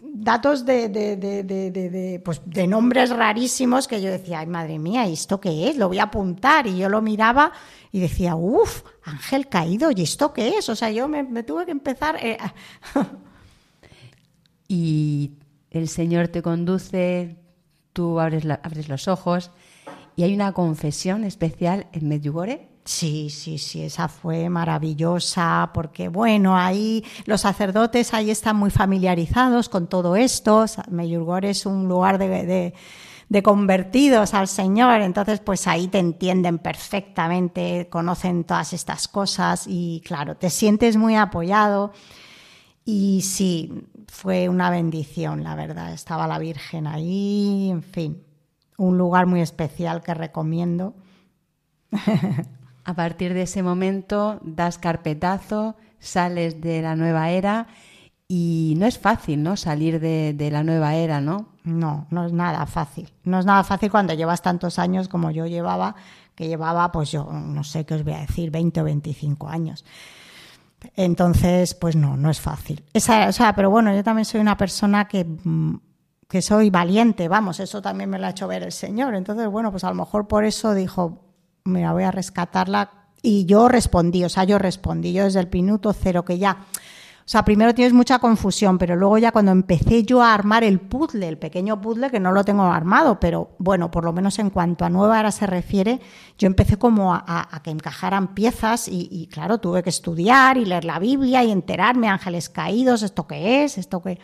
datos 0.03 0.65
de, 0.65 0.89
de, 0.89 1.17
de, 1.17 2.23
pues 2.25 2.41
de 2.45 2.67
nombres 2.67 3.11
rarísimos 3.11 3.89
que 3.89 4.01
yo 4.01 4.11
decía, 4.11 4.41
ay 4.41 4.47
madre 4.47 4.79
mía, 4.79 5.07
¿y 5.07 5.13
esto 5.13 5.41
qué 5.41 5.69
es? 5.69 5.77
Lo 5.77 5.89
voy 5.89 5.99
a 5.99 6.05
apuntar. 6.05 6.67
Y 6.67 6.79
yo 6.79 6.89
lo 6.89 7.03
miraba 7.03 7.53
y 7.93 8.01
decía, 8.01 8.35
uff, 8.35 8.83
ángel 9.05 9.49
caído, 9.49 9.91
¿y 9.91 10.03
esto 10.03 10.33
qué 10.33 10.57
es? 10.59 10.69
O 10.69 10.77
sea, 10.77 10.91
yo 10.91 11.09
me, 11.09 11.43
tuve 11.43 11.67
que 11.67 11.73
empezar. 11.73 12.17
Eh, 12.25 12.39
y 14.69 15.33
el 15.71 15.89
Señor 15.89 16.29
te 16.29 16.43
conduce, 16.43 17.37
tú 17.93 18.21
abres, 18.21 18.45
abres 18.63 18.89
los 18.89 19.09
ojos 19.09 19.51
y 20.17 20.23
hay 20.23 20.35
una 20.35 20.53
confesión 20.53 21.25
especial 21.25 21.87
en 21.93 22.09
Medjugorje. 22.09 22.70
Sí, 22.91 23.31
sí, 23.31 23.57
sí, 23.59 23.85
esa 23.85 24.09
fue 24.09 24.49
maravillosa 24.49 25.71
porque, 25.73 26.09
bueno, 26.09 26.57
ahí 26.57 27.05
los 27.25 27.43
sacerdotes 27.43 28.13
ahí 28.13 28.33
están 28.33 28.57
muy 28.57 28.71
familiarizados 28.71 29.69
con 29.69 29.87
todo 29.87 30.17
esto. 30.17 30.65
Medjugorje 30.91 31.51
es 31.51 31.67
un 31.67 31.87
lugar 31.89 32.19
de, 32.19 32.75
de 33.29 33.43
convertidos 33.45 34.35
al 34.35 34.49
Señor, 34.49 35.03
entonces 35.03 35.39
pues 35.39 35.69
ahí 35.69 35.87
te 35.87 36.01
entienden 36.01 36.59
perfectamente, 36.59 37.87
conocen 37.89 38.43
todas 38.43 38.73
estas 38.73 39.07
cosas 39.07 39.67
y 39.69 40.03
claro, 40.05 40.37
te 40.37 40.51
sientes 40.51 40.97
muy 40.97 41.15
apoyado. 41.15 41.93
Y 42.85 43.23
sí, 43.23 43.73
fue 44.09 44.49
una 44.49 44.69
bendición, 44.69 45.45
la 45.45 45.55
verdad. 45.55 45.93
Estaba 45.93 46.27
la 46.27 46.41
Virgen 46.41 46.89
ahí, 46.89 47.71
en 47.71 47.85
fin, 47.85 48.25
un 48.79 48.99
lugar 48.99 49.27
muy 49.27 49.43
especial 49.43 50.03
que 50.03 50.13
recomiendo. 50.13 50.97
A 52.85 52.95
partir 52.95 53.35
de 53.35 53.43
ese 53.43 53.63
momento 53.63 54.41
das 54.43 54.79
carpetazo, 54.79 55.77
sales 55.99 56.61
de 56.61 56.83
la 56.83 56.97
nueva 56.97 57.31
era 57.31 57.67
y 58.33 58.75
no 58.79 58.87
es 58.87 58.99
fácil, 58.99 59.43
¿no? 59.43 59.57
Salir 59.57 59.99
de, 59.99 60.51
la 60.53 60.63
nueva 60.63 60.95
era, 60.95 61.21
¿no? 61.21 61.49
No, 61.65 62.07
no 62.11 62.27
es 62.27 62.33
nada 62.33 62.65
fácil. 62.67 63.13
No 63.25 63.41
es 63.41 63.45
nada 63.45 63.65
fácil 63.65 63.91
cuando 63.91 64.15
llevas 64.15 64.41
tantos 64.41 64.79
años 64.79 65.09
como 65.09 65.33
yo 65.33 65.47
llevaba, 65.47 65.97
que 66.37 66.47
llevaba, 66.47 66.93
pues 66.93 67.11
yo 67.11 67.29
no 67.31 67.65
sé 67.65 67.85
qué 67.85 67.95
os 67.95 68.05
voy 68.05 68.13
a 68.15 68.21
decir, 68.21 68.53
20 68.53 68.81
o 68.81 68.85
25 68.85 69.49
años. 69.49 69.85
Entonces, 70.95 71.75
pues 71.75 71.97
no, 71.97 72.17
no 72.17 72.31
es 72.31 72.41
fácil. 72.41 72.85
Esa, 72.95 73.29
o 73.29 73.33
sea, 73.33 73.53
pero 73.55 73.69
bueno, 73.69 73.93
yo 73.95 74.05
también 74.05 74.25
soy 74.25 74.41
una 74.41 74.57
persona 74.57 75.09
que, 75.09 75.25
mm, 75.25 75.75
que 76.29 76.41
soy 76.41 76.71
valiente, 76.71 77.27
vamos, 77.27 77.59
eso 77.59 77.83
también 77.83 78.09
me 78.09 78.19
lo 78.21 78.27
ha 78.27 78.31
hecho 78.31 78.47
ver 78.47 78.63
el 78.63 78.73
Señor. 78.73 79.17
Entonces, 79.17 79.49
bueno, 79.49 79.73
pues 79.73 79.83
a 79.83 79.89
lo 79.89 79.97
mejor 79.97 80.29
por 80.29 80.45
eso 80.45 80.73
dijo, 80.73 81.30
mira, 81.71 81.93
voy 81.93 82.05
a 82.05 82.11
rescatarla. 82.11 82.91
Y 83.23 83.45
yo 83.47 83.69
respondí, 83.69 84.25
o 84.25 84.29
sea, 84.29 84.45
yo 84.45 84.59
respondí, 84.59 85.13
yo 85.13 85.25
desde 85.25 85.41
el 85.41 85.49
minuto 85.51 85.93
cero, 85.93 86.25
que 86.25 86.39
ya 86.39 86.67
o 87.21 87.33
sea, 87.33 87.45
primero 87.45 87.73
tienes 87.73 87.93
mucha 87.93 88.19
confusión, 88.19 88.77
pero 88.77 88.97
luego 88.97 89.17
ya 89.17 89.31
cuando 89.31 89.53
empecé 89.53 90.03
yo 90.03 90.21
a 90.21 90.35
armar 90.35 90.65
el 90.65 90.81
puzzle, 90.81 91.29
el 91.29 91.39
pequeño 91.39 91.81
puzzle 91.81 92.11
que 92.11 92.19
no 92.19 92.33
lo 92.33 92.43
tengo 92.43 92.65
armado, 92.65 93.21
pero 93.21 93.51
bueno, 93.61 93.89
por 93.89 94.05
lo 94.05 94.13
menos 94.13 94.41
en 94.41 94.51
cuanto 94.51 94.85
a 94.85 94.91
nueva 94.91 95.21
era 95.21 95.31
se 95.31 95.47
refiere, 95.47 96.01
yo 96.39 96.49
empecé 96.49 96.77
como 96.77 97.15
a, 97.15 97.61
que 97.63 97.71
encajaran 97.71 98.35
piezas 98.35 98.89
y, 98.89 99.29
claro, 99.31 99.59
tuve 99.59 99.85
que 99.85 99.91
estudiar 99.91 100.59
y 100.59 100.65
leer 100.65 100.85
la 100.85 100.99
Biblia 100.99 101.45
y 101.45 101.53
enterarme, 101.53 102.09
ángeles 102.09 102.49
caídos, 102.49 103.05
esto 103.05 103.29
qué 103.29 103.63
es, 103.63 103.79
esto 103.79 104.03
qué... 104.03 104.19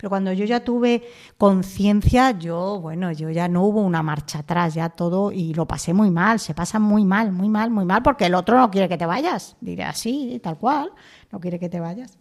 Pero 0.00 0.08
cuando 0.08 0.32
yo 0.32 0.46
ya 0.46 0.64
tuve 0.64 1.02
conciencia, 1.36 2.30
yo, 2.30 2.80
bueno, 2.80 3.12
yo 3.12 3.28
ya 3.28 3.48
no 3.48 3.64
hubo 3.64 3.82
una 3.82 4.02
marcha 4.02 4.38
atrás, 4.38 4.72
ya 4.72 4.88
todo, 4.88 5.30
y 5.30 5.52
lo 5.52 5.66
pasé 5.66 5.92
muy 5.92 6.10
mal, 6.10 6.40
se 6.40 6.54
pasa 6.54 6.78
muy 6.78 7.04
mal, 7.04 7.32
muy 7.32 7.50
mal, 7.50 7.70
muy 7.70 7.84
mal, 7.84 8.02
porque 8.02 8.24
el 8.24 8.34
otro 8.34 8.58
no 8.58 8.70
quiere 8.70 8.88
que 8.88 8.96
te 8.96 9.04
vayas, 9.04 9.56
diré 9.60 9.84
así, 9.84 10.40
tal 10.42 10.56
cual, 10.56 10.90
no 11.30 11.38
quiere 11.38 11.58
que 11.58 11.68
te 11.68 11.80
vayas 11.80 12.18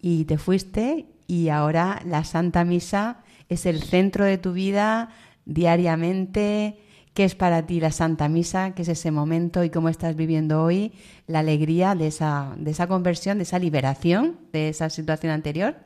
y 0.00 0.24
te 0.24 0.38
fuiste 0.38 1.06
y 1.26 1.48
ahora 1.48 2.00
la 2.04 2.24
Santa 2.24 2.64
Misa 2.64 3.22
es 3.48 3.66
el 3.66 3.82
centro 3.82 4.24
de 4.24 4.38
tu 4.38 4.52
vida 4.52 5.10
diariamente. 5.44 6.78
¿Qué 7.14 7.24
es 7.24 7.34
para 7.34 7.66
ti 7.66 7.80
la 7.80 7.92
Santa 7.92 8.28
Misa? 8.28 8.74
¿Qué 8.74 8.82
es 8.82 8.88
ese 8.88 9.10
momento 9.10 9.64
y 9.64 9.70
cómo 9.70 9.88
estás 9.88 10.14
viviendo 10.16 10.62
hoy 10.62 10.92
la 11.26 11.38
alegría 11.38 11.94
de 11.94 12.08
esa, 12.08 12.54
de 12.58 12.70
esa 12.70 12.86
conversión, 12.86 13.38
de 13.38 13.44
esa 13.44 13.58
liberación 13.58 14.38
de 14.52 14.68
esa 14.68 14.90
situación 14.90 15.32
anterior 15.32 15.76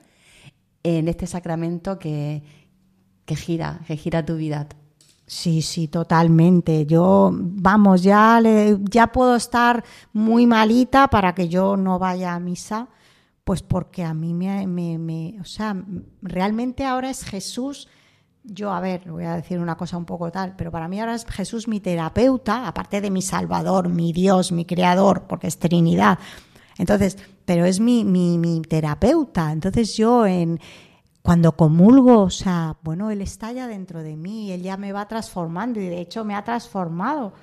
en 0.83 1.09
este 1.09 1.27
sacramento 1.27 1.99
que, 1.99 2.43
que 3.25 3.37
gira, 3.37 3.81
que 3.87 3.97
gira 3.97 4.25
tu 4.25 4.37
vida? 4.37 4.67
Sí, 5.27 5.63
sí, 5.63 5.89
totalmente. 5.89 6.87
Yo, 6.87 7.31
vamos, 7.33 8.03
ya, 8.03 8.41
ya 8.91 9.07
puedo 9.09 9.37
estar 9.37 9.85
muy 10.13 10.47
malita 10.47 11.09
para 11.09 11.35
que 11.35 11.49
yo 11.49 11.77
no 11.77 11.99
vaya 11.99 12.35
a 12.35 12.41
misa, 12.41 12.89
pues 13.45 13.63
porque 13.63 14.03
a 14.03 14.13
mí 14.15 14.35
me, 14.35 14.67
me, 14.67 14.99
me 14.99 15.37
o 15.41 15.45
sea, 15.45 15.77
realmente 16.23 16.85
ahora 16.85 17.11
es 17.11 17.25
Jesús 17.25 17.89
yo, 18.43 18.73
a 18.73 18.81
ver, 18.81 19.11
voy 19.11 19.25
a 19.25 19.37
decir 19.37 19.59
una 19.59 19.77
cosa 19.77 19.97
un 19.97 20.07
poco 20.07 20.31
tal, 20.31 20.55
pero 20.57 20.71
para 20.71 20.89
mí 20.89 20.99
ahora 20.99 21.15
es 21.15 21.27
Jesús 21.27 21.69
mi 21.69 21.81
terapeuta, 21.81 22.67
aparte 22.67 23.01
de 23.01 23.11
mi 23.11 23.23
Salvador, 23.23 23.89
mi 23.89 24.13
Dios, 24.13 24.51
mi 24.51 24.65
Creador, 24.65 25.25
porque 25.29 25.47
es 25.47 25.59
Trinidad. 25.59 26.19
Entonces, 26.81 27.19
pero 27.45 27.67
es 27.67 27.79
mi, 27.79 28.07
mi, 28.07 28.39
mi 28.39 28.63
terapeuta. 28.63 29.53
Entonces 29.53 29.95
yo 29.99 30.25
en 30.25 30.59
cuando 31.21 31.55
comulgo, 31.55 32.23
o 32.23 32.31
sea, 32.31 32.79
bueno, 32.83 33.11
Él 33.11 33.21
está 33.21 33.53
ya 33.53 33.69
dentro 33.69 34.03
de 34.03 34.17
mí, 34.17 34.51
Él 34.51 34.63
ya 34.63 34.79
me 34.79 34.91
va 34.91 35.07
transformando 35.07 35.79
y 35.79 35.87
de 35.89 36.01
hecho 36.01 36.25
me 36.25 36.35
ha 36.35 36.43
transformado 36.43 37.35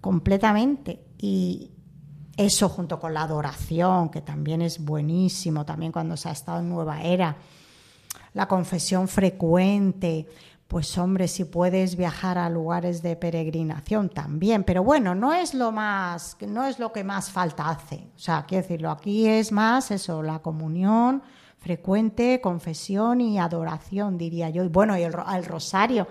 completamente. 0.00 1.02
Y 1.18 1.72
eso 2.36 2.68
junto 2.68 3.00
con 3.00 3.14
la 3.14 3.22
adoración, 3.22 4.10
que 4.10 4.20
también 4.20 4.62
es 4.62 4.78
buenísimo, 4.78 5.66
también 5.66 5.90
cuando 5.90 6.16
se 6.16 6.28
ha 6.28 6.32
estado 6.32 6.60
en 6.60 6.68
nueva 6.68 7.02
era 7.02 7.36
la 8.34 8.46
confesión 8.46 9.08
frecuente, 9.08 10.28
pues 10.68 10.96
hombre, 10.96 11.28
si 11.28 11.44
puedes 11.44 11.96
viajar 11.96 12.38
a 12.38 12.48
lugares 12.48 13.02
de 13.02 13.14
peregrinación 13.14 14.08
también, 14.08 14.64
pero 14.64 14.82
bueno, 14.82 15.14
no 15.14 15.34
es 15.34 15.52
lo 15.52 15.70
más, 15.70 16.36
no 16.40 16.66
es 16.66 16.78
lo 16.78 16.92
que 16.92 17.04
más 17.04 17.30
falta 17.30 17.68
hace. 17.68 18.08
O 18.16 18.18
sea, 18.18 18.46
quiero 18.46 18.62
decirlo, 18.62 18.90
aquí 18.90 19.26
es 19.26 19.52
más 19.52 19.90
eso, 19.90 20.22
la 20.22 20.38
comunión 20.38 21.22
frecuente, 21.62 22.40
confesión 22.40 23.20
y 23.20 23.38
adoración, 23.38 24.18
diría 24.18 24.50
yo. 24.50 24.64
Y 24.64 24.68
bueno, 24.68 24.98
y 24.98 25.02
el, 25.02 25.12
rosario. 25.12 26.08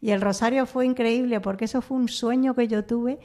Y 0.00 0.10
el 0.10 0.20
rosario 0.20 0.66
fue 0.66 0.86
increíble 0.86 1.40
porque 1.40 1.64
eso 1.64 1.82
fue 1.82 1.96
un 1.96 2.08
sueño 2.08 2.54
que 2.54 2.68
yo 2.68 2.84
tuve 2.84 3.18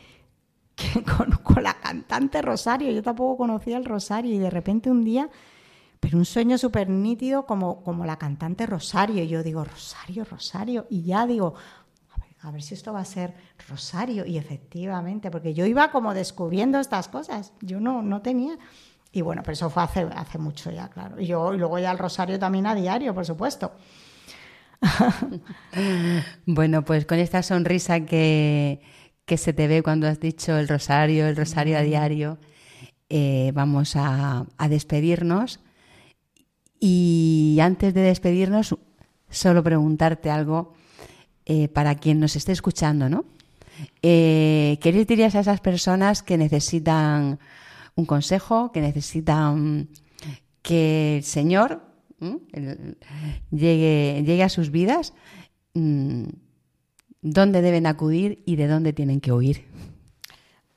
con, 1.18 1.32
con 1.44 1.64
la 1.64 1.76
cantante 1.76 2.42
Rosario. 2.42 2.92
Yo 2.92 3.04
tampoco 3.04 3.38
conocía 3.38 3.78
el 3.78 3.86
Rosario 3.86 4.34
y 4.34 4.40
de 4.40 4.50
repente 4.50 4.90
un 4.90 5.04
día 5.04 5.30
pero 6.00 6.18
un 6.18 6.26
sueño 6.26 6.58
súper 6.58 6.90
nítido 6.90 7.46
como, 7.46 7.84
como 7.84 8.06
la 8.06 8.18
cantante 8.18 8.66
Rosario. 8.66 9.24
Y 9.24 9.28
yo 9.28 9.44
digo, 9.44 9.64
Rosario, 9.64 10.24
Rosario. 10.24 10.88
Y 10.90 11.04
ya 11.04 11.28
digo, 11.28 11.56
a 12.10 12.20
ver, 12.20 12.36
a 12.42 12.52
ver, 12.52 12.62
si 12.62 12.74
esto 12.74 12.94
va 12.94 13.02
a 13.02 13.06
ser 13.06 13.34
Rosario. 13.68 14.26
Y 14.26 14.38
efectivamente, 14.38 15.30
porque 15.30 15.54
yo 15.54 15.66
iba 15.66 15.92
como 15.92 16.14
descubriendo 16.14 16.80
estas 16.80 17.10
cosas. 17.10 17.52
Yo 17.62 17.80
no, 17.80 18.02
no 18.02 18.22
tenía. 18.22 18.58
Y 19.12 19.22
bueno, 19.22 19.42
pero 19.44 19.54
eso 19.54 19.70
fue 19.70 19.84
hace, 19.84 20.08
hace 20.16 20.38
mucho 20.38 20.72
ya, 20.72 20.88
claro. 20.88 21.20
Y 21.20 21.28
yo 21.28 21.54
y 21.54 21.58
luego 21.58 21.80
ya 21.80 21.92
el 21.92 21.98
Rosario 21.98 22.40
también 22.40 22.66
a 22.68 22.76
diario, 22.76 23.14
por 23.14 23.26
supuesto. 23.26 23.74
bueno, 26.46 26.86
pues 26.86 27.06
con 27.06 27.20
esta 27.20 27.44
sonrisa 27.44 28.06
que, 28.06 28.80
que 29.26 29.38
se 29.38 29.52
te 29.52 29.68
ve 29.68 29.84
cuando 29.84 30.08
has 30.08 30.22
dicho 30.22 30.58
el 30.58 30.70
Rosario, 30.70 31.28
el 31.28 31.36
Rosario 31.36 31.78
a 31.78 31.82
diario, 31.82 32.38
eh, 33.10 33.52
vamos 33.54 33.98
a, 33.98 34.46
a 34.58 34.70
despedirnos 34.70 35.60
y 36.80 37.58
antes 37.62 37.94
de 37.94 38.02
despedirnos, 38.02 38.76
solo 39.30 39.64
preguntarte 39.64 40.30
algo 40.30 40.74
eh, 41.46 41.68
para 41.68 41.96
quien 41.96 42.20
nos 42.20 42.36
esté 42.36 42.52
escuchando, 42.52 43.10
¿no? 43.10 43.26
Eh, 44.02 44.78
¿Qué 44.82 44.92
les 44.92 45.08
dirías 45.08 45.36
a 45.36 45.40
esas 45.40 45.62
personas 45.62 46.24
que 46.24 46.38
necesitan 46.38 47.40
un 47.96 48.06
consejo, 48.06 48.72
que 48.72 48.82
necesitan 48.82 49.90
que 50.62 51.18
el 51.18 51.24
Señor 51.24 51.82
llegue, 53.52 54.24
llegue 54.26 54.44
a 54.44 54.50
sus 54.50 54.72
vidas? 54.72 55.14
Mm, 55.74 56.26
¿Dónde 57.22 57.62
deben 57.62 57.86
acudir 57.86 58.44
y 58.46 58.56
de 58.56 58.68
dónde 58.68 58.94
tienen 58.94 59.20
que 59.20 59.34
huir? 59.34 59.66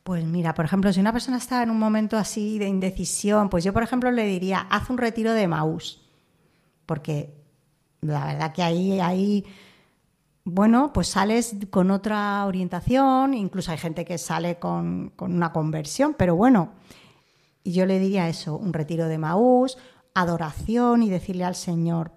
Pues 0.03 0.24
mira, 0.24 0.53
por 0.55 0.64
ejemplo, 0.64 0.92
si 0.92 0.98
una 0.98 1.12
persona 1.12 1.36
está 1.36 1.62
en 1.62 1.70
un 1.70 1.78
momento 1.78 2.16
así 2.16 2.59
de 2.59 2.66
indecisión, 2.66 3.48
pues 3.48 3.62
yo, 3.62 3.72
por 3.72 3.84
ejemplo, 3.84 4.11
le 4.11 4.26
diría, 4.26 4.66
haz 4.68 4.90
un 4.90 4.98
retiro 4.98 5.32
de 5.32 5.46
Maús, 5.46 6.00
porque 6.86 7.32
la 8.00 8.26
verdad 8.26 8.53
que 8.53 8.64
ahí, 8.64 8.98
ahí, 8.98 9.44
bueno, 10.42 10.92
pues 10.92 11.07
sales 11.07 11.55
con 11.70 11.92
otra 11.92 12.44
orientación, 12.46 13.34
incluso 13.34 13.70
hay 13.70 13.78
gente 13.78 14.05
que 14.05 14.18
sale 14.18 14.59
con, 14.59 15.12
con 15.14 15.32
una 15.32 15.53
conversión, 15.53 16.16
pero 16.18 16.34
bueno, 16.34 16.72
yo 17.64 17.86
le 17.86 18.00
diría 18.00 18.28
eso, 18.28 18.57
un 18.57 18.72
retiro 18.72 19.07
de 19.07 19.18
Maús, 19.18 19.78
adoración 20.14 21.05
y 21.05 21.11
decirle 21.11 21.44
al 21.44 21.55
Señor, 21.55 22.11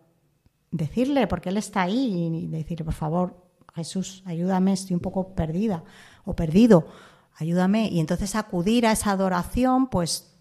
decirle, 0.72 1.28
porque 1.28 1.50
Él 1.50 1.58
está 1.58 1.84
ahí, 1.84 2.32
y 2.34 2.48
decirle, 2.48 2.84
por 2.84 2.96
favor, 2.96 3.46
Jesús, 3.76 4.24
ayúdame, 4.26 4.74
estoy 4.74 4.96
un 4.96 5.02
poco 5.02 5.36
perdida 5.36 5.84
o 6.24 6.36
perdido 6.36 6.88
ayúdame. 7.36 7.90
Y 7.90 8.00
entonces 8.00 8.36
acudir 8.36 8.88
a 8.88 8.92
esa 8.92 9.12
adoración, 9.12 9.88
pues, 9.88 10.32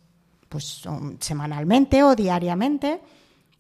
pues 0.49 0.87
um, 0.87 1.17
semanalmente 1.21 2.03
o 2.03 2.15
diariamente, 2.15 3.01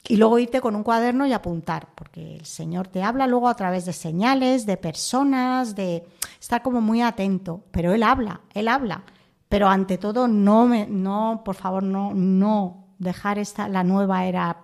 y 0.06 0.16
luego 0.16 0.38
irte 0.38 0.60
con 0.60 0.76
un 0.76 0.82
cuaderno 0.82 1.26
y 1.26 1.32
apuntar, 1.32 1.88
porque 1.94 2.36
el 2.36 2.44
Señor 2.44 2.88
te 2.88 3.02
habla 3.02 3.26
luego 3.26 3.48
a 3.48 3.54
través 3.54 3.86
de 3.86 3.94
señales, 3.94 4.66
de 4.66 4.76
personas, 4.76 5.74
de 5.74 6.06
estar 6.38 6.62
como 6.62 6.82
muy 6.82 7.00
atento, 7.00 7.62
pero 7.70 7.94
Él 7.94 8.02
habla, 8.02 8.42
Él 8.52 8.68
habla. 8.68 9.04
Pero 9.48 9.68
ante 9.68 9.96
todo, 9.96 10.28
no, 10.28 10.66
me, 10.66 10.86
no 10.86 11.42
por 11.44 11.54
favor, 11.54 11.82
no, 11.82 12.12
no 12.12 12.84
dejar 12.98 13.38
esta, 13.38 13.66
la 13.68 13.82
nueva 13.82 14.26
era. 14.26 14.58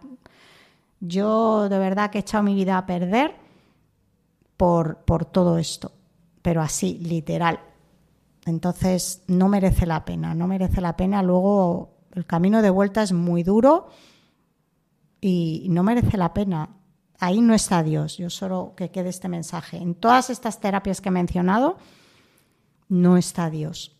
Yo 1.00 1.70
de 1.70 1.78
verdad 1.78 2.10
que 2.10 2.18
he 2.18 2.20
echado 2.20 2.44
mi 2.44 2.54
vida 2.54 2.76
a 2.76 2.84
perder 2.84 3.34
por, 4.58 4.98
por 4.98 5.24
todo 5.24 5.56
esto, 5.56 5.92
pero 6.42 6.60
así, 6.60 6.98
literal, 6.98 7.60
entonces, 8.46 9.22
no 9.26 9.48
merece 9.48 9.86
la 9.86 10.04
pena, 10.04 10.34
no 10.34 10.46
merece 10.46 10.80
la 10.80 10.96
pena. 10.96 11.22
Luego, 11.22 11.98
el 12.12 12.26
camino 12.26 12.62
de 12.62 12.70
vuelta 12.70 13.02
es 13.02 13.12
muy 13.12 13.42
duro 13.42 13.88
y 15.20 15.66
no 15.70 15.82
merece 15.82 16.16
la 16.16 16.32
pena. 16.32 16.70
Ahí 17.18 17.40
no 17.40 17.54
está 17.54 17.82
Dios. 17.82 18.16
Yo 18.16 18.30
solo 18.30 18.74
que 18.76 18.90
quede 18.90 19.10
este 19.10 19.28
mensaje. 19.28 19.76
En 19.76 19.94
todas 19.94 20.30
estas 20.30 20.60
terapias 20.60 21.00
que 21.00 21.10
he 21.10 21.12
mencionado, 21.12 21.76
no 22.88 23.16
está 23.16 23.50
Dios. 23.50 23.96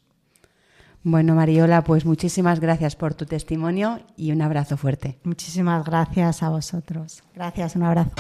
Bueno, 1.03 1.35
Mariola, 1.35 1.83
pues 1.83 2.05
muchísimas 2.05 2.61
gracias 2.61 2.95
por 2.95 3.15
tu 3.15 3.25
testimonio 3.25 4.01
y 4.17 4.33
un 4.33 4.43
abrazo 4.43 4.77
fuerte. 4.77 5.19
Muchísimas 5.25 5.85
gracias 5.85 6.43
a 6.43 6.51
vosotros. 6.51 7.23
Gracias, 7.35 7.77
un 7.77 7.85
abrazo. 7.85 8.13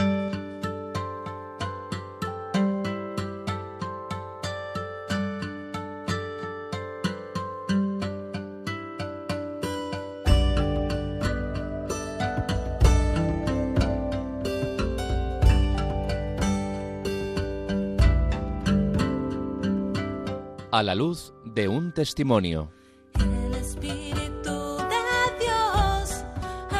A 20.80 20.82
la 20.82 20.94
luz 20.94 21.34
de 21.44 21.68
un 21.68 21.92
testimonio. 21.92 22.72
El 23.16 23.54
Espíritu 23.54 24.78
de 24.78 25.04
Dios 25.38 26.24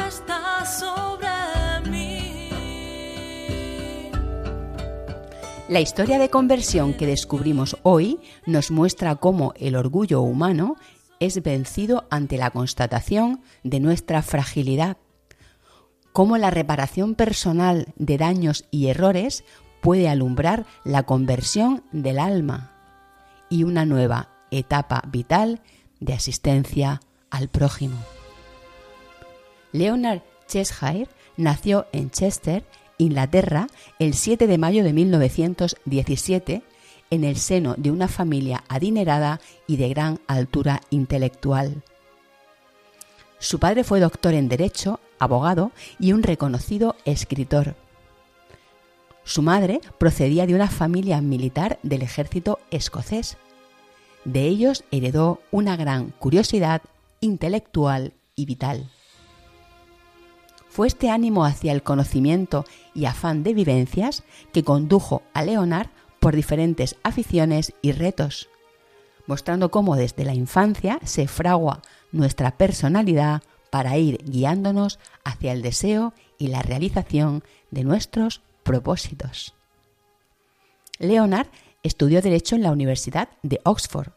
está 0.07 0.65
sobre 0.65 1.87
mí. 1.87 2.31
La 5.69 5.81
historia 5.81 6.17
de 6.17 6.31
conversión 6.31 6.95
que 6.95 7.05
descubrimos 7.05 7.77
hoy 7.83 8.19
nos 8.47 8.71
muestra 8.71 9.17
cómo 9.17 9.53
el 9.55 9.75
orgullo 9.75 10.21
humano 10.21 10.77
es 11.19 11.43
vencido 11.43 12.07
ante 12.09 12.37
la 12.37 12.49
constatación 12.49 13.43
de 13.63 13.79
nuestra 13.79 14.23
fragilidad, 14.23 14.97
cómo 16.11 16.39
la 16.39 16.49
reparación 16.49 17.13
personal 17.13 17.93
de 17.97 18.17
daños 18.17 18.65
y 18.71 18.87
errores 18.87 19.43
puede 19.79 20.09
alumbrar 20.09 20.65
la 20.83 21.03
conversión 21.03 21.83
del 21.91 22.17
alma 22.17 22.80
y 23.51 23.65
una 23.65 23.85
nueva 23.85 24.29
etapa 24.49 25.03
vital 25.07 25.61
de 25.99 26.13
asistencia 26.13 27.01
al 27.29 27.49
prójimo. 27.49 27.97
Leonard 29.73 30.21
Cheshire 30.47 31.09
nació 31.37 31.85
en 31.91 32.09
Chester, 32.09 32.65
Inglaterra, 32.97 33.67
el 33.99 34.15
7 34.15 34.47
de 34.47 34.57
mayo 34.57 34.83
de 34.83 34.93
1917 34.93 36.63
en 37.11 37.23
el 37.23 37.35
seno 37.35 37.75
de 37.77 37.91
una 37.91 38.07
familia 38.07 38.63
adinerada 38.69 39.39
y 39.67 39.77
de 39.77 39.89
gran 39.89 40.19
altura 40.27 40.81
intelectual. 40.89 41.83
Su 43.37 43.59
padre 43.59 43.83
fue 43.83 43.99
doctor 43.99 44.33
en 44.33 44.47
Derecho, 44.47 44.99
abogado 45.19 45.71
y 45.99 46.13
un 46.13 46.23
reconocido 46.23 46.95
escritor. 47.05 47.75
Su 49.31 49.41
madre 49.41 49.79
procedía 49.97 50.45
de 50.45 50.55
una 50.55 50.67
familia 50.67 51.21
militar 51.21 51.79
del 51.83 52.01
ejército 52.01 52.59
escocés. 52.69 53.37
De 54.25 54.45
ellos 54.45 54.83
heredó 54.91 55.39
una 55.51 55.77
gran 55.77 56.09
curiosidad 56.09 56.81
intelectual 57.21 58.11
y 58.35 58.45
vital. 58.45 58.89
Fue 60.67 60.85
este 60.87 61.09
ánimo 61.09 61.45
hacia 61.45 61.71
el 61.71 61.81
conocimiento 61.81 62.65
y 62.93 63.05
afán 63.05 63.43
de 63.43 63.53
vivencias 63.53 64.23
que 64.51 64.65
condujo 64.65 65.21
a 65.33 65.45
Leonard 65.45 65.87
por 66.19 66.35
diferentes 66.35 66.97
aficiones 67.01 67.73
y 67.81 67.93
retos, 67.93 68.49
mostrando 69.27 69.71
cómo 69.71 69.95
desde 69.95 70.25
la 70.25 70.33
infancia 70.33 70.99
se 71.05 71.29
fragua 71.29 71.81
nuestra 72.11 72.57
personalidad 72.57 73.43
para 73.69 73.97
ir 73.97 74.17
guiándonos 74.25 74.99
hacia 75.23 75.53
el 75.53 75.61
deseo 75.61 76.13
y 76.37 76.49
la 76.49 76.63
realización 76.63 77.45
de 77.69 77.85
nuestros 77.85 78.41
propósitos. 78.63 79.55
Leonard 80.99 81.47
estudió 81.83 82.21
Derecho 82.21 82.55
en 82.55 82.63
la 82.63 82.71
Universidad 82.71 83.29
de 83.41 83.59
Oxford, 83.63 84.13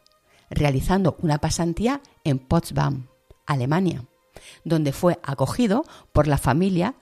realizando 0.49 1.17
una 1.21 1.39
pasantía 1.39 2.01
en 2.23 2.39
Potsdam, 2.39 3.07
Alemania 3.45 4.05
donde 4.63 4.91
fue 4.91 5.19
acogido 5.23 5.85
por 6.13 6.27
la 6.27 6.37
familia 6.37 6.95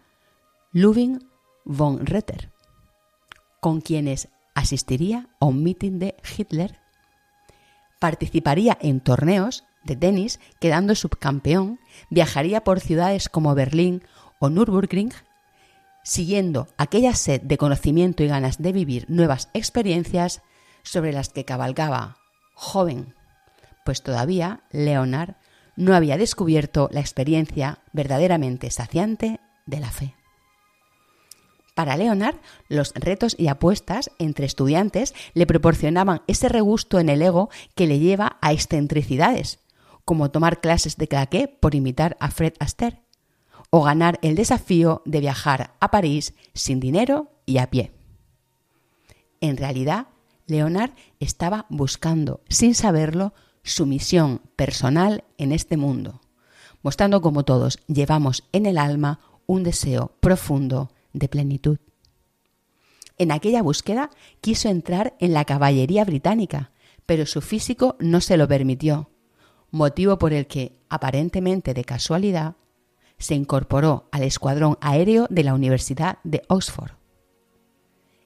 Ludwig 0.71 1.19
von 1.65 2.05
Retter, 2.05 2.51
con 3.59 3.81
quienes 3.81 4.29
asistiría 4.55 5.29
a 5.39 5.45
un 5.45 5.63
mitin 5.63 5.99
de 5.99 6.15
Hitler, 6.37 6.79
participaría 7.99 8.77
en 8.81 8.99
torneos 8.99 9.63
de 9.83 9.95
tenis 9.95 10.39
quedando 10.59 10.95
subcampeón, 10.95 11.79
viajaría 12.09 12.63
por 12.63 12.79
ciudades 12.79 13.29
como 13.29 13.55
Berlín 13.55 14.03
o 14.39 14.49
Nürburgring, 14.49 15.13
siguiendo 16.03 16.67
aquella 16.77 17.15
sed 17.15 17.41
de 17.41 17.57
conocimiento 17.57 18.23
y 18.23 18.27
ganas 18.27 18.61
de 18.61 18.71
vivir 18.71 19.05
nuevas 19.09 19.49
experiencias 19.53 20.41
sobre 20.83 21.13
las 21.13 21.29
que 21.29 21.45
cabalgaba 21.45 22.17
joven, 22.53 23.15
pues 23.85 24.03
todavía 24.03 24.63
Leonard 24.71 25.35
no 25.75 25.95
había 25.95 26.17
descubierto 26.17 26.89
la 26.91 26.99
experiencia 26.99 27.79
verdaderamente 27.93 28.69
saciante 28.69 29.39
de 29.65 29.79
la 29.79 29.91
fe. 29.91 30.15
Para 31.75 31.97
Leonard, 31.97 32.35
los 32.67 32.93
retos 32.93 33.35
y 33.37 33.47
apuestas 33.47 34.11
entre 34.19 34.45
estudiantes 34.45 35.15
le 35.33 35.47
proporcionaban 35.47 36.21
ese 36.27 36.47
regusto 36.47 36.99
en 36.99 37.09
el 37.09 37.21
ego 37.21 37.49
que 37.73 37.87
le 37.87 37.97
lleva 37.97 38.37
a 38.41 38.53
excentricidades, 38.53 39.59
como 40.05 40.29
tomar 40.29 40.61
clases 40.61 40.97
de 40.97 41.07
claqué 41.07 41.47
por 41.47 41.73
imitar 41.73 42.15
a 42.19 42.29
Fred 42.29 42.53
Astaire, 42.59 43.02
o 43.75 43.81
ganar 43.81 44.19
el 44.21 44.35
desafío 44.35 45.01
de 45.03 45.19
viajar 45.19 45.73
a 45.79 45.89
París 45.89 46.35
sin 46.53 46.79
dinero 46.79 47.31
y 47.47 47.57
a 47.57 47.71
pie. 47.71 47.91
En 49.41 49.57
realidad, 49.57 50.09
Leonard 50.45 50.91
estaba 51.19 51.65
buscando, 51.69 52.41
sin 52.49 52.75
saberlo, 52.75 53.33
su 53.63 53.87
misión 53.87 54.41
personal 54.55 55.23
en 55.39 55.51
este 55.51 55.75
mundo, 55.75 56.21
mostrando 56.83 57.19
cómo 57.21 57.45
todos 57.45 57.79
llevamos 57.87 58.43
en 58.51 58.67
el 58.67 58.77
alma 58.77 59.21
un 59.47 59.63
deseo 59.63 60.17
profundo 60.19 60.91
de 61.13 61.27
plenitud. 61.27 61.79
En 63.17 63.31
aquella 63.31 63.63
búsqueda 63.63 64.11
quiso 64.39 64.69
entrar 64.69 65.15
en 65.19 65.33
la 65.33 65.45
caballería 65.45 66.05
británica, 66.05 66.73
pero 67.07 67.25
su 67.25 67.41
físico 67.41 67.95
no 67.99 68.21
se 68.21 68.37
lo 68.37 68.47
permitió, 68.47 69.09
motivo 69.71 70.19
por 70.19 70.31
el 70.31 70.45
que, 70.45 70.77
aparentemente 70.89 71.73
de 71.73 71.83
casualidad, 71.83 72.55
se 73.23 73.35
incorporó 73.35 74.09
al 74.11 74.23
escuadrón 74.23 74.77
aéreo 74.81 75.27
de 75.29 75.45
la 75.45 75.53
Universidad 75.53 76.17
de 76.25 76.41
Oxford. 76.49 76.91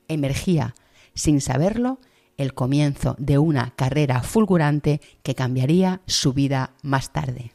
Emergía, 0.07 0.73
sin 1.13 1.39
saberlo, 1.39 1.99
el 2.35 2.55
comienzo 2.55 3.15
de 3.19 3.37
una 3.37 3.75
carrera 3.75 4.23
fulgurante 4.23 4.99
que 5.21 5.35
cambiaría 5.35 6.01
su 6.07 6.33
vida 6.33 6.71
más 6.81 7.13
tarde. 7.13 7.53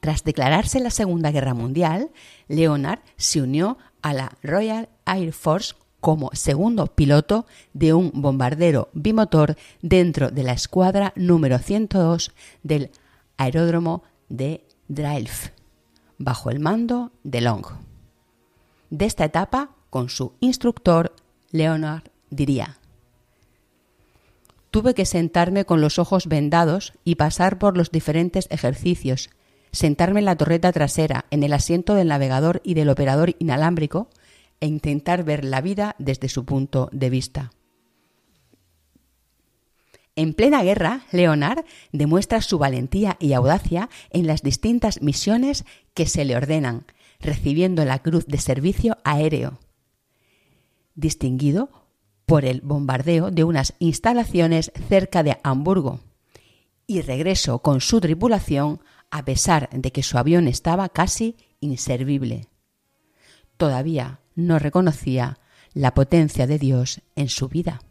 Tras 0.00 0.22
declararse 0.22 0.80
la 0.80 0.90
Segunda 0.90 1.30
Guerra 1.30 1.54
Mundial, 1.54 2.10
Leonard 2.46 3.00
se 3.16 3.40
unió 3.40 3.78
a 4.02 4.12
la 4.12 4.36
Royal 4.42 4.90
Air 5.06 5.32
Force 5.32 5.76
como 6.00 6.28
segundo 6.34 6.88
piloto 6.88 7.46
de 7.72 7.94
un 7.94 8.10
bombardero 8.12 8.90
bimotor 8.92 9.56
dentro 9.80 10.30
de 10.30 10.42
la 10.42 10.52
escuadra 10.52 11.14
número 11.16 11.58
102 11.58 12.32
del 12.62 12.90
aeródromo 13.38 14.02
de 14.28 14.64
Drylf, 14.88 15.50
bajo 16.18 16.50
el 16.50 16.60
mando 16.60 17.12
de 17.22 17.40
Long. 17.40 17.64
De 18.90 19.04
esta 19.06 19.24
etapa, 19.24 19.70
con 19.90 20.08
su 20.08 20.34
instructor 20.40 21.14
Leonard 21.50 22.04
diría, 22.30 22.78
Tuve 24.70 24.94
que 24.94 25.06
sentarme 25.06 25.64
con 25.64 25.80
los 25.80 25.98
ojos 25.98 26.26
vendados 26.26 26.92
y 27.04 27.14
pasar 27.14 27.58
por 27.58 27.76
los 27.76 27.90
diferentes 27.90 28.46
ejercicios, 28.50 29.30
sentarme 29.72 30.20
en 30.20 30.26
la 30.26 30.36
torreta 30.36 30.72
trasera, 30.72 31.24
en 31.30 31.42
el 31.42 31.54
asiento 31.54 31.94
del 31.94 32.08
navegador 32.08 32.60
y 32.64 32.74
del 32.74 32.90
operador 32.90 33.34
inalámbrico, 33.38 34.08
e 34.60 34.66
intentar 34.66 35.24
ver 35.24 35.44
la 35.44 35.60
vida 35.60 35.94
desde 35.98 36.28
su 36.28 36.44
punto 36.44 36.90
de 36.92 37.10
vista. 37.10 37.50
En 40.18 40.34
plena 40.34 40.64
guerra, 40.64 41.02
Leonard 41.12 41.64
demuestra 41.92 42.42
su 42.42 42.58
valentía 42.58 43.16
y 43.20 43.34
audacia 43.34 43.88
en 44.10 44.26
las 44.26 44.42
distintas 44.42 45.00
misiones 45.00 45.64
que 45.94 46.06
se 46.06 46.24
le 46.24 46.34
ordenan, 46.34 46.86
recibiendo 47.20 47.84
la 47.84 48.00
Cruz 48.00 48.26
de 48.26 48.38
Servicio 48.38 48.98
Aéreo, 49.04 49.60
distinguido 50.96 51.70
por 52.26 52.44
el 52.44 52.62
bombardeo 52.62 53.30
de 53.30 53.44
unas 53.44 53.74
instalaciones 53.78 54.72
cerca 54.88 55.22
de 55.22 55.38
Hamburgo 55.44 56.00
y 56.88 57.00
regresó 57.02 57.60
con 57.60 57.80
su 57.80 58.00
tripulación 58.00 58.80
a 59.12 59.24
pesar 59.24 59.70
de 59.70 59.92
que 59.92 60.02
su 60.02 60.18
avión 60.18 60.48
estaba 60.48 60.88
casi 60.88 61.36
inservible. 61.60 62.48
Todavía 63.56 64.18
no 64.34 64.58
reconocía 64.58 65.38
la 65.74 65.94
potencia 65.94 66.48
de 66.48 66.58
Dios 66.58 67.02
en 67.14 67.28
su 67.28 67.46
vida. 67.46 67.82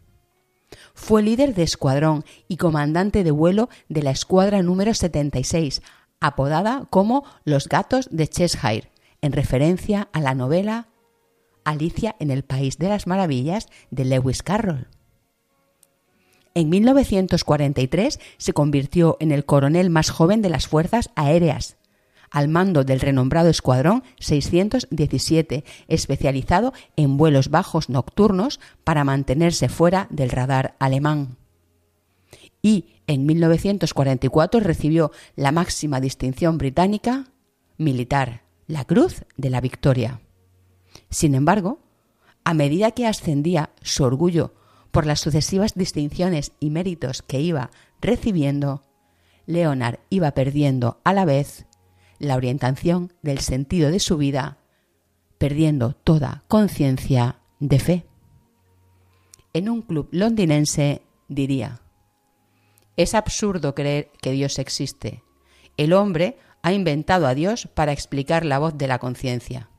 Fue 0.97 1.21
líder 1.21 1.53
de 1.53 1.61
escuadrón 1.61 2.25
y 2.49 2.57
comandante 2.57 3.23
de 3.23 3.31
vuelo 3.31 3.69
de 3.87 4.01
la 4.01 4.09
escuadra 4.09 4.63
número 4.63 4.95
76, 4.95 5.83
apodada 6.19 6.87
como 6.89 7.23
los 7.45 7.69
gatos 7.69 8.09
de 8.11 8.27
Cheshire, 8.27 8.91
en 9.21 9.31
referencia 9.31 10.09
a 10.11 10.19
la 10.19 10.33
novela 10.33 10.87
Alicia 11.63 12.15
en 12.19 12.31
el 12.31 12.43
País 12.43 12.79
de 12.79 12.89
las 12.89 13.05
Maravillas 13.05 13.67
de 13.91 14.05
Lewis 14.05 14.41
Carroll. 14.41 14.87
En 16.55 16.67
1943 16.67 18.19
se 18.37 18.53
convirtió 18.53 19.17
en 19.19 19.31
el 19.31 19.45
coronel 19.45 19.91
más 19.91 20.09
joven 20.09 20.41
de 20.41 20.49
las 20.49 20.67
Fuerzas 20.67 21.11
Aéreas, 21.15 21.76
al 22.31 22.47
mando 22.47 22.83
del 22.83 22.99
renombrado 22.99 23.49
Escuadrón 23.49 24.03
617, 24.19 25.63
especializado 25.87 26.73
en 26.95 27.17
vuelos 27.17 27.49
bajos 27.49 27.89
nocturnos 27.89 28.59
para 28.83 29.03
mantenerse 29.03 29.69
fuera 29.69 30.07
del 30.09 30.29
radar 30.29 30.75
alemán. 30.79 31.37
Y 32.61 32.95
en 33.07 33.25
1944 33.25 34.59
recibió 34.59 35.11
la 35.35 35.51
máxima 35.51 36.01
distinción 36.01 36.57
británica 36.57 37.25
militar, 37.77 38.43
la 38.67 38.83
Cruz 38.85 39.23
de 39.37 39.49
la 39.49 39.61
Victoria. 39.61 40.21
Sin 41.09 41.35
embargo, 41.35 41.79
a 42.43 42.53
medida 42.53 42.91
que 42.91 43.07
ascendía 43.07 43.69
su 43.81 44.03
orgullo 44.03 44.53
por 44.91 45.05
las 45.05 45.19
sucesivas 45.19 45.75
distinciones 45.75 46.53
y 46.59 46.69
méritos 46.69 47.21
que 47.21 47.39
iba 47.39 47.69
recibiendo, 48.01 48.83
Leonard 49.45 49.99
iba 50.09 50.31
perdiendo 50.31 50.99
a 51.03 51.13
la 51.13 51.25
vez 51.25 51.66
la 52.19 52.35
orientación 52.35 53.13
del 53.21 53.39
sentido 53.39 53.91
de 53.91 53.99
su 53.99 54.17
vida, 54.17 54.57
perdiendo 55.37 55.93
toda 55.93 56.43
conciencia 56.47 57.39
de 57.59 57.79
fe. 57.79 58.05
En 59.53 59.69
un 59.69 59.81
club 59.81 60.07
londinense 60.11 61.01
diría, 61.27 61.81
es 62.95 63.13
absurdo 63.13 63.75
creer 63.75 64.11
que 64.21 64.31
Dios 64.31 64.59
existe. 64.59 65.23
El 65.77 65.93
hombre 65.93 66.37
ha 66.63 66.73
inventado 66.73 67.27
a 67.27 67.35
Dios 67.35 67.67
para 67.73 67.91
explicar 67.91 68.43
la 68.45 68.59
voz 68.59 68.77
de 68.77 68.87
la 68.87 68.99
conciencia. 68.99 69.69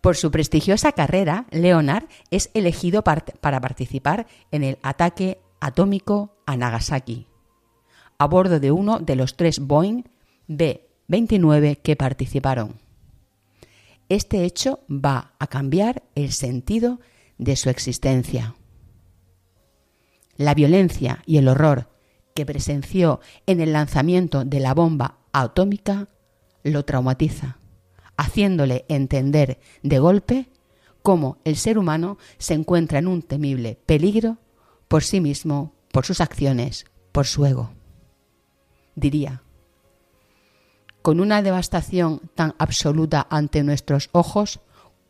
Por 0.00 0.16
su 0.16 0.30
prestigiosa 0.30 0.92
carrera, 0.92 1.46
Leonard 1.50 2.06
es 2.30 2.50
elegido 2.54 3.02
para 3.04 3.60
participar 3.60 4.26
en 4.50 4.64
el 4.64 4.78
ataque 4.82 5.40
atómico 5.60 6.36
a 6.46 6.56
Nagasaki, 6.56 7.28
a 8.18 8.26
bordo 8.26 8.58
de 8.58 8.72
uno 8.72 8.98
de 8.98 9.14
los 9.14 9.36
tres 9.36 9.60
Boeing 9.60 10.04
B-29 10.56 11.78
que 11.82 11.96
participaron. 11.96 12.80
Este 14.08 14.44
hecho 14.44 14.80
va 14.90 15.34
a 15.38 15.46
cambiar 15.46 16.02
el 16.14 16.32
sentido 16.32 17.00
de 17.38 17.56
su 17.56 17.70
existencia. 17.70 18.54
La 20.36 20.54
violencia 20.54 21.22
y 21.26 21.38
el 21.38 21.48
horror 21.48 21.88
que 22.34 22.46
presenció 22.46 23.20
en 23.46 23.60
el 23.60 23.72
lanzamiento 23.72 24.44
de 24.44 24.60
la 24.60 24.74
bomba 24.74 25.18
atómica 25.32 26.08
lo 26.62 26.84
traumatiza 26.84 27.58
haciéndole 28.16 28.84
entender 28.88 29.58
de 29.82 29.98
golpe 29.98 30.48
cómo 31.02 31.38
el 31.44 31.56
ser 31.56 31.78
humano 31.78 32.18
se 32.38 32.54
encuentra 32.54 32.98
en 32.98 33.08
un 33.08 33.22
temible 33.22 33.78
peligro 33.86 34.38
por 34.88 35.02
sí 35.02 35.20
mismo, 35.20 35.74
por 35.92 36.06
sus 36.06 36.20
acciones, 36.20 36.84
por 37.10 37.26
su 37.26 37.44
ego. 37.46 37.72
Diría, 38.94 39.41
con 41.02 41.20
una 41.20 41.42
devastación 41.42 42.20
tan 42.34 42.54
absoluta 42.58 43.26
ante 43.28 43.62
nuestros 43.62 44.08
ojos, 44.12 44.60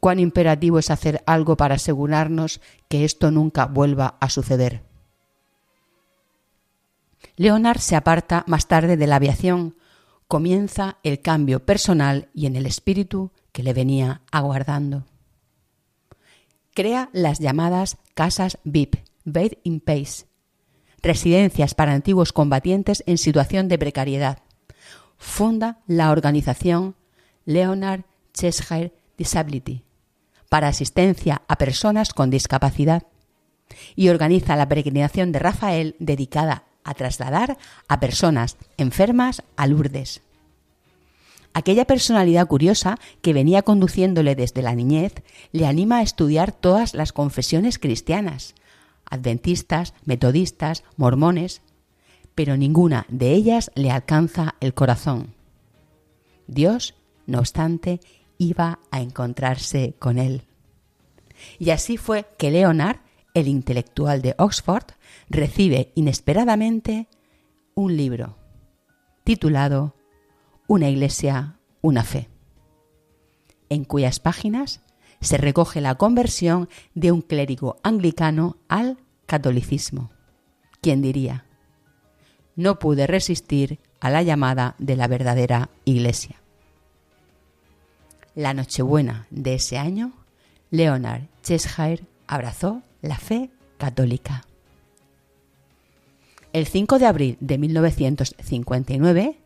cuán 0.01 0.19
imperativo 0.19 0.79
es 0.79 0.91
hacer 0.91 1.23
algo 1.27 1.57
para 1.57 1.77
asegurarnos 1.77 2.61
que 2.89 3.05
esto 3.05 3.31
nunca 3.31 3.67
vuelva 3.67 4.17
a 4.21 4.31
suceder. 4.31 4.83
Leonard 7.37 7.79
se 7.79 7.95
aparta 7.95 8.45
más 8.47 8.67
tarde 8.67 8.97
de 8.97 9.07
la 9.07 9.17
aviación, 9.17 9.77
comienza 10.27 10.99
el 11.03 11.21
cambio 11.21 11.65
personal 11.65 12.29
y 12.35 12.47
en 12.47 12.57
el 12.57 12.67
espíritu 12.67 13.31
que 13.53 13.63
le 13.63 13.75
venía 13.75 14.23
aguardando. 14.33 15.05
Crea 16.75 17.11
las 17.13 17.39
llamadas 17.39 17.99
casas 18.15 18.59
VIP, 18.65 18.97
Bed 19.25 19.53
in 19.63 19.81
Pace, 19.81 20.27
residencias 21.03 21.75
para 21.75 21.93
antiguos 21.93 22.33
combatientes 22.33 23.05
en 23.07 23.19
situación 23.19 23.69
de 23.69 23.79
precariedad. 23.79 24.39
Funda 25.23 25.79
la 25.87 26.11
organización 26.11 26.97
Leonard 27.47 28.03
Cheshire 28.35 28.93
Disability 29.17 29.85
para 30.51 30.67
asistencia 30.67 31.43
a 31.47 31.57
personas 31.57 32.13
con 32.13 32.29
discapacidad 32.29 33.05
y 33.95 34.09
organiza 34.09 34.57
la 34.57 34.69
peregrinación 34.69 35.31
de 35.31 35.39
Rafael 35.39 35.97
dedicada 36.01 36.65
a 36.83 36.93
trasladar 36.95 37.57
a 37.89 38.01
personas 38.01 38.59
enfermas 38.77 39.45
a 39.57 39.69
Lourdes. 39.69 40.23
Aquella 41.55 41.87
personalidad 41.87 42.49
curiosa 42.49 42.99
que 43.23 43.33
venía 43.33 43.63
conduciéndole 43.63 44.35
desde 44.35 44.61
la 44.61 44.75
niñez 44.75 45.15
le 45.53 45.67
anima 45.67 45.99
a 45.99 46.03
estudiar 46.03 46.51
todas 46.51 46.95
las 46.95 47.13
confesiones 47.13 47.79
cristianas, 47.79 48.55
adventistas, 49.09 49.95
metodistas, 50.05 50.83
mormones, 50.97 51.63
pero 52.35 52.57
ninguna 52.57 53.07
de 53.09 53.33
ellas 53.33 53.71
le 53.75 53.91
alcanza 53.91 54.55
el 54.61 54.75
corazón. 54.75 55.35
Dios, 56.47 56.95
no 57.27 57.39
obstante, 57.39 58.01
iba 58.39 58.81
a 58.91 59.01
encontrarse 59.01 59.95
con 59.99 60.19
él. 60.19 60.43
Y 61.59 61.71
así 61.71 61.97
fue 61.97 62.27
que 62.39 62.51
Leonard, 62.51 62.99
el 63.35 63.49
intelectual 63.49 64.23
de 64.23 64.35
Oxford, 64.39 64.85
recibe 65.29 65.93
inesperadamente 65.95 67.09
un 67.75 67.97
libro 67.97 68.37
titulado 69.25 69.95
Una 70.67 70.89
iglesia, 70.89 71.59
una 71.81 72.05
fe, 72.05 72.29
en 73.69 73.85
cuyas 73.85 74.21
páginas 74.21 74.83
se 75.21 75.37
recoge 75.37 75.81
la 75.81 75.95
conversión 75.95 76.69
de 76.95 77.13
un 77.13 77.23
clérigo 77.23 77.77
anglicano 77.83 78.57
al 78.69 78.99
catolicismo. 79.27 80.11
¿Quién 80.81 81.01
diría? 81.01 81.47
No 82.57 82.79
pude 82.79 83.07
resistir 83.07 83.79
a 84.01 84.11
la 84.11 84.23
llamada 84.23 84.75
de 84.79 84.97
la 84.97 85.09
verdadera 85.09 85.71
iglesia. 85.85 86.37
La 88.35 88.55
Nochebuena 88.55 89.27
de 89.31 89.55
ese 89.55 89.79
año, 89.79 90.13
Leonard 90.71 91.23
Cheshire 91.43 92.05
abrazó 92.27 92.83
la 93.03 93.19
fe 93.19 93.51
católica. 93.79 94.47
El 96.53 96.67
5 96.67 96.99
de 96.99 97.07
abril 97.07 97.37
de 97.41 97.59
1959, 97.59 99.39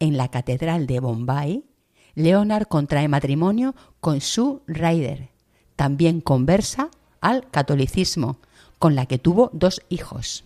en 0.00 0.16
la 0.16 0.28
Catedral 0.28 0.86
de 0.86 1.00
Bombay, 1.00 1.64
Leonard 2.14 2.66
contrae 2.66 3.08
matrimonio 3.08 3.74
con 4.00 4.20
Sue 4.20 4.60
Ryder, 4.66 5.28
también 5.76 6.20
conversa 6.20 6.90
al 7.20 7.48
catolicismo, 7.50 8.38
con 8.78 8.94
la 8.94 9.06
que 9.06 9.18
tuvo 9.18 9.50
dos 9.52 9.82
hijos. 9.88 10.44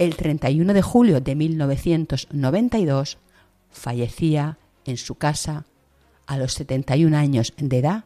El 0.00 0.16
31 0.16 0.72
de 0.72 0.80
julio 0.80 1.20
de 1.20 1.34
1992 1.34 3.18
fallecía 3.70 4.56
en 4.86 4.96
su 4.96 5.16
casa 5.16 5.66
a 6.26 6.38
los 6.38 6.54
71 6.54 7.14
años 7.14 7.52
de 7.58 7.80
edad, 7.80 8.04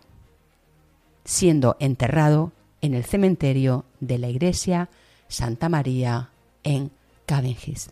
siendo 1.24 1.76
enterrado 1.78 2.50
en 2.80 2.94
el 2.94 3.04
cementerio 3.04 3.84
de 4.00 4.18
la 4.18 4.28
iglesia 4.28 4.90
Santa 5.28 5.68
María 5.68 6.30
en 6.64 6.90
Cavendish. 7.26 7.90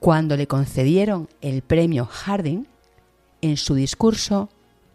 Cuando 0.00 0.36
le 0.36 0.48
concedieron 0.48 1.28
el 1.42 1.62
premio 1.62 2.06
Harding, 2.06 2.66
en 3.40 3.56
su 3.56 3.76
discurso 3.76 4.48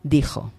dijo, 0.03 0.51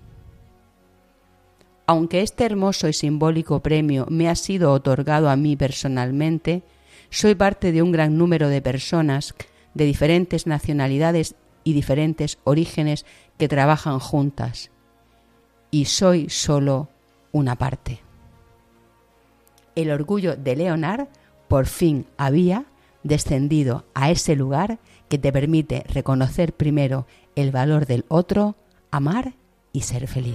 Aunque 1.86 2.22
este 2.22 2.44
hermoso 2.44 2.88
y 2.88 2.92
simbólico 2.92 3.60
premio 3.60 4.06
me 4.10 4.28
ha 4.28 4.34
sido 4.34 4.72
otorgado 4.72 5.30
a 5.30 5.36
mí 5.36 5.56
personalmente, 5.56 6.62
soy 7.10 7.34
parte 7.34 7.72
de 7.72 7.82
un 7.82 7.92
gran 7.92 8.18
número 8.18 8.48
de 8.48 8.60
personas 8.60 9.34
de 9.74 9.84
diferentes 9.84 10.46
nacionalidades 10.46 11.36
y 11.62 11.72
diferentes 11.72 12.38
orígenes 12.44 13.06
que 13.38 13.48
trabajan 13.48 13.98
juntas, 13.98 14.70
y 15.70 15.84
soy 15.84 16.28
solo 16.28 16.88
una 17.32 17.56
parte 17.56 18.06
el 19.76 19.90
orgullo 19.92 20.34
de 20.34 20.56
Leonard 20.56 21.06
por 21.46 21.66
fin 21.66 22.06
había 22.16 22.64
descendido 23.04 23.84
a 23.94 24.10
ese 24.10 24.34
lugar 24.34 24.80
que 25.08 25.18
te 25.18 25.32
permite 25.32 25.84
reconocer 25.88 26.52
primero 26.54 27.06
el 27.36 27.52
valor 27.52 27.86
del 27.86 28.04
otro, 28.08 28.56
amar 28.90 29.34
y 29.72 29.82
ser 29.82 30.08
feliz. 30.08 30.34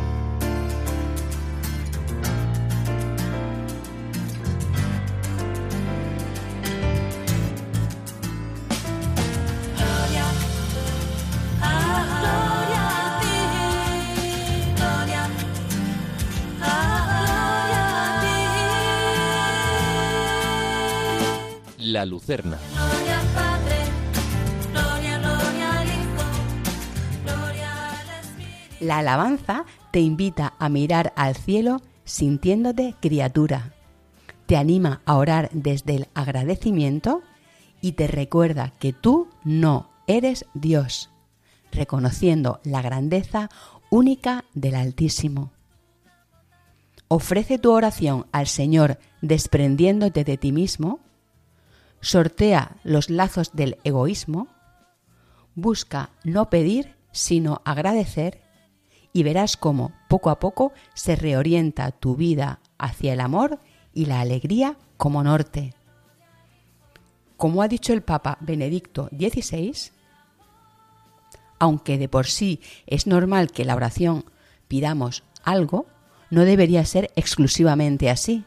La 22.01 22.07
Lucerna. 22.07 22.57
La 28.79 28.97
alabanza 28.97 29.65
te 29.91 29.99
invita 29.99 30.55
a 30.57 30.67
mirar 30.69 31.13
al 31.15 31.35
cielo 31.35 31.79
sintiéndote 32.03 32.95
criatura. 32.99 33.75
Te 34.47 34.57
anima 34.57 35.03
a 35.05 35.15
orar 35.15 35.51
desde 35.53 35.93
el 35.93 36.07
agradecimiento 36.15 37.21
y 37.81 37.91
te 37.91 38.07
recuerda 38.07 38.73
que 38.79 38.93
tú 38.93 39.27
no 39.43 39.91
eres 40.07 40.47
Dios, 40.55 41.11
reconociendo 41.71 42.61
la 42.63 42.81
grandeza 42.81 43.51
única 43.91 44.45
del 44.55 44.73
Altísimo. 44.73 45.51
Ofrece 47.09 47.59
tu 47.59 47.71
oración 47.71 48.25
al 48.31 48.47
Señor 48.47 48.97
desprendiéndote 49.21 50.23
de 50.23 50.37
ti 50.37 50.51
mismo 50.51 50.99
sortea 52.01 52.77
los 52.83 53.09
lazos 53.09 53.51
del 53.53 53.77
egoísmo, 53.83 54.47
busca 55.55 56.09
no 56.23 56.49
pedir 56.49 56.95
sino 57.11 57.61
agradecer 57.65 58.41
y 59.13 59.23
verás 59.23 59.57
cómo 59.57 59.91
poco 60.07 60.29
a 60.29 60.39
poco 60.39 60.71
se 60.93 61.15
reorienta 61.15 61.91
tu 61.91 62.15
vida 62.15 62.59
hacia 62.77 63.13
el 63.13 63.19
amor 63.19 63.59
y 63.93 64.05
la 64.05 64.21
alegría 64.21 64.77
como 64.97 65.23
norte. 65.23 65.73
Como 67.37 67.61
ha 67.61 67.67
dicho 67.67 67.93
el 67.93 68.01
Papa 68.01 68.37
Benedicto 68.39 69.09
XVI, 69.11 69.91
aunque 71.59 71.97
de 71.97 72.07
por 72.07 72.27
sí 72.27 72.61
es 72.87 73.07
normal 73.07 73.51
que 73.51 73.65
la 73.65 73.75
oración 73.75 74.25
pidamos 74.67 75.23
algo, 75.43 75.85
no 76.29 76.45
debería 76.45 76.85
ser 76.85 77.11
exclusivamente 77.15 78.09
así. 78.09 78.45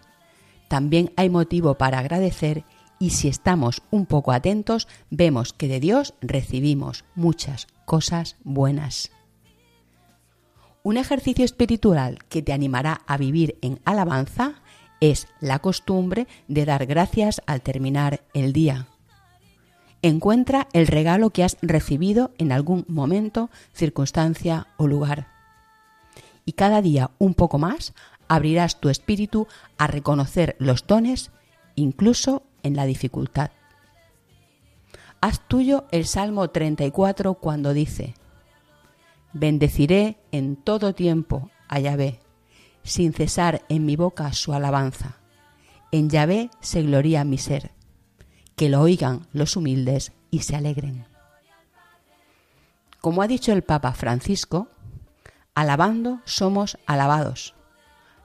También 0.69 1.13
hay 1.17 1.29
motivo 1.29 1.75
para 1.75 1.99
agradecer 1.99 2.65
y 2.99 3.11
si 3.11 3.29
estamos 3.29 3.83
un 3.91 4.07
poco 4.07 4.33
atentos, 4.33 4.89
vemos 5.11 5.53
que 5.53 5.69
de 5.69 5.81
Dios 5.81 6.15
recibimos 6.21 7.05
muchas 7.15 7.67
cosas 7.85 8.37
buenas. 8.45 9.11
Un 10.83 10.97
ejercicio 10.97 11.45
espiritual 11.45 12.19
que 12.29 12.43
te 12.43 12.53
animará 12.53 13.01
a 13.07 13.17
vivir 13.17 13.59
en 13.63 13.81
alabanza 13.85 14.63
es 15.01 15.29
la 15.41 15.59
costumbre 15.59 16.27
de 16.49 16.65
dar 16.65 16.87
gracias 16.87 17.43
al 17.47 17.63
terminar 17.63 18.23
el 18.35 18.53
día. 18.53 18.87
Encuentra 20.03 20.69
el 20.75 20.87
regalo 20.87 21.31
que 21.31 21.45
has 21.45 21.57
recibido 21.63 22.33
en 22.37 22.53
algún 22.53 22.85
momento, 22.89 23.49
circunstancia 23.73 24.67
o 24.77 24.87
lugar. 24.87 25.29
Y 26.45 26.53
cada 26.53 26.83
día 26.83 27.11
un 27.19 27.33
poco 27.33 27.59
más 27.59 27.95
abrirás 28.29 28.81
tu 28.81 28.91
espíritu 28.91 29.47
a 29.79 29.87
reconocer 29.87 30.57
los 30.59 30.87
dones, 30.87 31.31
incluso 31.75 32.43
en 32.65 32.75
la 32.75 32.87
dificultad. 32.87 33.53
Haz 35.21 35.41
tuyo 35.47 35.85
el 35.93 36.07
Salmo 36.07 36.51
34 36.51 37.35
cuando 37.35 37.73
dice, 37.73 38.15
Bendeciré 39.33 40.19
en 40.33 40.57
todo 40.57 40.93
tiempo 40.95 41.51
a 41.69 41.79
Yahvé, 41.79 42.21
sin 42.83 43.13
cesar 43.13 43.63
en 43.69 43.87
mi 43.87 43.95
boca 43.95 44.33
su 44.33 44.53
alabanza. 44.53 45.19
En 45.93 46.11
Yahvé 46.11 46.51
se 46.61 46.83
gloria 46.83 47.25
mi 47.25 47.39
ser 47.39 47.71
que 48.57 48.69
lo 48.69 48.81
oigan 48.81 49.27
los 49.33 49.57
humildes 49.57 50.13
y 50.31 50.41
se 50.41 50.57
alegren. 50.57 51.07
Como 53.01 53.23
ha 53.23 53.27
dicho 53.27 53.53
el 53.53 53.63
Papa 53.63 53.93
Francisco, 53.93 54.69
alabando 55.55 56.21
somos 56.25 56.79
alabados. 56.87 57.55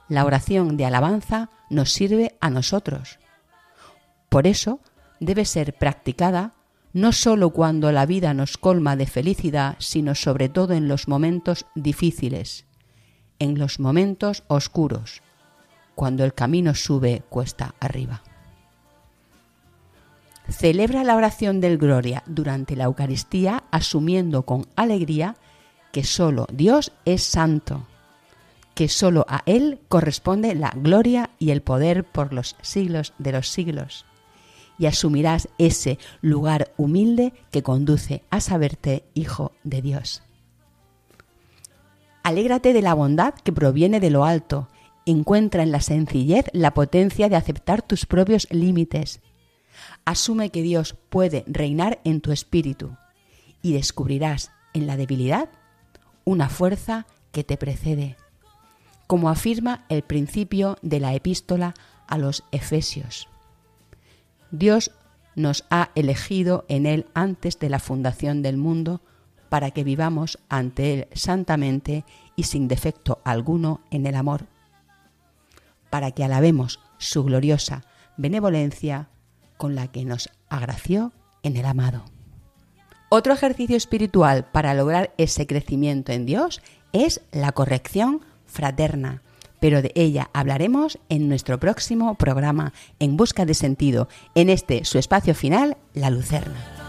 La 0.08 0.24
oración 0.24 0.76
de 0.76 0.86
alabanza 0.86 1.50
nos 1.68 1.92
sirve 1.92 2.36
a 2.40 2.50
nosotros. 2.50 3.19
Por 4.30 4.46
eso 4.46 4.80
debe 5.18 5.44
ser 5.44 5.74
practicada 5.74 6.54
no 6.92 7.12
sólo 7.12 7.50
cuando 7.50 7.92
la 7.92 8.06
vida 8.06 8.32
nos 8.32 8.56
colma 8.56 8.96
de 8.96 9.06
felicidad, 9.06 9.76
sino 9.78 10.14
sobre 10.14 10.48
todo 10.48 10.72
en 10.72 10.88
los 10.88 11.08
momentos 11.08 11.66
difíciles, 11.74 12.64
en 13.38 13.58
los 13.58 13.80
momentos 13.80 14.44
oscuros, 14.46 15.20
cuando 15.94 16.24
el 16.24 16.32
camino 16.32 16.74
sube 16.74 17.22
cuesta 17.28 17.74
arriba. 17.80 18.22
Celebra 20.48 21.04
la 21.04 21.16
oración 21.16 21.60
del 21.60 21.78
Gloria 21.78 22.22
durante 22.26 22.74
la 22.76 22.84
Eucaristía 22.84 23.64
asumiendo 23.70 24.46
con 24.46 24.66
alegría 24.74 25.36
que 25.92 26.04
solo 26.04 26.46
Dios 26.52 26.92
es 27.04 27.22
santo, 27.22 27.86
que 28.74 28.88
solo 28.88 29.26
a 29.28 29.42
Él 29.46 29.80
corresponde 29.88 30.54
la 30.54 30.72
gloria 30.74 31.30
y 31.38 31.50
el 31.50 31.62
poder 31.62 32.04
por 32.04 32.32
los 32.32 32.56
siglos 32.62 33.12
de 33.18 33.32
los 33.32 33.48
siglos. 33.48 34.06
Y 34.80 34.86
asumirás 34.86 35.48
ese 35.58 36.00
lugar 36.22 36.72
humilde 36.76 37.32
que 37.52 37.62
conduce 37.62 38.24
a 38.30 38.40
saberte 38.40 39.04
hijo 39.14 39.52
de 39.62 39.80
Dios. 39.82 40.24
Alégrate 42.24 42.72
de 42.72 42.82
la 42.82 42.94
bondad 42.94 43.34
que 43.34 43.52
proviene 43.52 44.00
de 44.00 44.10
lo 44.10 44.24
alto. 44.24 44.68
Encuentra 45.06 45.62
en 45.62 45.70
la 45.70 45.80
sencillez 45.80 46.46
la 46.52 46.74
potencia 46.74 47.28
de 47.28 47.36
aceptar 47.36 47.82
tus 47.82 48.06
propios 48.06 48.48
límites 48.50 49.20
Asume 50.04 50.50
que 50.50 50.62
Dios 50.62 50.96
puede 51.08 51.44
reinar 51.46 52.00
en 52.04 52.20
tu 52.20 52.32
espíritu 52.32 52.96
y 53.62 53.72
descubrirás 53.72 54.50
en 54.72 54.86
la 54.86 54.96
debilidad 54.96 55.48
una 56.24 56.48
fuerza 56.48 57.06
que 57.32 57.44
te 57.44 57.56
precede, 57.56 58.16
como 59.06 59.28
afirma 59.28 59.84
el 59.88 60.02
principio 60.02 60.76
de 60.82 61.00
la 61.00 61.14
epístola 61.14 61.74
a 62.06 62.18
los 62.18 62.44
Efesios. 62.50 63.29
Dios 64.50 64.90
nos 65.36 65.64
ha 65.70 65.90
elegido 65.94 66.64
en 66.68 66.86
Él 66.86 67.06
antes 67.14 67.58
de 67.58 67.68
la 67.68 67.78
fundación 67.78 68.42
del 68.42 68.56
mundo 68.56 69.00
para 69.48 69.70
que 69.70 69.84
vivamos 69.84 70.38
ante 70.48 70.94
Él 70.94 71.08
santamente 71.12 72.04
y 72.36 72.44
sin 72.44 72.68
defecto 72.68 73.20
alguno 73.24 73.80
en 73.90 74.06
el 74.06 74.14
amor, 74.14 74.46
para 75.90 76.12
que 76.12 76.24
alabemos 76.24 76.80
su 76.98 77.24
gloriosa 77.24 77.82
benevolencia, 78.16 79.08
con 79.56 79.74
la 79.74 79.88
que 79.88 80.04
nos 80.04 80.30
agració 80.48 81.12
en 81.42 81.56
el 81.56 81.66
amado. 81.66 82.04
Otro 83.08 83.32
ejercicio 83.32 83.76
espiritual 83.76 84.44
para 84.50 84.72
lograr 84.74 85.12
ese 85.18 85.46
crecimiento 85.46 86.12
en 86.12 86.26
Dios 86.26 86.62
es 86.92 87.22
la 87.32 87.52
corrección 87.52 88.24
fraterna, 88.46 89.22
pero 89.60 89.82
de 89.82 89.92
ella 89.94 90.30
hablaremos 90.32 90.98
en 91.08 91.28
nuestro 91.28 91.60
próximo 91.60 92.16
programa 92.16 92.72
En 92.98 93.16
Busca 93.16 93.46
de 93.46 93.54
Sentido, 93.54 94.08
en 94.34 94.50
este 94.50 94.84
su 94.84 94.98
espacio 94.98 95.34
final, 95.34 95.76
La 95.94 96.10
Lucerna. 96.10 96.79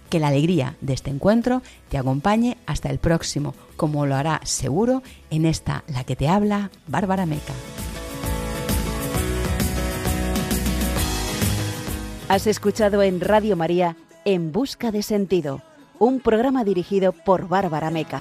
Que 0.09 0.19
la 0.19 0.29
alegría 0.29 0.77
de 0.81 0.95
este 0.95 1.11
encuentro 1.11 1.61
te 1.89 1.99
acompañe 1.99 2.57
hasta 2.67 2.91
el 2.91 2.99
próximo, 2.99 3.55
como 3.77 4.07
lo 4.07 4.17
hará 4.17 4.41
seguro 4.45 5.03
en 5.31 5.47
esta 5.47 5.85
La 5.87 6.03
que 6.05 6.17
te 6.17 6.29
habla, 6.29 6.71
Bárbara 6.87 7.27
Meca. 7.27 7.53
Has 12.29 12.47
escuchado 12.47 13.03
en 13.03 13.21
Radio 13.21 13.57
María 13.57 13.97
En 14.25 14.53
Busca 14.53 14.93
de 14.93 15.03
Sentido 15.03 15.63
un 16.01 16.19
programa 16.19 16.65
dirigido 16.65 17.13
por 17.13 17.47
Bárbara 17.47 17.91
Meca. 17.91 18.21